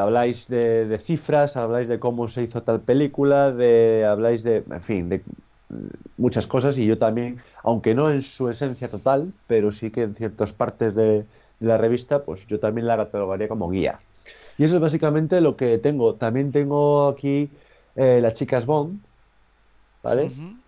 [0.00, 4.82] habláis de, de cifras, habláis de cómo se hizo tal película, de habláis de, en
[4.82, 5.24] fin, de
[6.16, 10.14] muchas cosas y yo también, aunque no en su esencia total, pero sí que en
[10.16, 11.28] ciertas partes de, de
[11.60, 14.02] la revista, pues yo también la catalogaría como guía.
[14.58, 16.16] Y eso es básicamente lo que tengo.
[16.16, 17.52] También tengo aquí
[17.96, 19.06] eh, las chicas Bond,
[20.02, 20.32] ¿vale?
[20.32, 20.61] Ujú.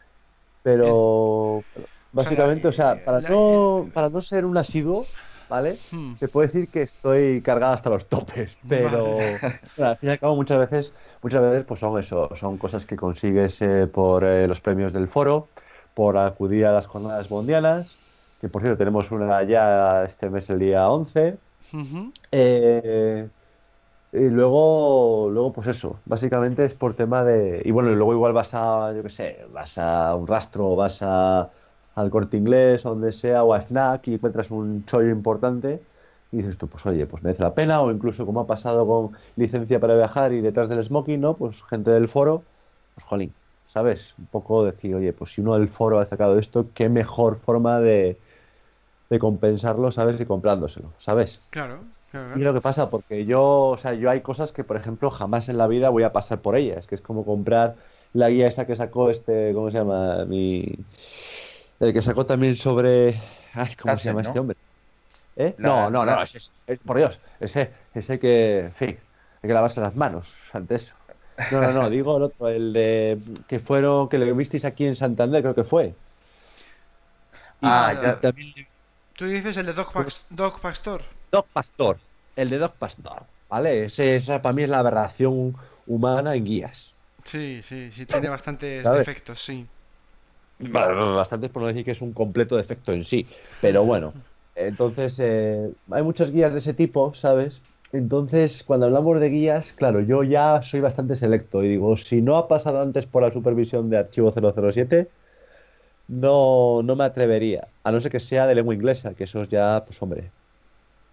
[0.64, 1.66] Pero
[2.12, 5.12] básicamente, o sea, eh, para la- no, el- para no ser un asiduo,
[5.48, 5.82] ¿vale?
[5.90, 6.14] Hmm.
[6.14, 9.70] Se puede decir que estoy cargado hasta los topes, pero Vale.
[9.76, 12.86] bueno, al fin y al cabo muchas veces, muchas veces pues son eso, son cosas
[12.86, 15.52] que consigues eh, por eh, los premios del foro,
[15.94, 18.00] por acudir a las jornadas mundianas,
[18.40, 21.40] que por cierto tenemos una ya este mes el día 11,
[21.74, 22.12] Ujú.
[22.32, 23.30] eh,
[24.14, 27.62] y luego, luego, pues eso, básicamente es por tema de.
[27.64, 30.98] Y bueno, y luego igual vas a, yo qué sé, vas a un rastro, vas
[31.02, 31.50] a,
[31.94, 35.86] al corte inglés, o donde sea, o a Fnac y encuentras un chollo importante
[36.30, 39.16] y dices tú, pues oye, pues merece la pena, o incluso como ha pasado con
[39.36, 41.36] licencia para viajar y detrás del smoking, ¿no?
[41.36, 42.42] Pues gente del foro,
[42.94, 43.34] pues jolín,
[43.66, 44.14] ¿sabes?
[44.18, 47.80] Un poco decir, oye, pues si uno del foro ha sacado esto, qué mejor forma
[47.80, 48.18] de,
[49.10, 50.20] de compensarlo, ¿sabes?
[50.20, 51.40] Y comprándoselo, ¿sabes?
[51.50, 51.93] Claro.
[52.32, 55.48] Y lo que pasa, porque yo, o sea, yo hay cosas que, por ejemplo, jamás
[55.48, 57.76] en la vida voy a pasar por ellas, que es como comprar
[58.12, 60.24] la guía esa que sacó este, ¿cómo se llama?
[60.26, 60.64] Mi...
[61.80, 63.20] El que sacó también sobre...
[63.52, 64.28] Ay, ¿cómo se llama ¿no?
[64.28, 64.56] este hombre?
[65.36, 65.54] ¿Eh?
[65.58, 68.98] La- no, no, no, la- ese, es- por Dios, ese, ese que, en fin,
[69.42, 70.94] Hay que lavarse las manos ante eso.
[71.50, 74.96] No, no, no, digo el otro, el de que fueron, que lo visteis aquí en
[74.96, 75.94] Santander, creo que fue.
[77.62, 78.20] ah, ya.
[78.20, 78.52] También...
[79.16, 79.94] Tú dices el de Doc,
[80.30, 81.02] Doc Pastor.
[81.34, 81.96] Doc Pastor,
[82.36, 83.86] el de Doc Pastor, ¿vale?
[83.86, 86.94] Ese, esa para mí es la aberración humana en guías.
[87.24, 89.66] Sí, sí, sí, tiene bastantes defectos, sí.
[90.60, 93.26] Bastantes por no decir que es un completo defecto en sí.
[93.60, 94.12] Pero bueno,
[94.54, 97.60] entonces eh, hay muchas guías de ese tipo, ¿sabes?
[97.92, 102.36] Entonces, cuando hablamos de guías, claro, yo ya soy bastante selecto y digo, si no
[102.36, 105.10] ha pasado antes por la supervisión de Archivo 007,
[106.06, 109.82] no, no me atrevería, a no ser que sea de lengua inglesa, que esos ya,
[109.84, 110.30] pues hombre,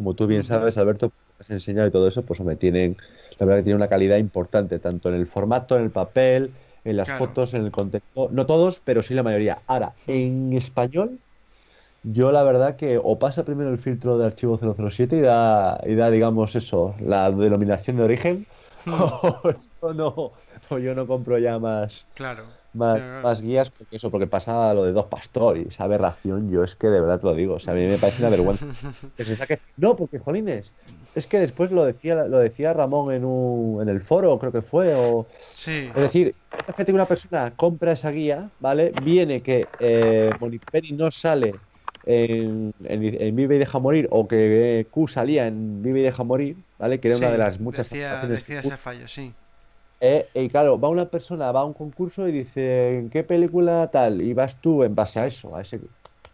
[0.01, 2.97] como tú bien sabes, Alberto, has enseñado y todo eso, pues hombre, tienen,
[3.37, 6.51] la verdad que tienen una calidad importante, tanto en el formato, en el papel,
[6.83, 9.59] en las fotos, en el contexto, no todos, pero sí la mayoría.
[9.67, 11.19] Ahora, en español,
[12.01, 15.93] yo la verdad que o pasa primero el filtro de archivo 007 y da, y
[15.93, 18.47] da digamos eso, la denominación de origen,
[18.85, 18.93] hmm.
[19.81, 20.31] o, no,
[20.69, 21.59] o yo no compro ya
[22.73, 23.21] más, claro.
[23.23, 26.87] más, guías porque eso, porque pasa lo de dos pastores, esa aberración, yo es que
[26.87, 28.65] de verdad te lo digo, o sea, a mí me parece una vergüenza
[29.17, 29.59] que se saque.
[29.77, 30.71] No, porque jolines,
[31.15, 34.61] es que después lo decía, lo decía Ramón en, un, en el foro, creo que
[34.61, 35.25] fue, o...
[35.53, 35.89] Sí.
[35.95, 36.35] Es decir,
[36.85, 38.91] que una persona compra esa guía, ¿vale?
[39.03, 40.31] Viene que eh,
[40.93, 41.55] no sale
[42.05, 42.73] en,
[43.35, 46.99] Vive y Deja Morir o que Q salía en Vive y Deja Morir, ¿vale?
[46.99, 49.33] Que era una de las muchas decía, decía ese fallo, sí.
[50.03, 53.87] Eh, y claro, va una persona, va a un concurso y dice, ¿en qué película
[53.91, 54.19] tal?
[54.21, 55.79] Y vas tú en base a eso, a, ese,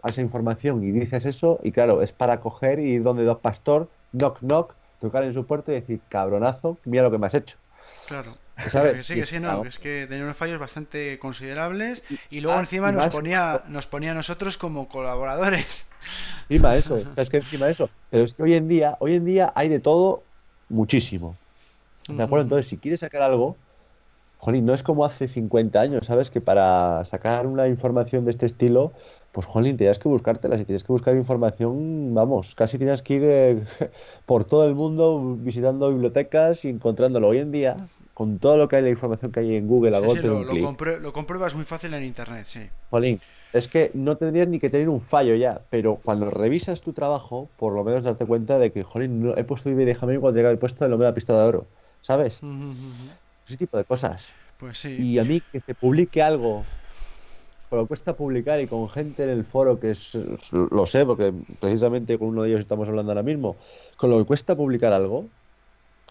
[0.02, 3.40] a esa información y dices eso, y claro, es para coger y ir donde dos
[3.40, 7.34] pastor, knock knock, tocar en su puerta y decir, cabronazo, mira lo que me has
[7.34, 7.58] hecho.
[8.08, 8.38] Claro.
[8.56, 12.62] Que sí, que sí, no, es que tenía unos fallos bastante considerables y luego ah,
[12.62, 15.88] encima nos ponía, nos ponía a nosotros como colaboradores.
[16.50, 17.90] Encima eso, es que encima eso.
[18.10, 20.24] Pero es que hoy en día, hoy en día hay de todo
[20.70, 21.36] muchísimo.
[22.08, 22.44] ¿De acuerdo?
[22.44, 23.56] Entonces, si quieres sacar algo,
[24.38, 26.30] jolín, no es como hace 50 años, ¿sabes?
[26.32, 28.94] Que para sacar una información de este estilo,
[29.32, 30.58] pues jolín, tenías que buscártela.
[30.58, 33.64] Si tienes que buscar información, vamos, casi tienes que ir eh,
[34.26, 37.28] por todo el mundo visitando bibliotecas y encontrándolo.
[37.28, 37.78] Hoy en día,
[38.14, 41.14] con todo lo que hay, la información que hay en Google, a sí, lo, lo,
[41.14, 42.62] compruebas muy fácil en Internet, sí.
[42.90, 43.22] Jolín,
[43.54, 47.48] es que no tendrías ni que tener un fallo ya, pero cuando revisas tu trabajo,
[47.58, 50.58] por lo menos darte cuenta de que, jolín, no, he puesto déjame cuando llega el
[50.58, 51.68] puesto de lo de la pista de oro,
[52.08, 52.40] ¿sabes?
[53.46, 54.30] Ese tipo de cosas.
[54.58, 54.96] Pues sí.
[54.96, 56.64] Y a mí que se publique algo,
[57.70, 60.18] pero cuesta publicar y con gente en el foro que es,
[60.54, 63.58] lo sé, porque precisamente con uno de ellos estamos hablando ahora mismo,
[63.98, 65.28] con lo que cuesta publicar algo,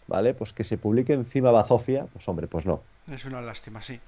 [0.06, 0.34] ¿vale?
[0.34, 2.82] Pues que se publique encima Bazofia, pues hombre, pues no.
[3.10, 3.98] Es una lástima, sí.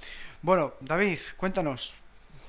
[0.43, 1.95] Bueno, David, cuéntanos.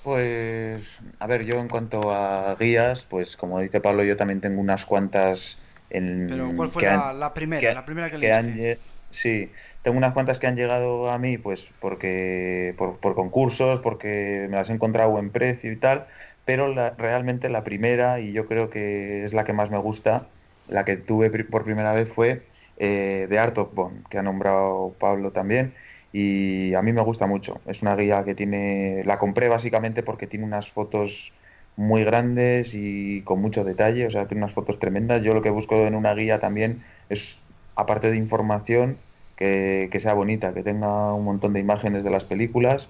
[0.04, 4.60] Pues, a ver, yo en cuanto a guías, pues como dice Pablo, yo también tengo
[4.60, 5.58] unas cuantas
[5.90, 6.28] en...
[6.30, 7.74] Pero ¿cuál fue la, primera?
[7.74, 8.80] la primera que, leíste?
[9.12, 14.58] Sí, tengo unas cuantas que han llegado a mí, pues porque por, concursos, porque me
[14.58, 16.08] las he encontrado a buen precio y tal,
[16.46, 20.32] pero realmente la primera, y yo creo que es la que más me gusta,
[20.68, 24.98] la que tuve por primera vez fue eh, The Art of Bond, que ha nombrado
[25.00, 25.76] Pablo también,
[26.12, 27.62] y a mí me gusta mucho.
[27.66, 31.36] Es una guía que tiene, la compré básicamente porque tiene unas fotos
[31.76, 35.22] muy grandes y con mucho detalle, o sea, tiene unas fotos tremendas.
[35.24, 37.49] Yo lo que busco en una guía también es,
[37.80, 38.98] aparte de información,
[39.36, 42.90] que, que sea bonita, que tenga un montón de imágenes de las películas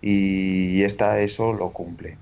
[0.00, 2.16] y esta eso lo cumple.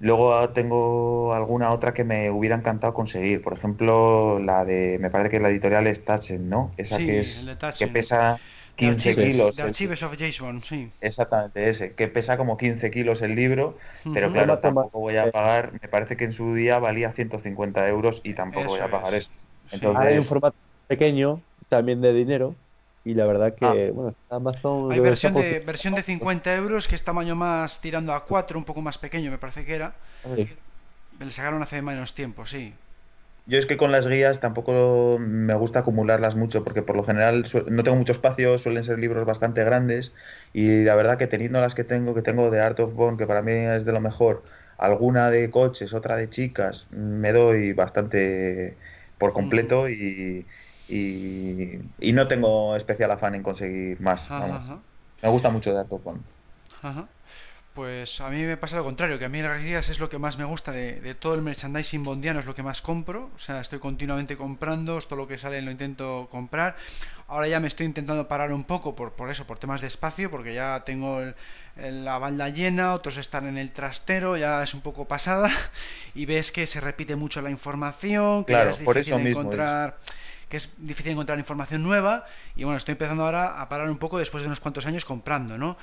[0.00, 3.42] Luego tengo alguna otra que me hubiera encantado conseguir.
[3.42, 6.72] Por ejemplo, la de, me parece que la editorial es Tachen, ¿no?
[6.76, 7.48] Esa que es
[7.78, 8.38] que pesa
[8.76, 9.56] 15 kilos.
[9.56, 10.90] De Archives of Jason, sí.
[11.00, 13.78] Exactamente, ese, que pesa como 15 kilos el libro,
[14.12, 18.20] pero claro, tampoco voy a pagar, me parece que en su día valía 150 euros
[18.24, 19.30] y tampoco voy a pagar eso.
[19.72, 20.04] Entonces...
[20.04, 20.56] Hay un formato
[20.86, 22.54] pequeño también de dinero
[23.04, 23.92] y la verdad que, ah.
[23.92, 24.90] bueno, Amazon...
[24.90, 28.64] Hay versión de, versión de 50 euros que es tamaño más tirando a 4, un
[28.64, 29.94] poco más pequeño me parece que era.
[31.18, 32.74] Me le sacaron hace menos tiempo, sí.
[33.46, 37.44] Yo es que con las guías tampoco me gusta acumularlas mucho porque por lo general
[37.68, 40.14] no tengo mucho espacio, suelen ser libros bastante grandes
[40.54, 43.26] y la verdad que teniendo las que tengo, que tengo de Art of Bone, que
[43.26, 44.42] para mí es de lo mejor,
[44.78, 48.76] alguna de coches, otra de chicas, me doy bastante
[49.18, 49.34] por mm.
[49.34, 49.88] completo
[50.88, 54.28] y, y, no tengo especial afán en conseguir más.
[55.22, 56.22] Me gusta mucho de Artopon.
[57.74, 60.16] Pues a mí me pasa lo contrario, que a mí las guías es lo que
[60.16, 63.30] más me gusta de, todo el merchandising bondiano, es lo que más compro.
[63.34, 66.76] O sea, estoy continuamente comprando, todo lo que sale lo intento comprar.
[67.26, 70.30] Ahora ya me estoy intentando parar un poco por, por eso, por temas de espacio,
[70.30, 71.20] porque ya tengo
[71.76, 75.50] la banda llena, otros están en el trastero, ya es un poco pasada.
[76.14, 79.98] Y ves que se repite mucho la información, que ya es difícil encontrar
[80.48, 82.26] que es difícil encontrar información nueva
[82.56, 85.58] y bueno, estoy empezando ahora a parar un poco después de unos cuantos años comprando,
[85.58, 85.76] ¿no?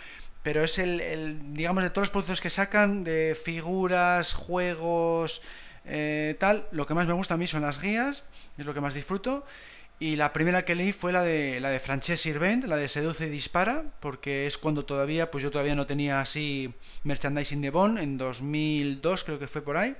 [0.43, 5.41] Pero es el, digamos, de todos los productos que sacan, de figuras, juegos,
[5.85, 8.23] eh, tal, lo que más me gusta a mí son las guías,
[8.57, 9.45] es lo que más disfruto.
[9.99, 13.27] Y la primera que leí fue la de la de Frances Sirvent, la de Seduce
[13.27, 16.73] y Dispara, porque es cuando todavía, pues yo todavía no tenía así
[17.03, 19.95] merchandising de Bond, en 2002 creo que fue por ahí.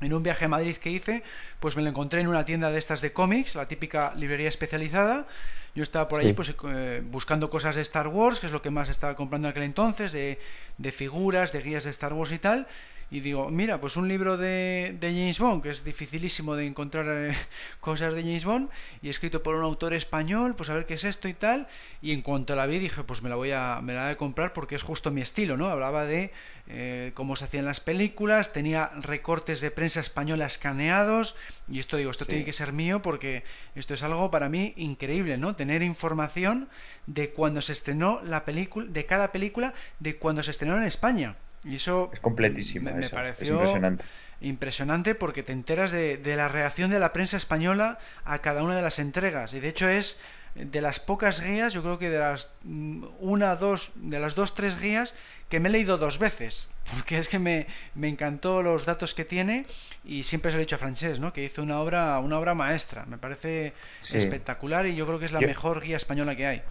[0.00, 1.22] En un viaje a Madrid que hice,
[1.60, 5.26] pues me lo encontré en una tienda de estas de cómics, la típica librería especializada.
[5.74, 8.70] Yo estaba por ahí pues, eh, buscando cosas de Star Wars, que es lo que
[8.70, 10.38] más estaba comprando en aquel entonces, de,
[10.78, 12.66] de figuras, de guías de Star Wars y tal
[13.10, 17.06] y digo, mira, pues un libro de, de James Bond, que es dificilísimo de encontrar
[17.08, 17.34] eh,
[17.80, 18.70] cosas de James Bond,
[19.02, 21.68] y escrito por un autor español, pues a ver qué es esto y tal,
[22.02, 24.16] y en cuanto la vi dije, pues me la voy a, me la voy a
[24.16, 25.68] comprar porque es justo mi estilo, ¿no?
[25.68, 26.32] Hablaba de
[26.66, 31.36] eh, cómo se hacían las películas, tenía recortes de prensa española escaneados,
[31.68, 33.44] y esto digo, esto tiene que ser mío porque
[33.74, 35.56] esto es algo para mí increíble, ¿no?
[35.56, 36.68] Tener información
[37.06, 41.36] de cuando se estrenó la película, de cada película, de cuando se estrenó en España.
[41.64, 42.92] Y eso es completísimo.
[42.92, 44.04] Me, pareció impresionante.
[44.40, 45.14] impresionante.
[45.14, 48.98] porque te enteras de, la reacción de la prensa española a cada una de las
[48.98, 49.54] entregas.
[49.54, 50.20] Y de hecho es
[50.54, 54.54] de las pocas guías, yo creo que de las mm, una, dos, de las dos,
[54.54, 55.14] tres guías
[55.48, 56.68] que me he leído dos veces.
[56.92, 59.64] Porque es que me, me encantó los datos que tiene
[60.04, 61.32] y siempre se lo he dicho a Francés, ¿no?
[61.32, 63.06] Que hizo una obra, una obra maestra.
[63.06, 63.72] Me parece
[64.12, 66.62] espectacular y yo creo que es la mejor guía española que hay.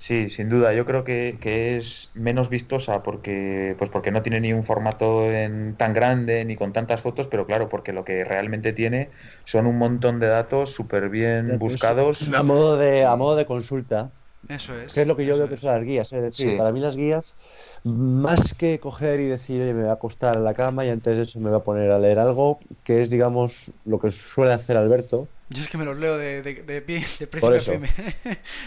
[0.00, 0.72] Sí, sin duda.
[0.72, 1.36] Yo creo que,
[1.76, 6.56] es menos vistosa porque, pues porque no tiene ni un formato en, tan grande ni
[6.56, 9.10] con tantas fotos, pero claro, porque lo que realmente tiene
[9.44, 12.30] son un montón de datos súper bien buscados.
[12.34, 14.10] A modo de, a modo de consulta.
[14.48, 14.94] Eso es.
[14.94, 16.10] Que es lo que yo veo que son las guías.
[16.14, 17.34] Es decir, para mí las guías,
[17.84, 21.22] más que coger y decir, me voy a acostar en la cama y antes de
[21.22, 24.76] eso me voy a poner a leer algo, que es, digamos, lo que suele hacer
[24.76, 25.28] Alberto.
[25.48, 27.88] Yo es que me los leo de, de, de, de FM.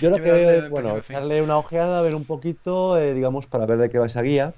[0.01, 3.65] Yo lo que veo es, bueno, darle una ojeada, ver un poquito, eh, digamos, para
[3.65, 4.53] ver de qué va esa guía,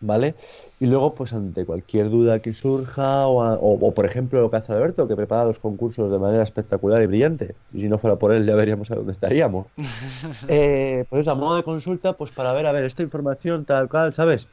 [0.00, 0.34] ¿vale?
[0.80, 4.72] Y luego, pues ante cualquier duda que surja, o, o, por ejemplo lo que hace
[4.72, 8.32] Alberto, que prepara los concursos de manera espectacular y brillante, y si no fuera por
[8.32, 9.66] él ya veríamos a dónde estaríamos.
[10.48, 14.14] eh, pues a modo de consulta, pues para ver, a ver, esta información tal cual,
[14.14, 14.48] ¿sabes?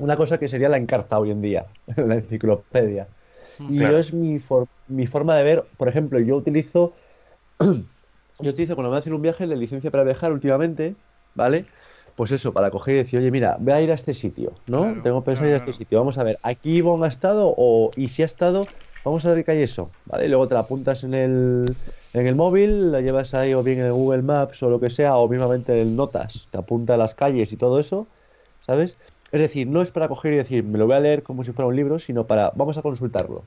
[0.00, 3.06] Una cosa que sería la encarta hoy en día, la enciclopedia.
[3.58, 4.40] Y yo es mi,
[4.88, 6.94] mi forma de ver, por ejemplo, yo utilizo,
[7.60, 10.94] yo utilizo cuando me hacen un viaje de licencia para viajar últimamente,
[11.34, 11.66] ¿vale?
[12.16, 15.00] Pues eso, para coger y decir, oye, mira, voy a ir a este sitio, ¿no?
[15.02, 17.54] Tengo pensado ir a este sitio, vamos a ver, ¿aquí Ivonne ha estado?
[17.56, 18.66] O, y si ha estado,
[19.04, 20.26] vamos a ver qué hay eso, ¿vale?
[20.26, 21.74] Y luego te la apuntas en el,
[22.12, 24.90] en el móvil, la llevas ahí o bien en el Google Maps o lo que
[24.90, 28.08] sea, o mismamente en Notas, te apunta las calles y todo eso,
[28.60, 28.98] ¿sabes?
[29.32, 31.52] Es decir, no es para coger y decir, me lo voy a leer como si
[31.52, 33.44] fuera un libro, sino para, vamos a consultarlo.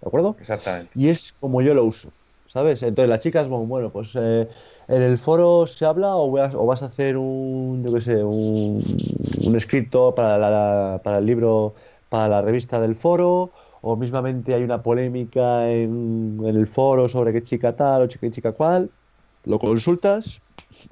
[0.00, 0.36] ¿De acuerdo?
[0.40, 0.92] Exactamente.
[0.94, 2.10] Y es como yo lo uso,
[2.46, 2.82] ¿sabes?
[2.82, 4.48] Entonces las chicas, bueno, bueno pues eh,
[4.90, 8.82] en el foro se habla o, vas a hacer un, yo qué sé, un,
[9.46, 11.74] un escrito para, para el libro,
[12.08, 13.50] para la revista del foro,
[13.82, 18.30] o mismamente hay una polémica en, en el foro sobre qué chica tal o qué
[18.32, 18.90] chica cual,
[19.44, 20.40] lo consultas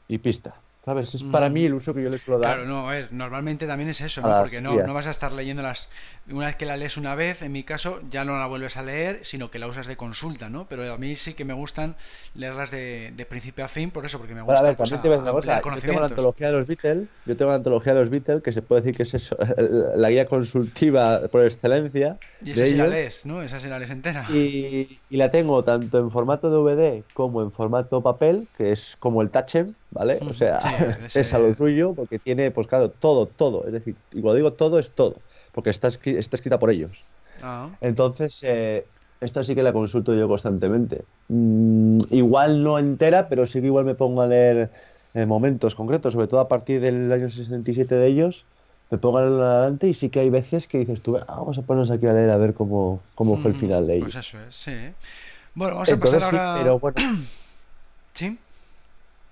[0.06, 0.54] y pista.
[0.88, 1.14] ¿Sabes?
[1.14, 2.54] Es para mí el uso que yo le suelo dar.
[2.54, 4.38] Claro, no, a ver, normalmente también es eso, ¿no?
[4.38, 5.90] Porque no, no vas a estar leyendo las
[6.30, 8.82] una vez que la lees una vez, en mi caso, ya no la vuelves a
[8.82, 10.66] leer, sino que la usas de consulta, ¿no?
[10.68, 11.94] Pero a mí sí que me gustan
[12.34, 14.60] leerlas de, de principio a fin, por eso, porque me gusta.
[14.60, 15.60] a ver, también te una cosa.
[15.62, 18.52] Yo tengo la antología de los Beatles, yo tengo la antología de los Beatles, que
[18.52, 19.36] se puede decir que es eso,
[19.96, 22.16] la guía consultiva por excelencia.
[22.42, 23.42] Y esa sí la lees, ¿no?
[23.42, 24.24] Esa sí la lees entera.
[24.30, 29.22] Y, y, la tengo tanto en formato DVD como en formato papel, que es como
[29.22, 30.18] el Tachem, ¿vale?
[30.28, 30.58] O sea,
[31.14, 33.66] es a lo suyo, porque tiene, pues claro, todo, todo.
[33.66, 35.16] Es decir, y cuando digo todo, es todo
[35.58, 37.02] porque está, está escrita por ellos.
[37.42, 37.70] Ah.
[37.80, 38.86] Entonces, eh,
[39.20, 41.02] esta sí que la consulto yo constantemente.
[41.26, 44.70] Mm, igual no entera, pero sí que igual me pongo a leer
[45.14, 48.44] eh, momentos concretos, sobre todo a partir del año 67 de ellos,
[48.90, 51.58] me pongo a leer adelante y sí que hay veces que dices tú, ah, vamos
[51.58, 54.12] a ponernos aquí a leer a ver cómo, cómo fue el final de ellos.
[54.12, 54.76] Pues eso es, sí.
[55.56, 56.54] Bueno, vamos a pasar ahora...
[56.62, 56.96] pero bueno.
[58.14, 58.38] ¿Sí?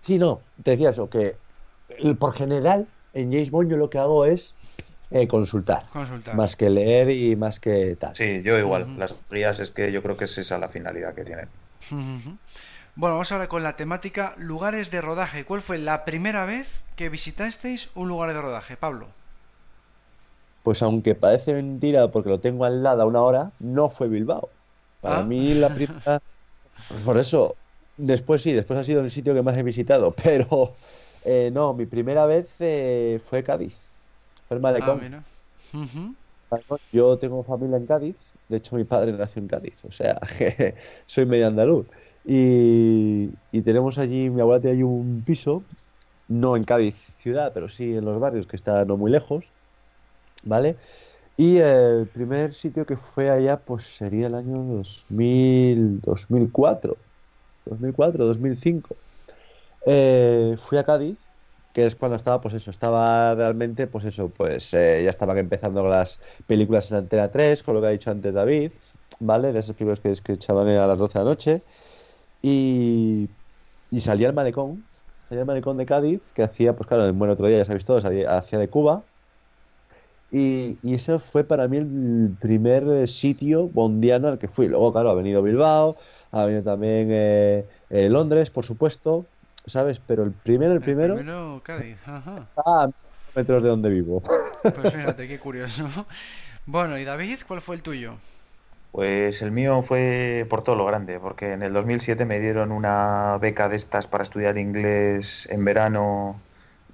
[0.06, 1.34] Sí, no, te decía eso, que
[2.20, 4.54] por general en James Bond yo lo que hago es
[5.10, 5.86] eh, consultar,
[6.34, 8.14] Más que leer y más que tal.
[8.14, 8.98] Sí, yo igual.
[8.98, 11.48] Las guías es que yo creo que es esa la finalidad que tienen.
[12.94, 15.44] Bueno, vamos ahora con la temática lugares de rodaje.
[15.44, 19.08] ¿Cuál fue la primera vez que visitasteis un lugar de rodaje, Pablo?
[20.62, 24.50] Pues aunque parece mentira porque lo tengo al lado a una hora, no fue Bilbao.
[25.00, 25.22] Para ah.
[25.24, 26.22] mí la primera...
[26.88, 27.56] Pues por eso,
[27.96, 30.74] después sí, después ha sido el sitio que más he visitado, pero
[31.24, 33.74] eh, no, mi primera vez eh, fue Cádiz.
[36.50, 36.58] Ah,
[36.92, 38.16] yo tengo familia en Cádiz,
[38.48, 40.20] de hecho mi padre nació en Cádiz, o sea,
[41.06, 41.86] soy medio andaluz.
[42.24, 45.62] Y, y tenemos allí, mi abuela tiene allí un piso,
[46.28, 49.52] no en Cádiz ciudad, pero sí en los barrios que están no muy lejos,
[50.44, 50.78] ¿vale?
[51.36, 56.96] Y el primer sitio que fue allá, pues sería el año 2000, 2004,
[57.66, 58.98] 2004, 2005.
[60.58, 61.18] fui a Cádiz,
[61.72, 65.86] que es cuando estaba, pues eso, estaba realmente, pues eso, pues eh, ya estaban empezando
[65.88, 68.72] las películas en Antena 3, con lo que ha dicho antes David,
[69.20, 69.52] ¿vale?
[69.52, 71.64] De esas películas que, que echaban a las 12 de la noche.
[72.42, 73.30] Y,
[73.90, 74.88] y salía al malecón,
[75.28, 77.84] salía al malecón de Cádiz, que hacía, pues claro, en buen otro día, ya sabéis
[77.86, 79.08] todos, hacía de Cuba
[80.30, 84.68] y, y ese fue para mí el primer eh, sitio bondiano al que fui.
[84.68, 85.96] Luego, claro, ha venido Bilbao,
[86.36, 89.26] ha venido también eh, eh, Londres, por supuesto,
[89.66, 90.00] ¿sabes?
[90.06, 91.14] Pero el primero, el primero.
[91.14, 92.46] El primero, Cádiz, ajá.
[92.64, 92.88] a
[93.34, 94.22] metros de donde vivo.
[94.62, 95.88] Pues fíjate, qué curioso.
[96.66, 98.14] Bueno, ¿y David, cuál fue el tuyo?
[98.92, 103.38] Pues el mío fue por todo lo grande, porque en el 2007 me dieron una
[103.40, 106.40] beca de estas para estudiar inglés en verano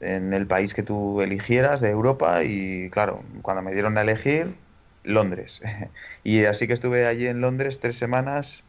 [0.00, 4.56] en el país que tú eligieras de Europa y claro, cuando me dieron a elegir,
[5.04, 5.62] Londres.
[6.24, 8.64] y así que estuve allí en Londres tres semanas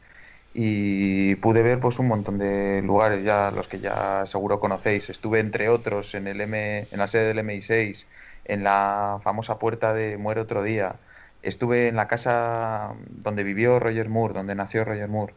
[0.53, 5.09] y pude ver pues un montón de lugares ya los que ya seguro conocéis.
[5.09, 8.05] Estuve entre otros en el M, en la sede del MI6,
[8.45, 10.95] en la famosa puerta de Muere otro día.
[11.41, 15.33] Estuve en la casa donde vivió Roger Moore, donde nació Roger Moore.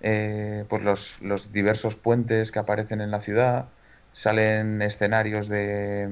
[0.00, 3.66] Eh, pues los, los diversos puentes que aparecen en la ciudad
[4.12, 6.08] Salen escenarios de,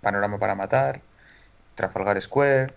[0.00, 1.02] Panorama para Matar,
[1.74, 2.72] Trafalgar Square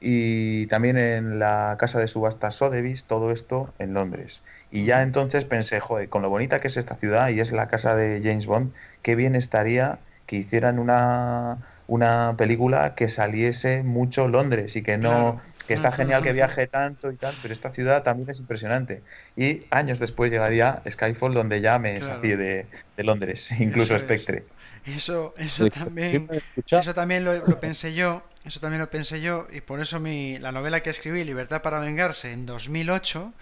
[0.00, 4.42] y también en la casa de subasta Sotheby's, todo esto en Londres.
[4.70, 7.68] Y ya entonces pensé, joder, con lo bonita que es esta ciudad y es la
[7.68, 8.72] casa de James Bond,
[9.02, 15.40] qué bien estaría que hicieran una, una película que saliese mucho Londres y que no
[15.68, 19.02] que está genial que viaje tanto y tal, pero esta ciudad también es impresionante.
[19.36, 22.20] Y años después llegaría Skyfall, donde ya me claro.
[22.22, 22.66] de,
[22.96, 24.44] Londres, incluso Spectre.
[24.86, 26.26] Eso, eso también,
[26.66, 30.52] eso también lo, pensé yo, eso también lo pensé yo, y por eso mi, la
[30.52, 33.32] novela que escribí, Libertad para Vengarse, en 2008,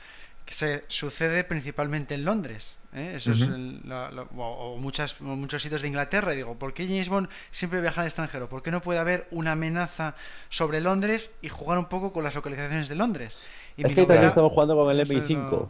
[0.44, 2.76] que se sucede principalmente en Londres.
[2.94, 3.14] ¿eh?
[3.16, 6.32] Eso es o, muchas, muchos sitios de Inglaterra.
[6.34, 8.48] Y digo, ¿por qué James Bond siempre viaja al extranjero?
[8.48, 10.14] ¿Por qué no puede haber una amenaza
[10.48, 13.38] sobre Londres y jugar un poco con las localizaciones de Londres?
[13.76, 15.64] Y es que también estamos jugando con el MI5.
[15.64, 15.68] ¿eh?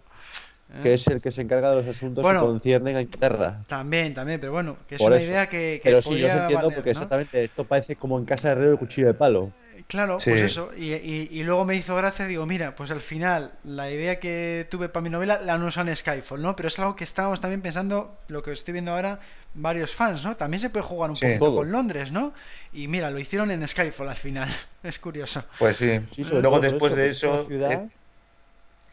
[0.83, 3.63] Que es el que se encarga de los asuntos que conciernen a Inglaterra.
[3.69, 7.45] También, también, pero bueno, que es una idea que, Pero sí, yo entiendo porque exactamente
[7.45, 9.53] esto parece como en casa de Herrero el cuchillo de palo.
[9.89, 10.73] Claro, pues eso.
[10.77, 14.89] Y, y, luego me hizo gracia, digo, mira, pues al final la idea que tuve
[14.89, 16.57] para mi novela la no usan en Skyfall, ¿no?
[16.57, 19.21] Pero es algo que estábamos también pensando, lo que estoy viendo ahora,
[19.55, 20.37] varios fans, ¿no?
[20.37, 22.33] También se puede jugar un poquito con Londres, ¿no?
[22.73, 24.49] Y mira, lo hicieron en Skyfall al final.
[24.83, 25.45] es curioso.
[25.59, 26.01] Pues sí.
[26.33, 27.47] luego después de eso...
[27.49, 27.89] Eh,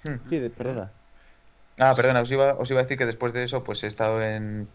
[0.03, 0.29] hmm.
[0.29, 0.91] Sí, perdona.
[1.77, 4.21] Ah, perdona, os iba, os iba a decir que después de eso pues he estado
[4.21, 4.67] en,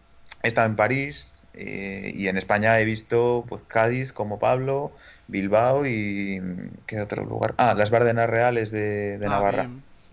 [0.42, 4.92] he estado en París eh, y en España he visto pues Cádiz como Pablo,
[5.28, 6.42] Bilbao y
[6.86, 7.54] ¿qué otro lugar?
[7.58, 9.68] Ah, las Bardenas Reales de, ah, Navarra,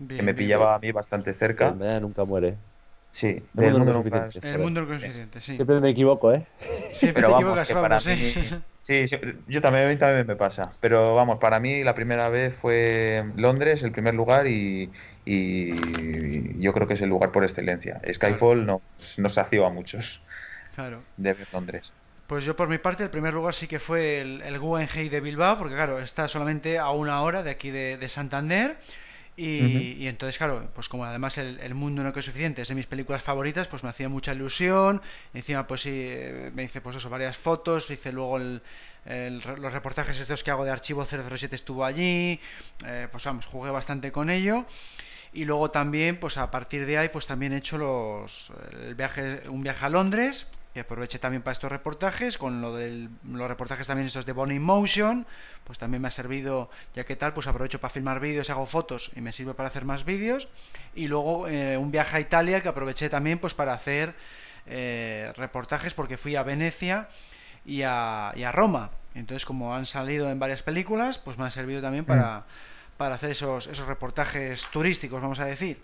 [0.08, 1.72] que me pillaba a mí bastante cerca.
[2.00, 2.56] nunca muere.
[3.16, 5.54] Sí, el del mundo, nunca El mundo nunca es suficiente, sí.
[5.54, 6.46] Siempre me equivoco, ¿eh?
[6.92, 8.44] Siempre te equivocas, Pablo, sí.
[8.82, 9.06] sí.
[9.48, 10.72] yo también, también me pasa.
[10.80, 14.90] Pero vamos, para mí la primera vez fue Londres, el primer lugar, y,
[15.26, 18.00] y yo creo que es el lugar por excelencia.
[18.10, 18.80] Skyfall nos,
[19.18, 20.20] nos sació a muchos
[20.74, 21.02] claro.
[21.16, 21.92] de Londres.
[22.28, 25.20] Pues yo por mi parte el primer lugar sí que fue el, el Guggenheim de
[25.20, 28.78] Bilbao, porque claro, está solamente a una hora de aquí de, Santander.
[29.38, 33.22] Y, entonces, claro, pues como además el, mundo no es suficiente, es de mis películas
[33.22, 35.02] favoritas, pues me hacía mucha ilusión.
[35.34, 36.16] Encima, pues sí,
[36.54, 41.04] me hice pues eso, varias fotos, hice luego los reportajes estos que hago de Archivo
[41.04, 42.40] 007 estuvo allí,
[42.86, 44.64] eh, pues vamos, jugué bastante con ello.
[45.36, 49.42] Y luego también, pues a partir de ahí, pues también he hecho los, el viaje,
[49.50, 53.86] un viaje a Londres, que aproveché también para estos reportajes, con lo de los reportajes
[53.86, 55.26] también estos de Bonnie Motion,
[55.64, 59.10] pues también me ha servido, ya que tal, pues aprovecho para filmar vídeos, hago fotos
[59.14, 60.48] y me sirve para hacer más vídeos.
[60.94, 64.14] Y luego eh, un viaje a Italia que aproveché también pues para hacer
[64.64, 67.10] eh, reportajes porque fui a Venecia
[67.66, 68.90] y a, y a, Roma.
[69.14, 72.75] Entonces como han salido en varias películas, pues me ha servido también para, mm.
[72.96, 75.82] Para hacer esos, esos reportajes turísticos, vamos a decir.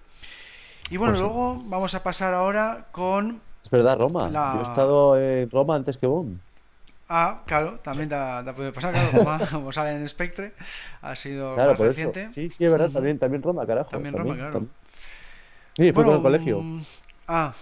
[0.91, 4.31] Y bueno, pues luego vamos a pasar ahora con es verdad, Roma.
[4.31, 6.39] Yo he estado en Roma antes que Bond.
[7.09, 9.11] Ah, claro, también te, te puede pasar, claro,
[9.53, 10.55] como, sale en Spectre,
[11.03, 12.31] ha sido más reciente.
[12.35, 13.91] Sí, sí, es verdad, también, también Roma, carajo.
[13.91, 14.67] También, Roma, claro.
[15.77, 16.61] Sí, fue bueno, el colegio.
[16.61, 16.83] Mm,
[17.29, 17.53] ah,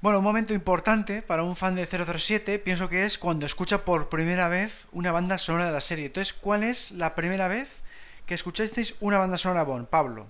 [0.00, 4.08] bueno, un momento importante para un fan de 007, pienso que es cuando escucha por
[4.08, 6.06] primera vez una banda sonora de la serie.
[6.06, 7.82] Entonces, ¿cuál es la primera vez
[8.26, 10.26] que escuchasteis una banda sonora Bond, Pablo?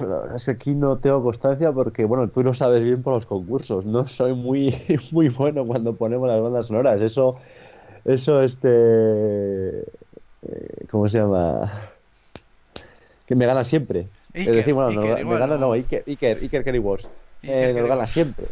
[0.00, 3.14] la verdad es que aquí no tengo constancia porque, bueno, tú lo sabes bien por
[3.14, 3.84] los concursos.
[3.84, 4.74] No soy muy,
[5.12, 7.00] muy bueno cuando ponemos las bandas sonoras.
[7.00, 7.36] Eso,
[8.04, 9.80] eso, este.
[9.80, 11.90] Eh, ¿Cómo se llama?
[13.26, 14.08] Que me gana siempre.
[14.32, 17.08] es decir, bueno, me gana, no, Iker, Iker, Iker Kelly Wars.
[17.42, 18.46] Eh, me gana siempre.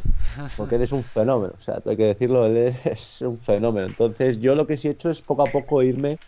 [0.57, 1.55] Porque él es un fenómeno.
[1.59, 3.87] O sea, hay que decirlo, él es un fenómeno.
[3.87, 6.19] Entonces, yo lo que sí he hecho es poco a poco irme.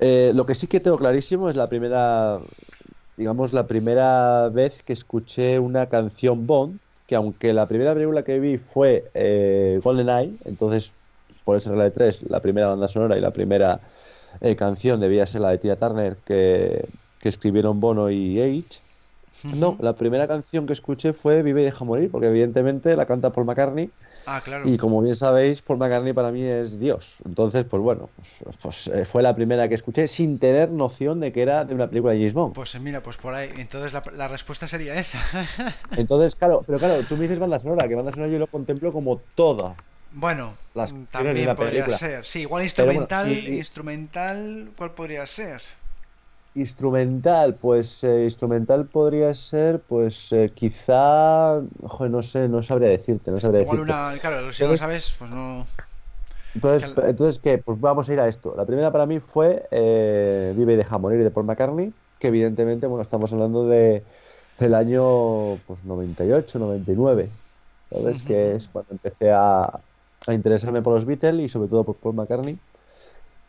[0.00, 2.40] Eh, lo que sí que tengo clarísimo es la primera
[3.20, 8.40] digamos, la primera vez que escuché una canción Bond, que aunque la primera película que
[8.40, 10.90] vi fue eh, GoldenEye, entonces
[11.44, 13.80] por esa regla de tres, la primera banda sonora y la primera
[14.40, 16.88] eh, canción debía ser la de Tia Turner que,
[17.20, 18.80] que escribieron Bono y Age.
[19.42, 23.34] No, la primera canción que escuché fue Vive y deja morir, porque evidentemente la canta
[23.34, 23.90] Paul McCartney
[24.26, 24.68] Ah, claro.
[24.68, 27.16] Y como bien sabéis, Paul McCartney para mí es Dios.
[27.24, 31.32] Entonces, pues bueno, pues, pues eh, fue la primera que escuché sin tener noción de
[31.32, 32.54] que era de una película de James Bond.
[32.54, 33.50] Pues eh, mira, pues por ahí.
[33.56, 35.20] Entonces la, respuesta sería esa.
[35.96, 38.92] Entonces, claro, pero claro, tú me dices banda sonora, que banda sonora yo lo contemplo
[38.92, 39.74] como toda.
[40.12, 40.54] Bueno,
[41.10, 42.26] también podría ser.
[42.26, 45.62] Sí, igual instrumental, instrumental, ¿cuál podría ser?
[46.52, 53.30] Instrumental, pues eh, instrumental podría ser, pues eh, quizá, joder, no sé, no sabría decirte,
[53.30, 55.66] no sabría Igual una, claro, si no sabes, pues no.
[56.54, 57.58] Entonces, entonces ¿qué?
[57.58, 58.54] Pues vamos a ir a esto.
[58.56, 62.86] La primera para mí fue eh, Vive y deja morir de Paul McCartney, que evidentemente,
[62.86, 64.06] bueno, estamos hablando de
[64.58, 67.32] del año pues 98, 99,
[67.90, 68.22] ¿sabes?
[68.22, 69.62] Que es cuando empecé a,
[70.26, 72.60] a interesarme por los Beatles y sobre todo por Paul McCartney.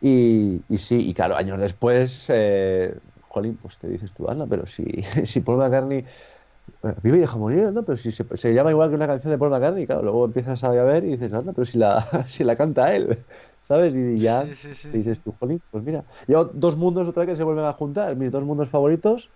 [0.02, 4.66] Y, y sí, y claro, años después, eh, Jolín, pues te dices tú, anda, pero
[4.66, 4.84] si,
[5.26, 7.84] si Paul McCartney eh, vive y deja morir, ¿no?
[7.84, 10.64] Pero si se, se, llama igual que una canción de Paul McCartney, claro, luego empiezas
[10.64, 13.20] a ver y dices, anda, pero si la, si la canta él,
[13.64, 13.94] ¿sabes?
[13.94, 17.66] Y ya dices tú, Jolín, pues mira, y dos mundos otra vez que se vuelven
[17.66, 19.30] a juntar, mis dos mundos favoritos,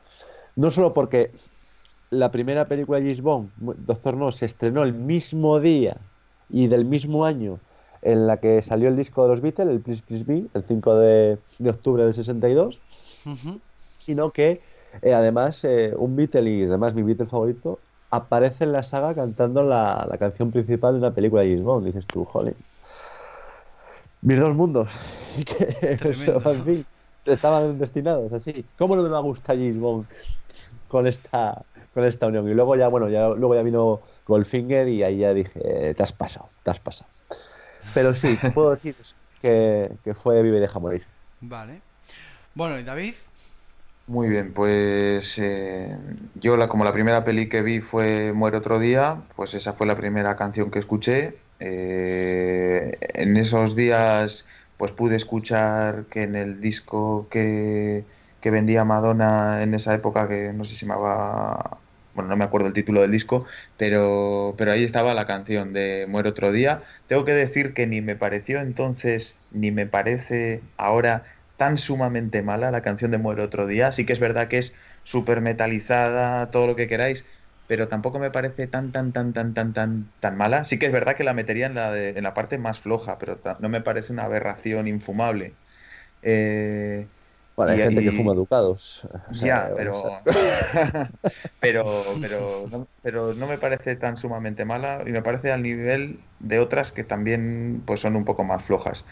[0.55, 1.31] no solo porque
[2.09, 3.51] la primera película de James Bond,
[3.85, 5.97] Doctor No, se estrenó el mismo día
[6.49, 7.59] y del mismo año
[8.05, 10.95] en la que salió el disco de los Beatles, el Please Please Be, el 5
[10.99, 11.37] de,
[11.67, 12.79] octubre del 62,
[13.97, 14.61] sino que
[15.01, 17.79] eh, además eh, un Beatle y además mi Beatle favorito
[18.11, 21.87] aparece en la saga cantando la, canción principal de una película de James Bond.
[21.87, 22.53] Dices tú, joder,
[24.21, 24.91] mis dos mundos,
[25.43, 26.85] que
[27.25, 28.65] estaban destinados así.
[28.77, 30.05] ¿Cómo no me gusta James Bond
[30.89, 31.63] con esta,
[31.95, 32.47] con esta unión?
[32.47, 36.13] Y luego ya, bueno, ya, luego ya vino Goldfinger y ahí ya dije, te has
[36.13, 37.14] pasado, te has pasado.
[37.93, 38.95] Pero sí, puedo decir
[39.41, 41.05] que, fue Vive y deja morir.
[41.41, 41.81] Vale.
[42.53, 43.13] Bueno, ¿y David?
[44.07, 45.97] Muy bien, pues eh,
[46.35, 49.87] yo la, como la primera peli que vi fue Muere otro día, pues esa fue
[49.87, 51.37] la primera canción que escuché.
[51.59, 54.45] Eh, en esos días
[54.77, 58.05] pues pude escuchar que en el disco que,
[58.41, 61.79] que vendía Madonna en esa época, que no sé si se llamaba
[62.15, 63.45] bueno, no me acuerdo el título del disco,
[63.77, 66.83] pero, pero ahí estaba la canción de Muere otro día.
[67.07, 71.25] Tengo que decir que ni me pareció entonces, ni me parece ahora
[71.57, 73.91] tan sumamente mala la canción de Muere otro día.
[73.91, 74.73] Sí que es verdad que es
[75.03, 77.25] súper metalizada, todo lo que queráis,
[77.67, 80.65] pero tampoco me parece tan, tan, tan, tan, tan, tan, tan mala.
[80.65, 83.41] Sí que es verdad que la metería en la, en la parte más floja, pero
[83.59, 85.59] no me parece una aberración infumable.
[86.21, 87.11] Eh,
[87.55, 89.07] bueno, hay gente que fuma educados.
[89.31, 90.21] ya, pero,
[91.59, 96.19] pero, pero, no, pero no me parece tan sumamente mala y me parece al nivel
[96.39, 99.05] de otras que también pues son un poco más flojas.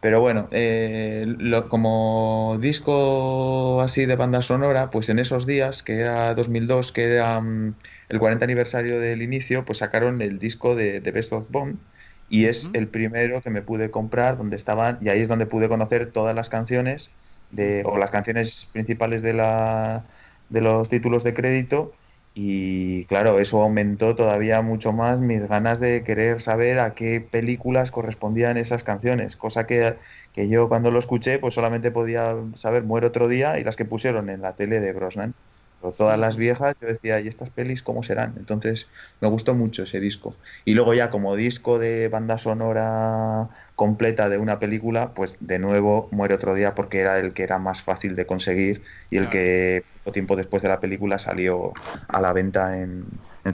[0.00, 1.26] Pero bueno, eh,
[1.70, 7.40] como disco así de banda sonora, pues en esos días, que era 2002, que era
[7.40, 7.74] mm,
[8.08, 11.80] el 40 aniversario del inicio, pues sacaron el disco de, de Best of Bond
[12.28, 15.68] y es el primero que me pude comprar, donde estaban, y ahí es donde pude
[15.68, 17.12] conocer todas las canciones
[17.50, 20.06] de, o las canciones principales de, la,
[20.48, 21.92] de los títulos de crédito
[22.34, 27.90] y claro, eso aumentó todavía mucho más mis ganas de querer saber a qué películas
[27.90, 29.96] correspondían esas canciones, cosa que,
[30.32, 33.84] que yo cuando lo escuché pues solamente podía saber Muere otro día y las que
[33.84, 35.34] pusieron en la tele de Brosnan.
[35.80, 38.34] Pero todas las viejas, yo decía, ¿y estas pelis cómo serán?
[38.36, 38.88] Entonces
[39.20, 40.36] me gustó mucho ese disco.
[40.64, 43.48] Y luego ya como disco de banda sonora
[43.78, 47.58] completa de una película, pues de nuevo muere otro día porque era el que era
[47.58, 51.74] más fácil de conseguir y el que poco tiempo después de la película salió
[52.08, 53.04] a la venta en,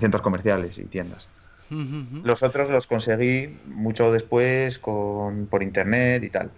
[0.00, 1.28] centros comerciales y tiendas.
[1.68, 6.50] Los otros los conseguí mucho después con, por internet y tal.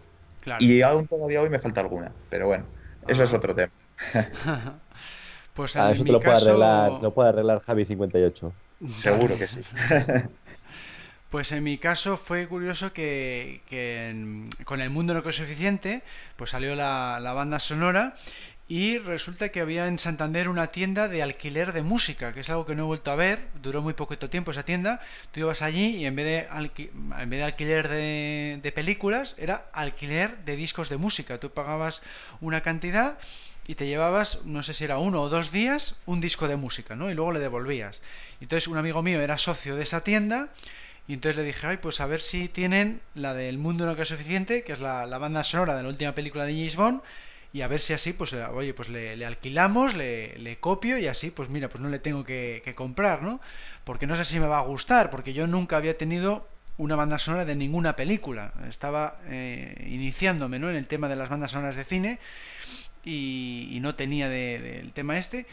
[0.61, 2.67] Y aún todavía hoy me falta alguna, pero bueno,
[3.09, 3.37] eso es ah.
[3.37, 3.73] otro tema.
[5.55, 8.53] pues ah, eso te lo, puede arreglar, lo puede arreglar Javi 58.
[8.97, 9.61] Seguro que sí.
[11.31, 13.61] Pues en mi caso fue curioso que,
[14.65, 16.03] con El Mundo no es suficiente,
[16.37, 18.15] pues salió la, banda sonora
[18.69, 22.65] y resulta que había en Santander una tienda de alquiler de música, que es algo
[22.65, 25.01] que no he vuelto a ver, duró muy poquito tiempo esa tienda,
[25.33, 29.67] tú ibas allí y en vez de, en vez de alquiler de, de películas, era
[29.73, 32.03] alquiler de discos de música, tú pagabas
[32.41, 33.19] una cantidad
[33.67, 36.95] y te llevabas, no sé si era uno o dos días, un disco de música,
[36.95, 37.11] ¿no?
[37.11, 38.01] Y luego le devolvías.
[38.41, 40.51] Entonces un amigo mío era socio de esa tienda
[41.09, 44.03] y entonces le dije, ay, pues a ver si tienen la del Mundo no que
[44.03, 47.01] es suficiente, que es la, la banda sonora de la última película de James Bond,
[47.57, 51.31] y a ver si así, pues, eh, oye, pues le, alquilamos, le, copio y así,
[51.31, 53.41] pues mira, pues no le tengo que, comprar, ¿no?
[53.83, 56.47] Porque no sé si me va a gustar, porque yo nunca había tenido
[56.77, 58.53] una banda sonora de ninguna película.
[58.69, 60.69] Estaba eh, iniciándome, ¿no?
[60.69, 62.19] En el tema de las bandas sonoras de cine
[63.05, 65.47] y, no tenía del tema este.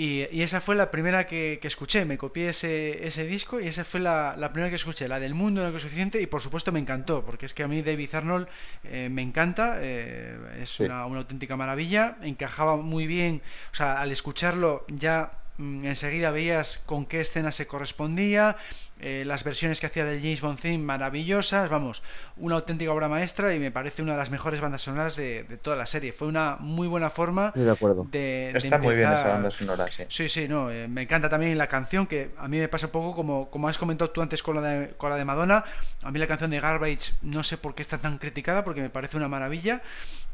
[0.00, 4.00] Y, esa fue la primera que, escuché, me copié ese, ese, disco y esa fue
[4.00, 6.80] la, primera que escuché, la del mundo no que es suficiente y por supuesto me
[6.80, 8.48] encantó, porque es que a mí David Arnold
[8.84, 14.10] eh, me encanta, eh, es una, una, auténtica maravilla, encajaba muy bien, o sea, al
[14.10, 18.56] escucharlo ya mm, enseguida veías con qué escena se correspondía,
[19.02, 22.02] eh, las versiones que hacía del James Bond theme maravillosas, vamos,
[22.36, 25.76] una auténtica obra maestra y me parece una de las mejores bandas sonoras de, toda
[25.76, 26.12] la serie.
[26.12, 28.06] Fue una muy buena forma de, acuerdo.
[28.10, 30.04] de, Está muy bien esa banda sonora, sí.
[30.08, 32.92] Sí, sí, no, eh, me encanta también la canción que a mí me pasa un
[32.92, 35.64] poco como, como has comentado tú antes con la, de, con la de Madonna.
[36.02, 38.90] A mí la canción de Garbage no sé por qué está tan criticada porque me
[38.90, 39.82] parece una maravilla,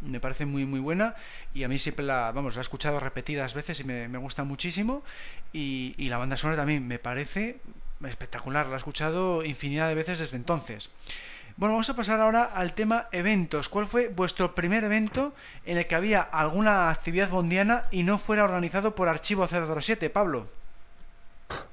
[0.01, 1.15] me parece muy muy buena
[1.55, 5.03] y a mí siempre la, vamos, la he escuchado repetidas veces y me, gusta muchísimo
[5.53, 7.61] y, y la banda sonora también me parece
[8.05, 10.91] espectacular, lo he escuchado infinidad de veces desde entonces.
[11.57, 13.71] Bueno, vamos a pasar ahora al tema eventos.
[13.71, 15.33] ¿Cuál fue vuestro primer evento
[15.65, 20.49] en el que había alguna actividad bondiana y no fuera organizado por Archivo 007, Pablo?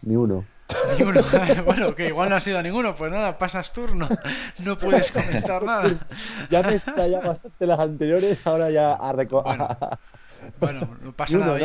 [0.04, 0.45] Ni uno.
[0.98, 1.22] Ni uno.
[1.66, 4.08] bueno, que igual no ha sido ninguno, pues nada, pasas turno,
[4.60, 5.94] no puedes comentar nada.
[6.50, 6.80] Ya me
[7.10, 9.14] ya bastante las anteriores, ahora ya a
[10.60, 11.58] bueno, no pasa nada,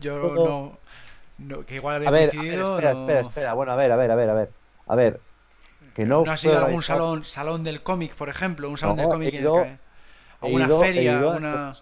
[0.00, 0.78] yo, no
[1.66, 3.54] que igual había a ver, espera, espera, espera.
[3.54, 4.50] Bueno, a ver, a ver, a ver, a ver.
[4.86, 5.20] A ver.
[5.94, 8.68] Que no, ¿No ha sido algún salón, salón del cómic, por ejemplo?
[8.68, 9.32] Un salón del cómic.
[9.34, 9.64] Ido,
[10.40, 11.72] alguna feria.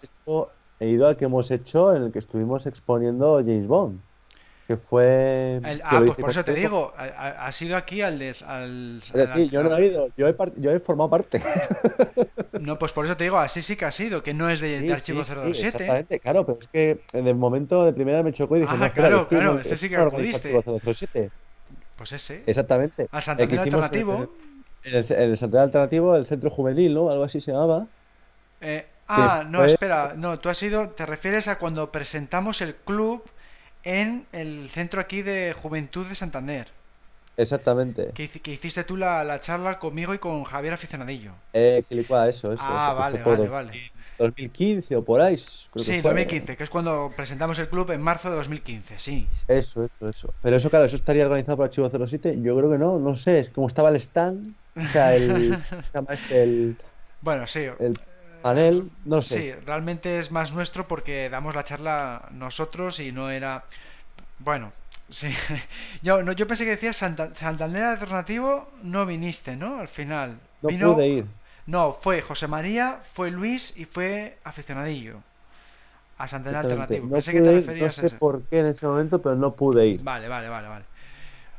[0.79, 4.01] He ido al que hemos hecho en el que estuvimos exponiendo James Bond
[4.67, 5.59] que fue...
[5.83, 8.21] ah, pues por eso te digo, ha, sido aquí al...
[8.47, 9.01] al,
[9.49, 11.41] yo no he ido, yo he, yo he, formado parte.
[12.59, 14.91] No, pues por eso te digo, así sí que ha sido, que no es de,
[14.93, 15.49] Archivo 007.
[15.49, 18.73] exactamente, claro, pero es que en el momento de primera me chocó y dije...
[18.79, 20.61] Ah, claro, claro, ese sí que lo pudiste.
[21.95, 22.43] Pues ese.
[22.47, 23.07] Exactamente.
[23.11, 24.33] Al Santander Alternativo.
[24.83, 27.09] En el, el, Santander Alternativo, el Centro Juvenil, ¿no?
[27.09, 27.87] Algo así se llamaba.
[28.61, 33.23] Eh, ah, no, espera, no, tú has ido, te refieres a cuando presentamos el club
[33.83, 36.67] en el centro aquí de Juventud de Santander.
[37.35, 38.11] Exactamente.
[38.13, 41.31] Que, hiciste tú la, charla conmigo y con Javier Aficionadillo.
[41.53, 42.57] Eh, que eso, eso.
[42.59, 43.91] Ah, vale, vale, vale.
[44.19, 45.37] 2015 o por ahí.
[45.37, 49.27] sí, 2015, que es cuando presentamos el club en marzo de 2015, sí.
[49.47, 50.33] Eso, eso, eso.
[50.43, 52.35] Pero eso, claro, eso estaría organizado por Archivo 07.
[52.39, 55.57] Yo creo que no, no sé, es como estaba el stand, o sea, el.
[56.09, 56.77] Este, el
[57.21, 57.61] bueno, sí.
[57.79, 57.97] El
[58.43, 59.35] panel, no sé.
[59.35, 63.63] Sí, realmente es más nuestro porque damos la charla nosotros y no era.
[64.39, 64.71] Bueno,
[65.09, 65.31] sí.
[66.03, 69.79] Yo, no, yo pensé que decías Santander Alternativo, no viniste, ¿no?
[69.79, 70.37] Al final.
[70.61, 71.25] No pude ir.
[71.65, 75.23] No, fue José María, fue Luis y fue aficionadillo.
[76.17, 77.05] A Santander Alternativo.
[77.07, 79.87] No pensé que te referías no sé por qué en ese momento, pero no pude
[79.87, 80.03] ir.
[80.03, 80.85] Vale, vale, vale, vale.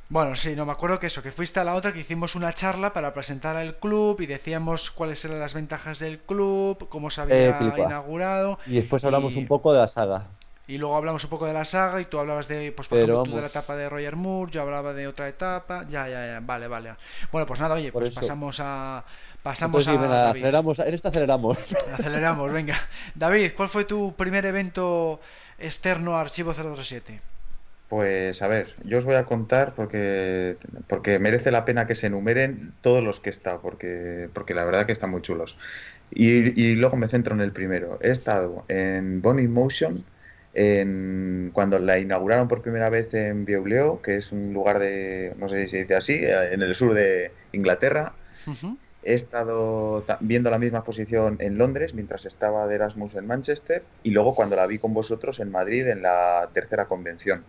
[0.08, 2.52] Bueno, sí, no me acuerdo que eso, que fuiste a la otra, que hicimos una
[2.52, 7.22] charla para presentar al club y decíamos cuáles eran las ventajas del club, cómo se
[7.22, 8.58] había eh, inaugurado.
[8.66, 10.26] Y después hablamos un poco de la saga.
[10.66, 13.22] Y luego hablamos un poco de la saga y tú hablabas de, pues por ejemplo,
[13.24, 15.84] tú de la etapa de Roger Moore, yo hablaba de otra etapa.
[15.90, 16.94] Ya, ya, ya, vale, vale.
[17.30, 19.04] Bueno, pues nada, oye, pues pasamos a.
[19.42, 20.30] Pasamos a.
[20.30, 21.58] aceleramos, en esto aceleramos.
[21.92, 22.78] Aceleramos, venga.
[23.14, 25.20] David, ¿cuál fue tu primer evento
[25.58, 27.33] externo a Archivo 007?
[27.88, 30.56] Pues a ver, yo os voy a contar porque,
[30.88, 34.64] porque merece la pena que se enumeren todos los que he estado, porque, porque la
[34.64, 35.56] verdad que están muy chulos.
[36.10, 37.98] Y, luego me centro en el primero.
[38.02, 40.04] He estado en Bonnie Motion,
[40.54, 45.48] en, cuando la inauguraron por primera vez en Beaulieu, que es un lugar de, no
[45.48, 48.14] sé si se dice así, en el sur de Inglaterra.
[49.02, 54.10] He estado viendo la misma exposición en Londres mientras estaba de Erasmus en Manchester y
[54.12, 57.44] luego cuando la vi con vosotros en Madrid en la tercera convención.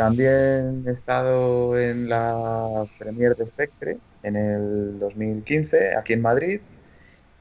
[0.00, 6.62] También he estado en la Premier de Spectre en el 2015, aquí en Madrid.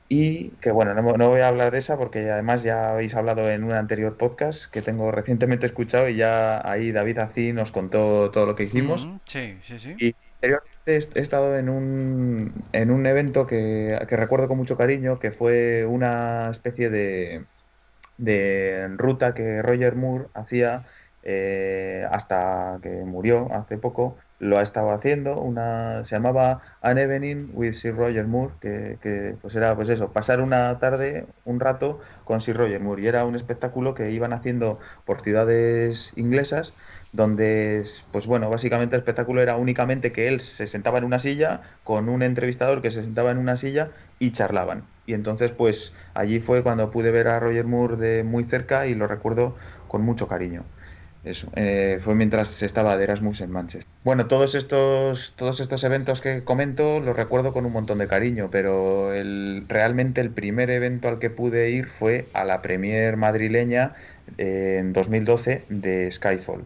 [0.10, 3.64] Y que bueno, no, voy a hablar de esa porque además ya habéis hablado en
[3.64, 8.46] un anterior podcast que tengo recientemente escuchado y ya ahí David Ací nos contó todo
[8.46, 9.08] lo que hicimos.
[9.24, 9.96] sí, sí, sí.
[9.98, 15.18] Y anteriormente he estado en un, en un evento que, que recuerdo con mucho cariño,
[15.18, 17.46] que fue una especie de,
[18.18, 20.86] de ruta que Roger Moore hacía
[21.24, 27.50] eh, hasta que murió hace poco, lo ha estado haciendo, una se llamaba An Evening
[27.54, 32.40] with Sir Roger Moore, que, pues era pues eso, pasar una tarde, un rato con
[32.42, 36.74] Sir Roger Moore, y era un espectáculo que iban haciendo por ciudades inglesas,
[37.12, 41.62] donde, pues bueno, básicamente el espectáculo era únicamente que él se sentaba en una silla
[41.84, 44.90] con un entrevistador que se sentaba en una silla y charlaban.
[45.06, 48.96] Y entonces, pues allí fue cuando pude ver a Roger Moore de muy cerca y
[48.96, 49.56] lo recuerdo
[49.88, 50.70] con mucho cariño.
[51.24, 53.92] Eso, eh, fue mientras estaba de Erasmus en Manchester.
[54.06, 58.50] Bueno, todos estos, todos estos eventos que comento los recuerdo con un montón de cariño,
[58.50, 59.12] pero
[59.68, 63.96] realmente el primer evento al que pude ir fue a la premier madrileña
[64.38, 66.64] eh, en 2012 de Skyfall.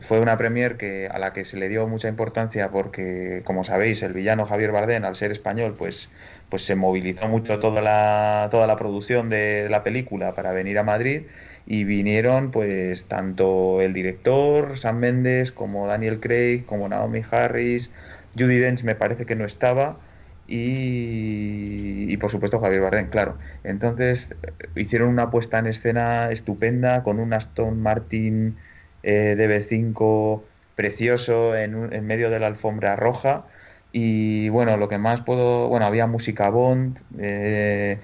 [0.00, 4.02] Fue una premier que, a la que se le dio mucha importancia porque, como sabéis,
[4.02, 6.08] el villano Javier Bardem, al ser español, pues,
[6.48, 10.82] pues se movilizó mucho toda la, toda la producción de la película para venir a
[10.82, 11.22] Madrid
[11.66, 17.90] y vinieron pues tanto el director Sam Mendes como Daniel Craig como Naomi Harris
[18.38, 19.98] Judy Dench me parece que no estaba
[20.46, 23.38] y, por supuesto Javier Bardem claro.
[23.64, 28.56] Entonces eh, hicieron una puesta en escena estupenda con un Aston Martin
[29.02, 30.42] eh, DB5
[30.76, 33.46] precioso en, en medio de la alfombra roja.
[33.92, 37.98] Y bueno lo que más puedo bueno había música Bond eh,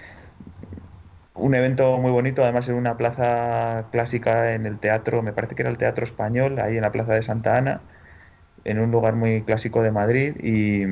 [1.41, 5.63] un evento muy bonito, además en una plaza clásica en el teatro, me parece que
[5.63, 7.81] era el Teatro Español, ahí en la Plaza de Santa Ana,
[8.65, 10.37] en un lugar muy clásico de Madrid.
[10.43, 10.85] Y,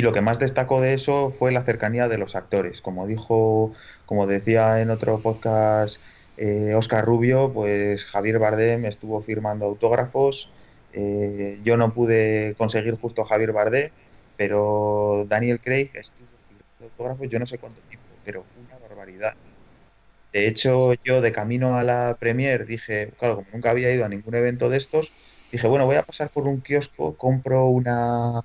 [0.00, 2.80] lo que más destacó de eso fue la cercanía de los actores.
[2.80, 3.72] Como dijo,
[4.06, 6.00] como decía en otro podcast
[6.76, 10.50] Oscar eh, Rubio, pues Javier Bardem estuvo firmando autógrafos.
[10.92, 13.90] Eh, yo no pude conseguir justo a Javier Bardem,
[14.36, 19.34] pero Daniel Craig estuvo firmando autógrafos, yo no sé cuánto tiempo, pero una barbaridad.
[20.38, 24.08] De hecho, yo de camino a la premier dije, claro, como nunca había ido a
[24.08, 25.12] ningún evento de estos,
[25.50, 28.44] dije, bueno, voy a pasar por un kiosco, compro una,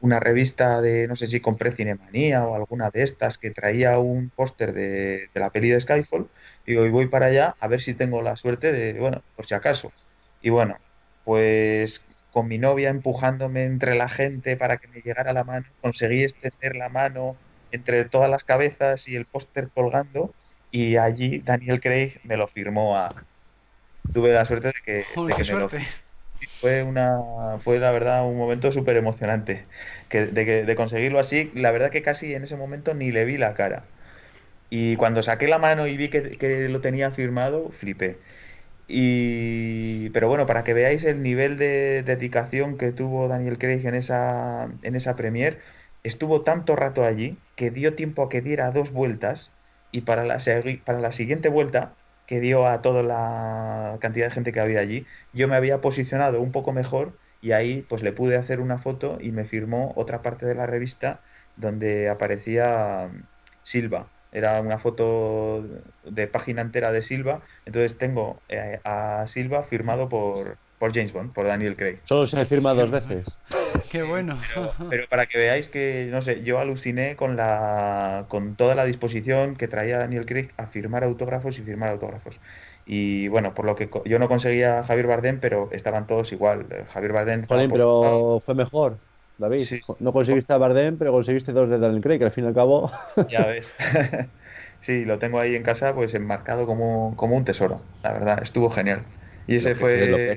[0.00, 4.30] una revista de, no sé si compré Cinemanía o alguna de estas que traía un
[4.30, 6.28] póster de, de, la peli de Skyfall.
[6.66, 9.54] Digo, y voy para allá a ver si tengo la suerte de, bueno, por si
[9.54, 9.92] acaso.
[10.40, 10.78] Y bueno,
[11.24, 12.00] pues
[12.30, 16.76] con mi novia empujándome entre la gente para que me llegara la mano, conseguí extender
[16.76, 17.36] la mano
[17.72, 20.32] entre todas las cabezas y el póster colgando
[20.74, 23.14] y allí Daniel Craig me lo firmó a...
[24.12, 25.04] Tuve la suerte de que,
[26.60, 29.62] Fue, una, fue la verdad un momento súper emocionante.
[30.08, 33.38] Que, de, de conseguirlo así, la verdad que casi en ese momento ni le vi
[33.38, 33.84] la cara.
[34.68, 38.18] Y cuando saqué la mano y vi que, lo tenía firmado, flipé.
[38.88, 43.94] Y, pero bueno, para que veáis el nivel de dedicación que tuvo Daniel Craig en
[43.94, 45.60] esa, en esa premier,
[46.02, 49.52] estuvo tanto rato allí que dio tiempo a que diera dos vueltas
[49.94, 50.38] y para la,
[50.84, 51.92] para la siguiente vuelta,
[52.26, 56.40] que dio a toda la cantidad de gente que había allí, yo me había posicionado
[56.40, 60.20] un poco mejor y ahí pues le pude hacer una foto y me firmó otra
[60.20, 61.20] parte de la revista
[61.56, 63.08] donde aparecía
[63.62, 64.08] Silva.
[64.32, 65.64] Era una foto
[66.02, 71.32] de página entera de Silva, entonces tengo eh, a Silva firmado por, por James Bond,
[71.32, 72.00] por Daniel Craig.
[72.02, 73.38] Solo se firma dos veces.
[73.90, 74.36] Qué bueno.
[74.90, 79.56] Pero, para que veáis que, no sé, yo aluciné con la con toda la disposición
[79.56, 82.40] que traía Daniel Craig a firmar autógrafos y firmar autógrafos.
[82.86, 86.66] Y bueno, por lo que yo no conseguía a Javier Bardem, pero estaban todos igual.
[86.92, 87.44] Javier Bardem.
[87.48, 88.98] pero fue mejor.
[89.36, 89.66] David,
[89.98, 92.54] no conseguiste a Bardem, pero conseguiste dos de Daniel Craig, que al fin y al
[92.54, 92.90] cabo.
[93.30, 93.74] Ya ves.
[94.80, 97.80] sí, lo tengo ahí en casa, pues enmarcado como, como un tesoro.
[98.02, 99.04] La verdad, estuvo genial.
[99.46, 100.36] Y ese fue.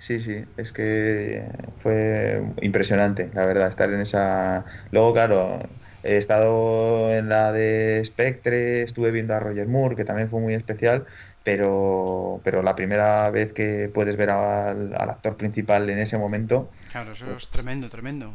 [0.00, 1.44] Sí, sí, es que
[1.78, 4.64] fue impresionante, la verdad, estar en esa.
[4.92, 5.60] Luego, claro,
[6.02, 10.54] he estado en la de Spectre, estuve viendo a Roger Moore, que también fue muy
[10.54, 11.04] especial,
[11.44, 16.70] pero, pero la primera vez que puedes ver al, actor principal en ese momento.
[16.90, 18.32] Claro, eso es tremendo, tremendo.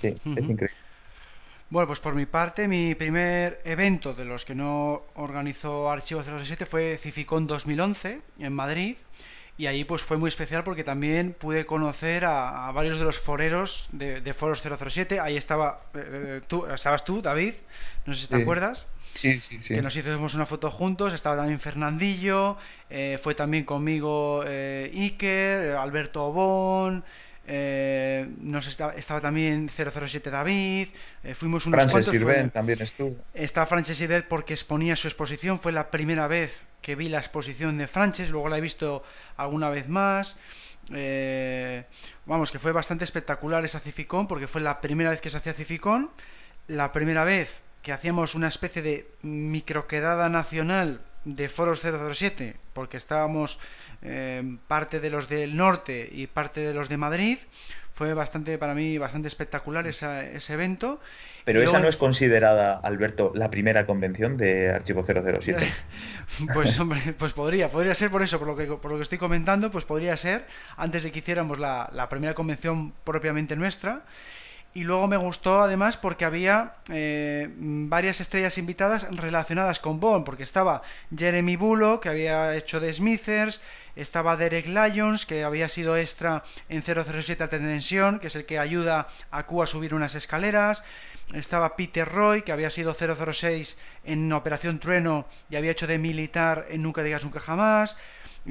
[0.00, 0.74] Sí, es increíble.
[1.68, 6.66] Bueno, pues por mi parte, mi primer evento de los que no organizó Archivo 067
[6.66, 8.96] fue Cificón 2011 en Madrid.
[9.56, 13.86] Y ahí pues fue muy especial porque también pude conocer a, varios de los foreros
[13.92, 15.20] de, Foros 007.
[15.20, 17.54] Ahí estaba eh, tú, estabas tú, David,
[18.04, 18.88] no sé si te acuerdas.
[19.14, 19.74] Sí, sí, sí.
[19.74, 21.12] Que nos hicimos una foto juntos.
[21.14, 22.56] Estaba también Fernandillo,
[22.90, 27.04] eh, fue también conmigo eh, Iker, Alberto Obón.
[27.46, 30.88] Eh, nos estaba, estaba, también 007 David,
[31.22, 33.16] eh, fuimos unos Frances Sirven también estuvo.
[33.34, 37.76] Estaba Frances Sirven porque exponía su exposición, fue la primera vez que vi la exposición
[37.76, 39.02] de Frances, luego la he visto
[39.36, 40.38] alguna vez más.
[40.92, 41.84] Eh,
[42.26, 45.52] vamos, que fue bastante espectacular esa Cificón porque fue la primera vez que se hacía
[45.52, 46.10] Cificón,
[46.66, 53.58] la primera vez que hacíamos una especie de microquedada nacional de Foros 007, porque estábamos
[54.02, 57.38] eh, parte de los del norte y parte de los de Madrid.
[57.94, 61.00] Fue bastante, para mí, bastante espectacular ese evento.
[61.44, 65.64] Pero esa no es considerada, Alberto, la primera convención de Archivo 007.
[66.54, 69.18] pues hombre, pues podría, podría ser por eso, por lo que, por lo que estoy
[69.18, 70.44] comentando, pues podría ser,
[70.76, 74.02] antes de que hiciéramos la, la primera convención propiamente nuestra.
[74.76, 80.42] Y luego me gustó además porque había eh, varias estrellas invitadas relacionadas con Bond, porque
[80.42, 80.82] estaba
[81.16, 83.60] Jeremy Bullock, que había hecho de Smithers,
[83.94, 88.58] estaba Derek Lyons, que había sido extra en 007 Alta Tensión, que es el que
[88.58, 90.82] ayuda a Q a subir unas escaleras,
[91.32, 96.66] estaba Peter Roy, que había sido 006 en Operación Trueno y había hecho de militar
[96.68, 97.96] en Nunca digas nunca jamás,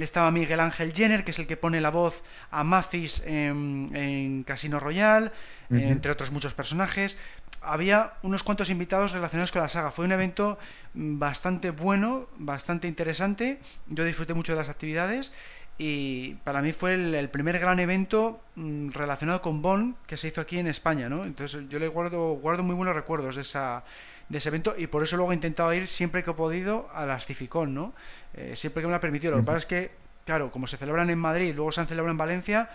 [0.01, 4.79] estaba Miguel Ángel Jenner, que es el que pone la voz a Mathis en, Casino
[4.79, 5.31] Royale,
[5.69, 7.17] entre otros muchos personajes.
[7.61, 9.91] Había unos cuantos invitados relacionados con la saga.
[9.91, 10.57] Fue un evento
[10.93, 13.59] bastante bueno, bastante interesante.
[13.87, 15.33] Yo disfruté mucho de las actividades
[15.77, 20.41] y para mí fue el, primer gran evento mm, relacionado con Bond que se hizo
[20.41, 21.25] aquí en España, ¿no?
[21.25, 23.83] Entonces yo le guardo, guardo muy buenos recuerdos de esa,
[24.33, 27.05] de ese evento y por eso luego he intentado ir siempre que he podido a
[27.05, 27.93] las Cificón, ¿no?
[28.33, 29.31] Eh, siempre que me lo ha permitido.
[29.31, 29.91] Lo que pasa es que,
[30.25, 32.69] claro, como se celebran en Madrid, luego se han celebrado en Valencia,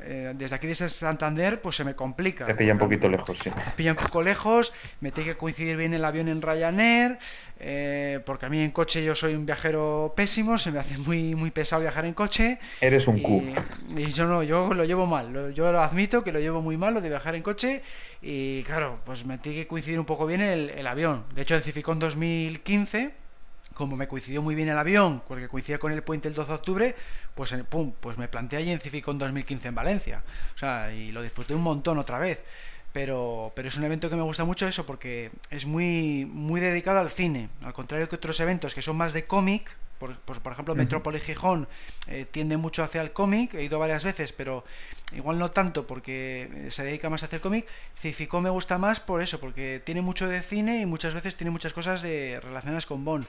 [0.00, 2.46] eh, desde aquí desde Santander, pues se me complica.
[2.46, 3.50] Te pilla un poquito lejos, sí.
[3.50, 7.18] Me pilla un poco lejos, me tiene que coincidir bien el avión en Ryanair,
[7.60, 11.34] eh, porque a mí en coche yo soy un viajero pésimo, se me hace muy,
[11.34, 12.58] muy pesado viajar en coche.
[12.80, 13.54] Eres un Q.
[13.96, 16.94] Y yo no, yo lo llevo mal, yo lo admito que lo llevo muy mal,
[16.94, 17.82] lo de viajar en coche,
[18.20, 21.24] y claro, pues me tiene que coincidir un poco bien el, el avión.
[21.34, 23.23] De hecho, en en 2015
[23.74, 26.54] como me coincidió muy bien el avión, porque coincidía con el puente el 12 de
[26.54, 26.96] octubre,
[27.34, 30.22] pues, pum, pues me planteé allí en Cificon 2015 en Valencia.
[30.54, 32.42] O sea, y lo disfruté un montón otra vez.
[32.92, 37.00] Pero, pero es un evento que me gusta mucho eso, porque es muy, muy dedicado
[37.00, 37.48] al cine.
[37.62, 41.68] Al contrario que otros eventos que son más de cómic, por, por, ejemplo, Metrópolis Gijón
[42.06, 44.64] eh, tiende mucho hacia el cómic, he ido varias veces, pero
[45.12, 47.66] igual no tanto porque eh, se dedica más hacia el cómic.
[47.96, 51.50] Cificón me gusta más por eso, porque tiene mucho de cine y muchas veces tiene
[51.50, 53.26] muchas cosas de, relacionadas con Bond.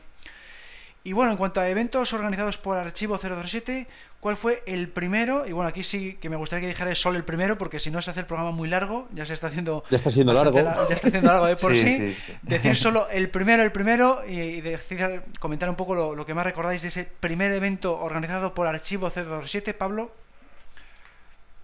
[1.06, 3.86] Y bueno, en cuanto a eventos organizados por Archivo 007,
[4.20, 5.46] ¿cuál fue el primero?
[5.46, 8.02] Y bueno, aquí sí que me gustaría que dijeras solo el primero, porque si no
[8.02, 9.84] se hace el programa muy largo, ya se está haciendo...
[9.92, 10.58] Ya está siendo largo.
[10.58, 15.22] ya está haciendo largo de por sí, Decir solo el primero, el primero, y, decir,
[15.40, 19.76] comentar un poco lo, que más recordáis de ese primer evento organizado por Archivo 007,
[19.76, 20.10] Pablo.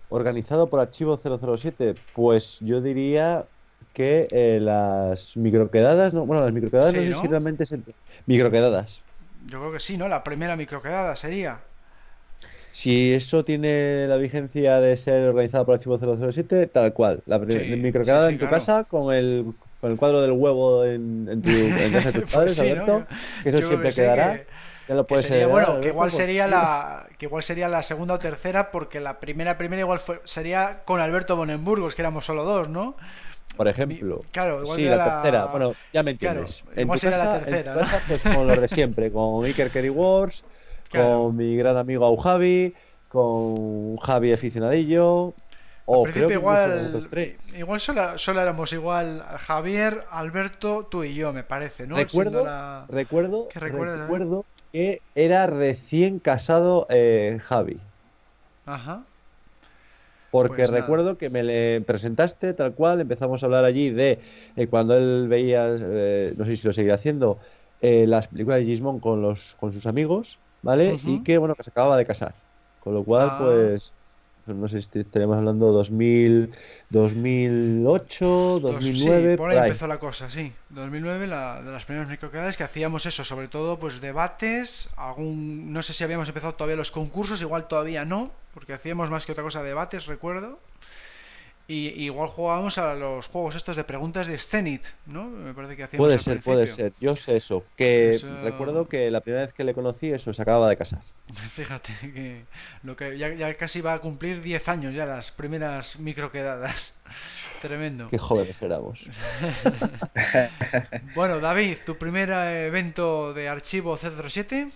[0.09, 3.45] Organizado por Archivo 007, pues yo diría
[3.93, 7.79] que eh, las microquedadas, no, bueno, las microquedadas no sé si realmente se...
[8.27, 9.01] Microquedadas.
[9.47, 10.07] Yo creo que sí, ¿no?
[10.07, 11.59] La primera microquedada sería.
[12.73, 17.21] Si eso tiene la vigencia de ser organizada por Archivo 007, tal cual.
[17.25, 21.91] La microquedada en tu casa con el, con el cuadro del huevo en, tu, en
[21.91, 23.05] casa de tus padres, Alberto.
[23.43, 24.41] que eso siempre quedará.
[24.87, 28.19] ya lo puedes sería, bueno, que igual sería la que igual sería la segunda o
[28.19, 32.95] tercera porque la primera primera igual sería con Alberto Bonenburgos, que éramos solo dos, ¿no?
[33.55, 34.19] Por ejemplo.
[34.31, 35.45] Claro, igual sí, la, tercera.
[35.45, 36.63] Bueno, ya me entiendes.
[36.75, 37.75] en igual sería la tercera.
[37.75, 37.81] ¿no?
[38.07, 40.43] pues con lo de siempre, con Iker Kerry Wars,
[40.91, 42.73] con mi gran amigo Aujavi,
[43.09, 45.33] con Javi Aficionadillo.
[45.85, 46.99] O creo que igual,
[47.57, 51.97] igual solo, solo, éramos igual Javier, Alberto, tú y yo, me parece, ¿no?
[51.97, 52.45] Recuerdo,
[52.87, 57.79] recuerdo, que recuerdo que era recién casado eh, Javi.
[58.65, 59.03] Ajá.
[60.31, 64.19] Porque pues recuerdo que me le presentaste tal cual, empezamos a hablar allí de
[64.55, 67.37] eh, cuando él veía, eh, no sé si lo seguía haciendo,
[67.81, 70.97] eh, las películas de Gismond con, los, con sus amigos, ¿vale?
[71.05, 72.33] Y que, bueno, que se acababa de casar.
[72.79, 73.39] Con lo cual, ah.
[73.41, 73.93] pues,
[74.53, 76.51] no sé si estaremos hablando 2000,
[76.89, 79.31] 2008, 2009.
[79.31, 80.51] Sí, por ahí, empezó la cosa, sí.
[80.69, 85.81] 2009, la, de las primeras microquedades que hacíamos eso, sobre todo pues debates, algún, no
[85.81, 89.43] sé si habíamos empezado todavía los concursos, igual todavía no, porque hacíamos más que otra
[89.43, 90.59] cosa debates, recuerdo.
[91.67, 95.25] Y igual jugábamos a los juegos estos de preguntas de Zenith, ¿no?
[95.25, 96.93] Me parece que hacíamos Puede ser, puede ser.
[96.99, 97.63] Yo sé eso.
[97.77, 101.01] Que recuerdo que la primera vez que le conocí, eso, se acababa de casar.
[101.33, 102.45] Fíjate que,
[102.83, 106.93] lo que ya, casi va a cumplir 10 años ya las primeras microquedadas.
[107.61, 108.07] Tremendo.
[108.09, 109.05] Qué jóvenes éramos.
[111.15, 114.71] bueno, David, tu primer evento de archivo 007.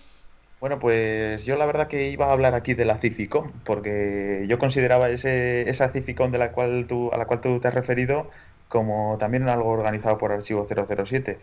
[0.60, 4.58] Bueno, pues yo la verdad que iba a hablar aquí de la Cificón, porque yo
[4.58, 8.30] consideraba ese, esa Cificón de la cual tú, a la cual tú te has referido
[8.68, 11.38] como también algo organizado por Archivo 007.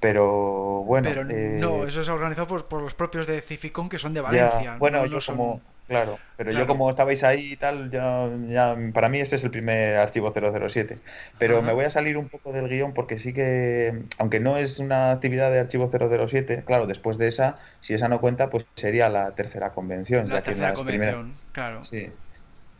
[0.00, 1.08] Pero bueno.
[1.08, 4.76] Pero no, eh, eso es organizado por, los propios de Cificón que son de Valencia.
[4.78, 9.20] bueno, yo como, Claro, pero yo como estabais ahí y tal, ya, ya, para mí
[9.20, 10.98] este es el primer archivo 007.
[11.38, 14.80] Pero me voy a salir un poco del guion porque sí que, aunque no es
[14.80, 19.08] una actividad de archivo 007, claro, después de esa, si esa no cuenta, pues sería
[19.08, 20.28] la tercera convención.
[20.28, 21.82] La tercera convención, claro.
[21.86, 22.10] Sí.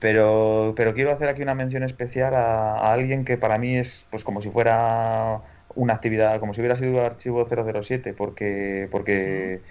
[0.01, 4.23] Pero, pero quiero hacer aquí una mención especial a, alguien que para mí es pues
[4.23, 5.41] como si fuera
[5.75, 9.63] una actividad, como si hubiera sido archivo 007, porque, porque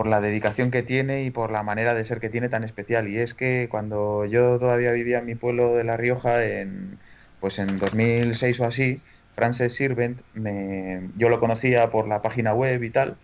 [0.00, 3.06] por la dedicación que tiene y por la manera de ser que tiene tan especial.
[3.08, 6.98] Y es que cuando yo todavía vivía en mi pueblo de La Rioja, en,
[7.38, 9.02] pues en 2006 o así,
[9.34, 13.18] Frances Sirvent, me, yo lo conocía por la página web y tal.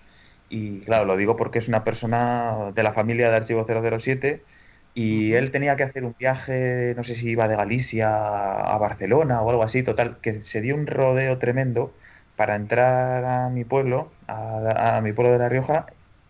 [0.50, 4.44] Y claro, lo digo porque es una persona de la familia de Archivo 007
[4.92, 8.08] y él tenía que hacer un viaje, no sé si iba de Galicia
[8.74, 11.96] a Barcelona o algo así, total, que se dio un rodeo tremendo
[12.36, 15.86] para entrar a mi pueblo, a, a mi pueblo de La Rioja,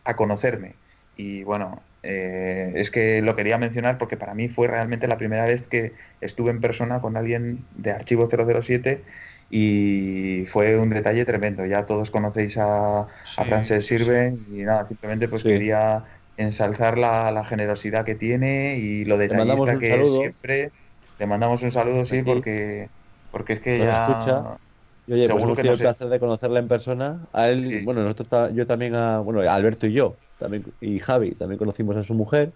[0.06, 0.74] a conocerme.
[1.16, 5.46] Y bueno, eh, es que lo quería mencionar porque para mí fue realmente la primera
[5.46, 9.02] vez que estuve en persona con alguien de Archivo 007
[9.50, 11.64] y fue un detalle tremendo.
[11.66, 16.04] Ya todos conocéis a, a Frances Sirven y nada, simplemente pues quería
[16.36, 20.70] ensalzar la, generosidad que tiene y lo detallista que es siempre.
[21.18, 22.90] Le mandamos un saludo, sí, porque,
[23.30, 23.90] porque es que ya...
[23.90, 24.58] Escucha
[25.06, 27.20] y oye, pues hemos tenido el placer de conocerla en persona.
[27.32, 31.58] A él, bueno, nosotros, yo también, a, bueno, Alberto y yo, también, y Javi, también
[31.58, 32.52] conocimos a su mujer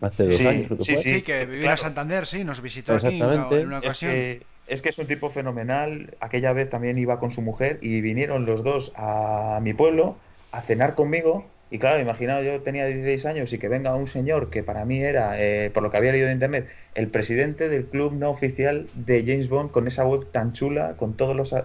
[0.00, 0.70] hace dos años.
[0.80, 4.12] sí, sí, que vivía en Santander, sí, nos visitó aquí en una ocasión.
[4.12, 6.14] Es que, es que es un tipo fenomenal.
[6.20, 10.16] Aquella vez también iba con su mujer y vinieron los dos a mi pueblo
[10.52, 14.50] a cenar conmigo y claro, imaginaos, yo tenía 16 años y que venga un señor
[14.50, 17.86] que para mí era, eh, por lo que había leído en internet, el presidente del
[17.86, 21.62] club no oficial de James Bond con esa web tan chula, con todos los, eh,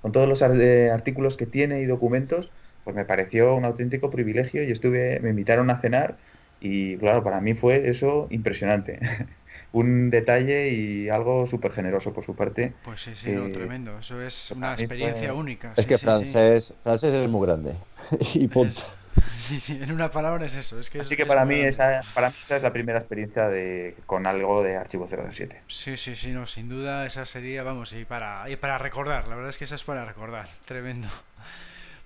[0.00, 2.50] con todos los eh, artículos que tiene y documentos,
[2.82, 6.16] pues me pareció un auténtico privilegio y estuve, me invitaron a cenar
[6.58, 9.00] y claro, para mí fue eso impresionante.
[9.72, 12.72] un detalle y algo súper generoso por su parte.
[12.82, 13.98] Pues sí, sí, tremendo.
[13.98, 15.74] Eso es una experiencia única.
[15.76, 17.74] Es que francés, francés es muy grande.
[18.32, 18.80] y punto.
[19.46, 20.80] Sí, sí, en una palabra es eso.
[20.80, 23.94] Es que Así que para, mí esa, para mí esa es la primera experiencia de,
[24.04, 25.62] con algo de Archivo 027.
[25.68, 29.36] Sí, sí, sí, no, sin duda esa sería, vamos, y para, y para recordar, la
[29.36, 31.08] verdad es que esa es para recordar, tremendo.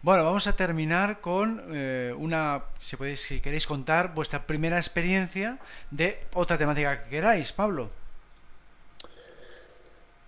[0.03, 5.59] Bueno, vamos a terminar con eh, una, si, podéis, si queréis contar vuestra primera experiencia
[5.91, 7.91] de otra temática que queráis, Pablo.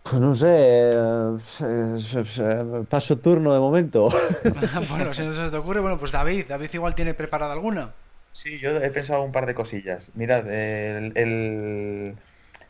[0.02, 4.08] Pues no sé, eh, eh, paso turno de momento.
[4.88, 7.92] bueno, si no se te ocurre, bueno, pues David, David igual tiene preparada alguna.
[8.32, 10.10] Sí, yo he pensado un par de cosillas.
[10.14, 12.16] Mirad, el,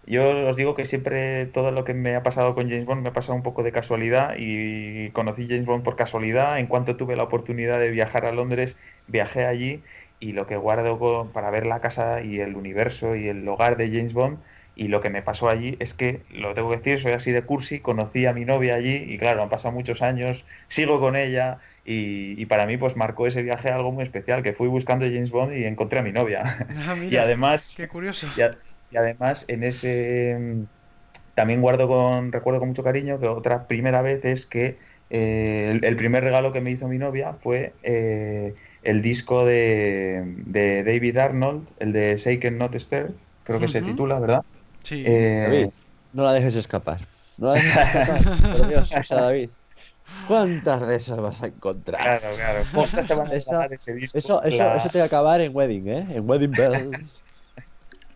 [0.07, 3.11] yo os digo que siempre todo lo que me ha pasado con James Bond me
[3.11, 6.59] ha pasado un poco de casualidad y conocí James Bond por casualidad.
[6.59, 8.77] En cuanto tuve la oportunidad de viajar a Londres,
[9.07, 9.83] viajé allí
[10.19, 13.89] y lo que guardo para ver la casa y el universo y el hogar de
[13.89, 14.39] James Bond
[14.75, 17.43] y lo que me pasó allí es que, lo tengo que decir, soy así de
[17.43, 21.59] cursi, conocí a mi novia allí y claro, han pasado muchos años, sigo con ella
[21.85, 25.57] y, para mí pues marcó ese viaje algo muy especial, que fui buscando James Bond
[25.57, 26.59] y encontré a mi novia.
[26.79, 27.75] Ah, y además...
[27.77, 28.29] Qué curioso.
[28.37, 30.65] Y, además en ese...
[31.35, 34.77] También guardo con, recuerdo con mucho cariño que otra primera vez es que
[35.09, 40.85] eh, el, primer regalo que me hizo mi novia fue eh, el disco de, de,
[40.85, 43.13] David Arnold, el de Shaken Not Stir,
[43.45, 44.43] creo que se titula, ¿verdad?
[44.83, 45.03] Sí.
[45.07, 45.69] Eh, David,
[46.13, 47.07] no la dejes escapar.
[47.37, 48.23] No la dejes escapar.
[48.57, 49.51] Por Dios, o sea, David.
[50.27, 52.21] ¿Cuántas de esas vas a encontrar?
[52.21, 52.65] Claro, claro.
[52.75, 54.19] ¿Cuántas te van a eso, ese disco?
[54.19, 56.07] Eso, eso, eso te va a acabar en Wedding, ¿eh?
[56.11, 57.25] En Wedding Bells.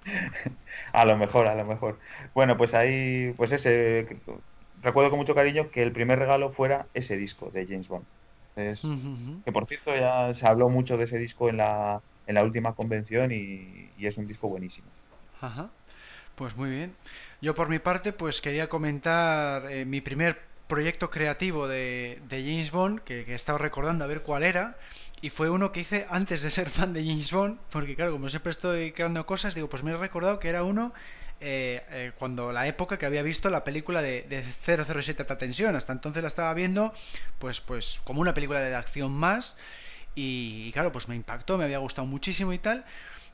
[0.93, 1.99] a lo mejor, a lo mejor.
[2.35, 4.07] Bueno, pues ahí, pues ese.
[4.83, 8.07] Recuerdo con mucho cariño que el primer regalo fuera ese disco de James Bond.
[8.57, 8.83] Es,
[9.45, 12.75] Que por cierto, ya se habló mucho de ese disco en la, en la última
[12.75, 14.89] convención y, y es un disco buenísimo.
[15.41, 15.71] Ajá.
[16.37, 16.95] Pues muy bien.
[17.41, 20.39] Yo por mi parte, pues quería comentar eh, mi primer
[20.69, 24.77] proyecto creativo de, James Bond, que, he estado recordando a ver cuál era,
[25.23, 28.29] y fue uno que hice antes de ser fan de James Bond, porque claro, como
[28.29, 30.93] siempre estoy creando cosas, digo, pues me he recordado que era uno
[31.41, 35.75] eh, eh, cuando la época que había visto la película de, de 007 Alta Tensión,
[35.75, 36.93] hasta entonces la estaba viendo,
[37.39, 39.59] pues, pues como una película de acción más,
[40.15, 42.85] y claro, pues me impactó, me había gustado muchísimo y tal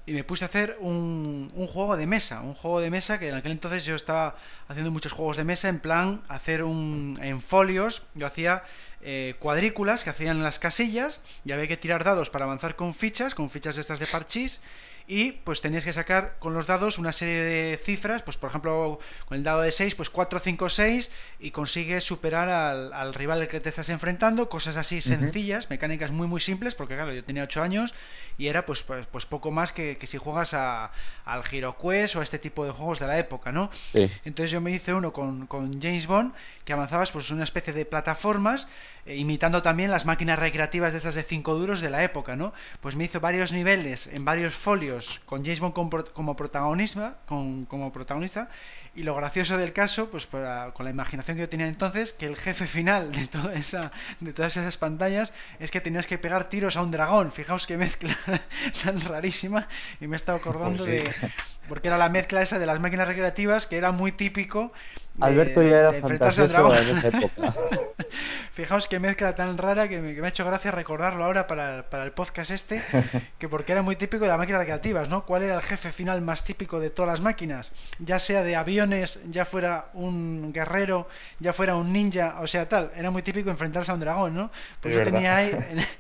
[0.05, 3.29] y me puse a hacer un, un, juego de mesa, un juego de mesa que
[3.29, 4.37] en aquel entonces yo estaba
[4.69, 8.65] haciendo muchos juegos de mesa en plan hacer un en folios, yo hacía
[9.03, 13.35] eh, cuadrículas que hacían las casillas y había que tirar dados para avanzar con fichas,
[13.35, 14.62] con fichas de estas de parchís
[15.07, 18.99] y pues tenías que sacar con los dados una serie de cifras, pues por ejemplo
[19.27, 21.11] con el dado de 6, pues 4, 5, 6
[21.41, 26.27] y consigues superar al, rival al que te estás enfrentando, cosas así sencillas, mecánicas muy
[26.27, 27.95] muy simples, porque claro, yo tenía 8 años
[28.39, 30.93] y era pues, pues, pues poco más que, si juegas a,
[31.24, 33.70] al Quest o a este tipo de juegos de la época, ¿no?
[33.93, 36.33] Entonces yo me hice uno con, con James Bond
[36.65, 38.66] que avanzabas pues una especie de plataformas
[39.07, 42.53] imitando también las máquinas recreativas de esas de 5 duros de la época, ¿no?
[42.81, 45.74] Pues me hizo varios niveles en varios folios con James Bond
[46.12, 48.49] como, protagonista, con, como protagonista
[48.95, 52.37] y lo gracioso del caso, pues con la imaginación que yo tenía entonces, que el
[52.37, 56.77] jefe final de toda esa de todas esas pantallas es que tenías que pegar tiros
[56.77, 57.33] a un dragón.
[57.33, 58.16] Fijaos qué mezcla
[58.85, 59.66] tan rarísima
[60.01, 61.33] y me he estado acordando pues de
[61.69, 64.73] porque era la mezcla esa de las máquinas recreativas que era muy típico
[65.21, 67.55] Alberto ya era fantasioso en esa época.
[68.53, 72.13] Fijaos qué mezcla tan rara que me, ha hecho gracia recordarlo ahora para, para, el
[72.13, 72.83] podcast este,
[73.39, 75.25] que porque era muy típico de las máquinas recreativas, ¿no?
[75.25, 77.73] ¿Cuál era el jefe final más típico de todas las máquinas?
[77.99, 81.09] Ya sea de aviones, ya fuera un guerrero,
[81.41, 82.91] ya fuera un ninja, o sea, tal.
[82.95, 84.51] Era muy típico enfrentarse a un dragón, ¿no?
[84.81, 85.51] Pues yo tenía ahí,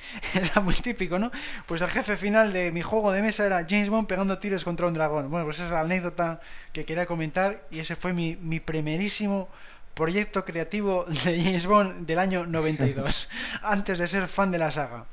[0.34, 1.30] era muy típico, ¿no?
[1.66, 4.86] Pues el jefe final de mi juego de mesa era James Bond pegando tiros contra
[4.86, 5.30] un dragón.
[5.30, 6.40] Bueno, pues esa es la anécdota
[6.72, 8.60] que quería comentar y ese fue mi, mi
[9.02, 9.48] primerísimo
[9.94, 13.28] proyecto creativo de James Bond del año 92,
[13.62, 15.06] antes de ser fan de la saga.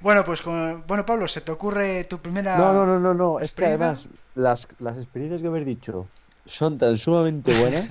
[0.00, 3.40] Bueno, pues bueno, Pablo, ¿se te ocurre tu primera No, no, no, no, no.
[3.40, 6.06] es que además las, las experiencias que has dicho
[6.48, 7.86] son tan sumamente buenas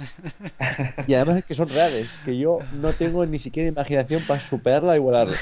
[1.07, 4.93] y además es que son reales, que yo no tengo ni siquiera imaginación para superarla
[4.93, 5.37] y igualarla.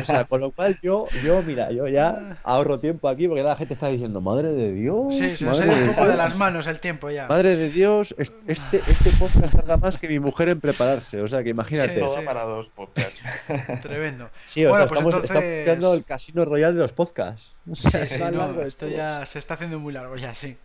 [0.00, 3.56] O sea, con lo cual yo, yo, mira, yo ya ahorro tiempo aquí porque la
[3.56, 5.16] gente está diciendo, madre de Dios.
[5.16, 7.26] Sí, se nos ha un poco de las manos el tiempo ya.
[7.28, 11.42] Madre de Dios, este, este podcast tarda más que mi mujer en prepararse, o sea
[11.42, 11.98] que imagínate.
[11.98, 13.20] todo para dos podcasts.
[13.82, 14.30] Tremendo.
[14.46, 15.94] Sí, o bueno, sea, pues estamos, entonces...
[15.94, 17.54] el casino royal de los podcasts.
[17.74, 20.56] sí, sí, no, esto ya se está haciendo muy largo ya, sí.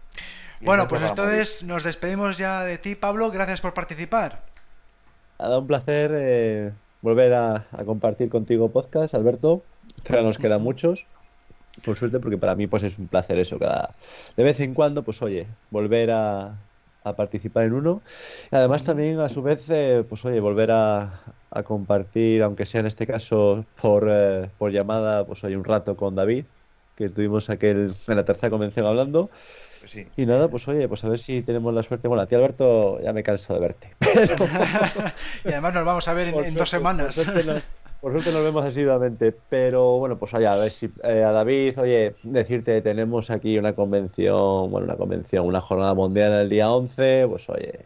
[0.62, 3.30] Bueno, pues entonces nos despedimos ya de ti, Pablo.
[3.32, 4.42] Gracias por participar.
[5.38, 6.72] Ha dado un placer eh,
[7.02, 9.62] volver a, compartir contigo podcast, Alberto.
[10.04, 11.06] Todavía nos quedan muchos,
[11.86, 13.60] por suerte, porque para mí pues es un placer eso.
[13.60, 13.96] Cada
[14.36, 16.56] de vez en cuando, pues oye, volver a,
[17.16, 18.02] participar en uno.
[18.52, 21.22] Y además también a su vez, eh, pues oye, volver a,
[21.64, 26.16] compartir, aunque sea en este caso por, eh, por llamada, pues oye, un rato con
[26.16, 26.46] David,
[26.96, 29.30] que tuvimos aquel en la tercera convención hablando.
[30.16, 32.08] Y nada, pues oye, pues a ver si tenemos la suerte.
[32.08, 33.96] Bueno, a ti Alberto ya me canso de verte.
[35.46, 37.16] y además nos vamos a ver en, dos semanas.
[38.02, 39.34] Por suerte, nos, vemos asiduamente.
[39.50, 43.74] Pero bueno, pues allá, a ver si eh, a David, oye, decirte, tenemos aquí una
[43.74, 47.80] convención, bueno, una convención, una jornada mundial el día 11, pues oye.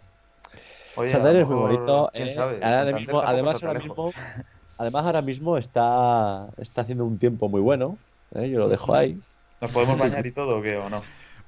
[0.95, 2.11] Oye, Santander es muy bonito.
[2.13, 4.11] Eh, además, ahora mismo,
[4.77, 7.97] además ahora mismo está, está haciendo un tiempo muy bueno.
[8.35, 9.17] Eh, yo lo dejo ahí.
[9.61, 11.01] ¿Nos podemos bañar y todo o qué o no?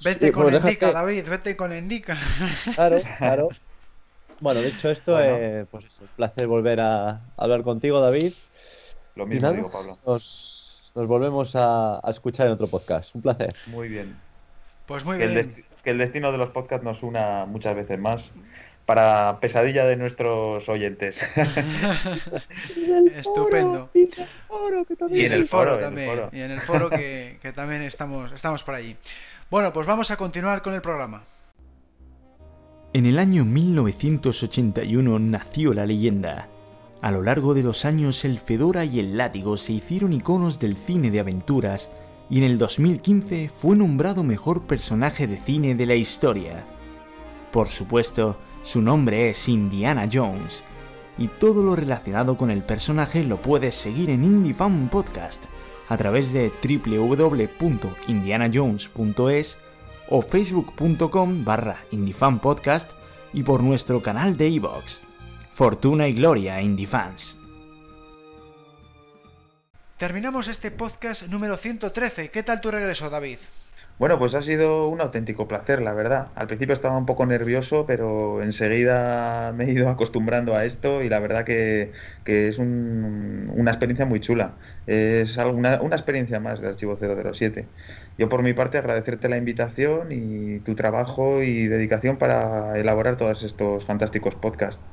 [0.03, 2.17] Vete con pues Indica, David, vete con Indica.
[2.75, 3.49] Claro, claro.
[4.39, 8.33] Bueno, dicho esto, eh, pues es un placer volver a hablar contigo, David.
[9.15, 9.97] Lo mismo digo, Pablo.
[10.05, 13.15] Nos, volvemos a, escuchar en otro podcast.
[13.15, 13.53] Un placer.
[13.67, 14.17] Muy bien.
[14.85, 15.39] Pues muy que bien.
[15.39, 18.33] El que el destino de los podcasts nos una muchas veces más
[18.85, 21.23] para pesadilla de nuestros oyentes.
[23.15, 23.89] Estupendo.
[25.09, 26.29] Y en el foro, también.
[26.31, 28.97] Y en el foro que, que también estamos, estamos por allí.
[29.53, 31.25] Bueno, pues vamos a continuar con el programa.
[32.91, 36.49] En el año 1981 nació la leyenda.
[37.03, 40.75] A lo largo de los años el Fedora y el Látigo se hicieron iconos del
[40.75, 41.91] cine de aventuras
[42.31, 46.65] y en el 2015 fue nombrado mejor personaje de cine de la historia.
[47.51, 50.63] Por supuesto, su nombre es Indiana Jones,
[51.19, 55.45] y todo lo relacionado con el personaje lo puedes seguir en Indie Fan Podcast,
[55.89, 59.57] a través de www.indianajones.es
[60.09, 62.91] o facebook.com barra indiefanpodcast
[63.33, 64.99] y por nuestro canal de iVoox.
[65.51, 67.37] Fortuna y gloria, Indiefans.
[69.97, 72.29] Terminamos este podcast número 113.
[72.29, 73.37] ¿Qué tal tu regreso, David?
[73.99, 76.29] Bueno, pues ha sido un auténtico placer, la verdad.
[76.35, 81.09] Al principio estaba un poco nervioso, pero enseguida me he ido acostumbrando a esto y
[81.09, 81.93] la verdad que,
[82.25, 84.57] es una experiencia muy chula.
[84.87, 87.67] Es una, una experiencia más del Archivo 007.
[88.17, 93.43] Yo por mi parte agradecerte la invitación y tu trabajo y dedicación para elaborar todos
[93.43, 94.83] estos fantásticos podcasts.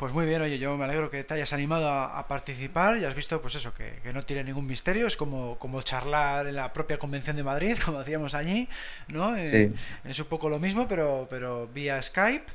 [0.00, 3.14] Pues muy bien, oye, yo me alegro que te hayas animado a, participar y has
[3.14, 6.98] visto, pues eso, que, no tiene ningún misterio, es como, como charlar en la propia
[6.98, 8.66] Convención de Madrid, como hacíamos allí,
[9.08, 9.36] ¿no?
[9.36, 9.70] Eh,
[10.06, 12.46] es un poco lo mismo, pero, pero vía Skype,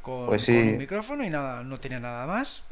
[0.00, 2.62] con, pues un micrófono y nada, no tiene nada más.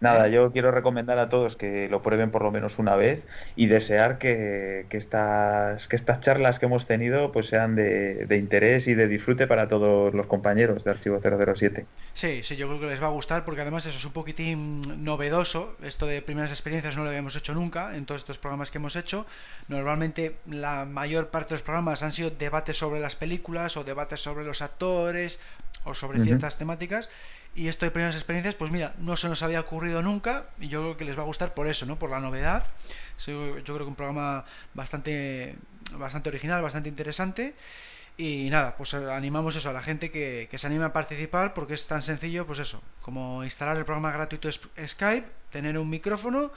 [0.00, 3.26] Nada, yo quiero recomendar a todos que lo prueben por lo menos una vez
[3.56, 8.94] y desear que, estas, que estas charlas que hemos tenido pues sean de, interés y
[8.94, 11.86] de disfrute para todos los compañeros de Archivo 007.
[12.14, 14.82] Sí, sí, yo creo que les va a gustar porque además eso es un poquitín
[15.04, 15.76] novedoso.
[15.82, 18.94] Esto de primeras experiencias no lo habíamos hecho nunca en todos estos programas que hemos
[18.94, 19.26] hecho.
[19.66, 24.20] Normalmente la mayor parte de los programas han sido debates sobre las películas o debates
[24.20, 25.40] sobre los actores
[25.84, 27.10] o sobre ciertas temáticas
[27.58, 30.80] y esto de primeras experiencias, pues mira, no se nos había ocurrido nunca y yo
[30.80, 31.98] creo que les va a gustar por eso, ¿no?
[31.98, 32.64] Por la novedad.
[33.26, 34.44] Yo creo que un programa
[34.74, 35.56] bastante,
[35.94, 37.56] bastante original, bastante interesante.
[38.16, 41.84] Y nada, pues animamos eso a la gente que, se anime a participar porque es
[41.88, 46.52] tan sencillo, pues eso, como instalar el programa gratuito Skype, tener un micrófono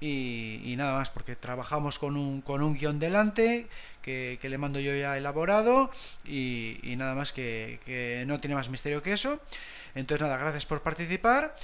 [0.00, 3.68] y, nada más, porque trabajamos con un, con un guion delante
[4.02, 5.92] que, le mando yo ya elaborado
[6.24, 9.40] y, nada más que, que no tiene más misterio que eso.
[9.94, 11.54] Entonces nada, gracias por participar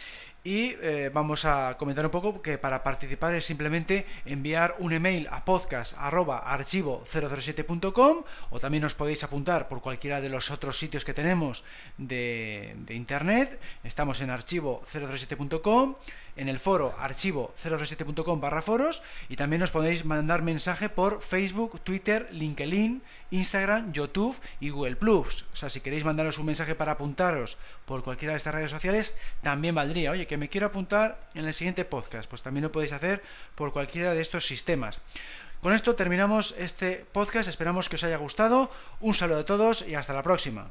[0.47, 5.27] y eh, vamos a comentar un poco que para participar es simplemente enviar un email
[5.33, 11.65] a podcast.archivo007.com o también os podéis apuntar por cualquiera de los otros sitios que tenemos
[11.99, 13.59] de, de internet.
[13.83, 15.97] Estamos en archivo007.com
[16.37, 22.29] en el foro archivo037.com barra foros y también os podéis mandar mensaje por Facebook, Twitter,
[22.31, 25.47] LinkedIn, Instagram, YouTube y Google Plus.
[25.53, 29.15] O sea, si queréis mandaros un mensaje para apuntaros por cualquiera de estas redes sociales,
[29.43, 30.11] también valdría.
[30.11, 33.23] Oye, que me quiero apuntar en el siguiente podcast, pues también lo podéis hacer
[33.55, 35.01] por cualquiera de estos sistemas.
[35.63, 38.71] Con esto terminamos este podcast, esperamos que os haya gustado.
[39.01, 40.71] Un saludo a todos y hasta la próxima.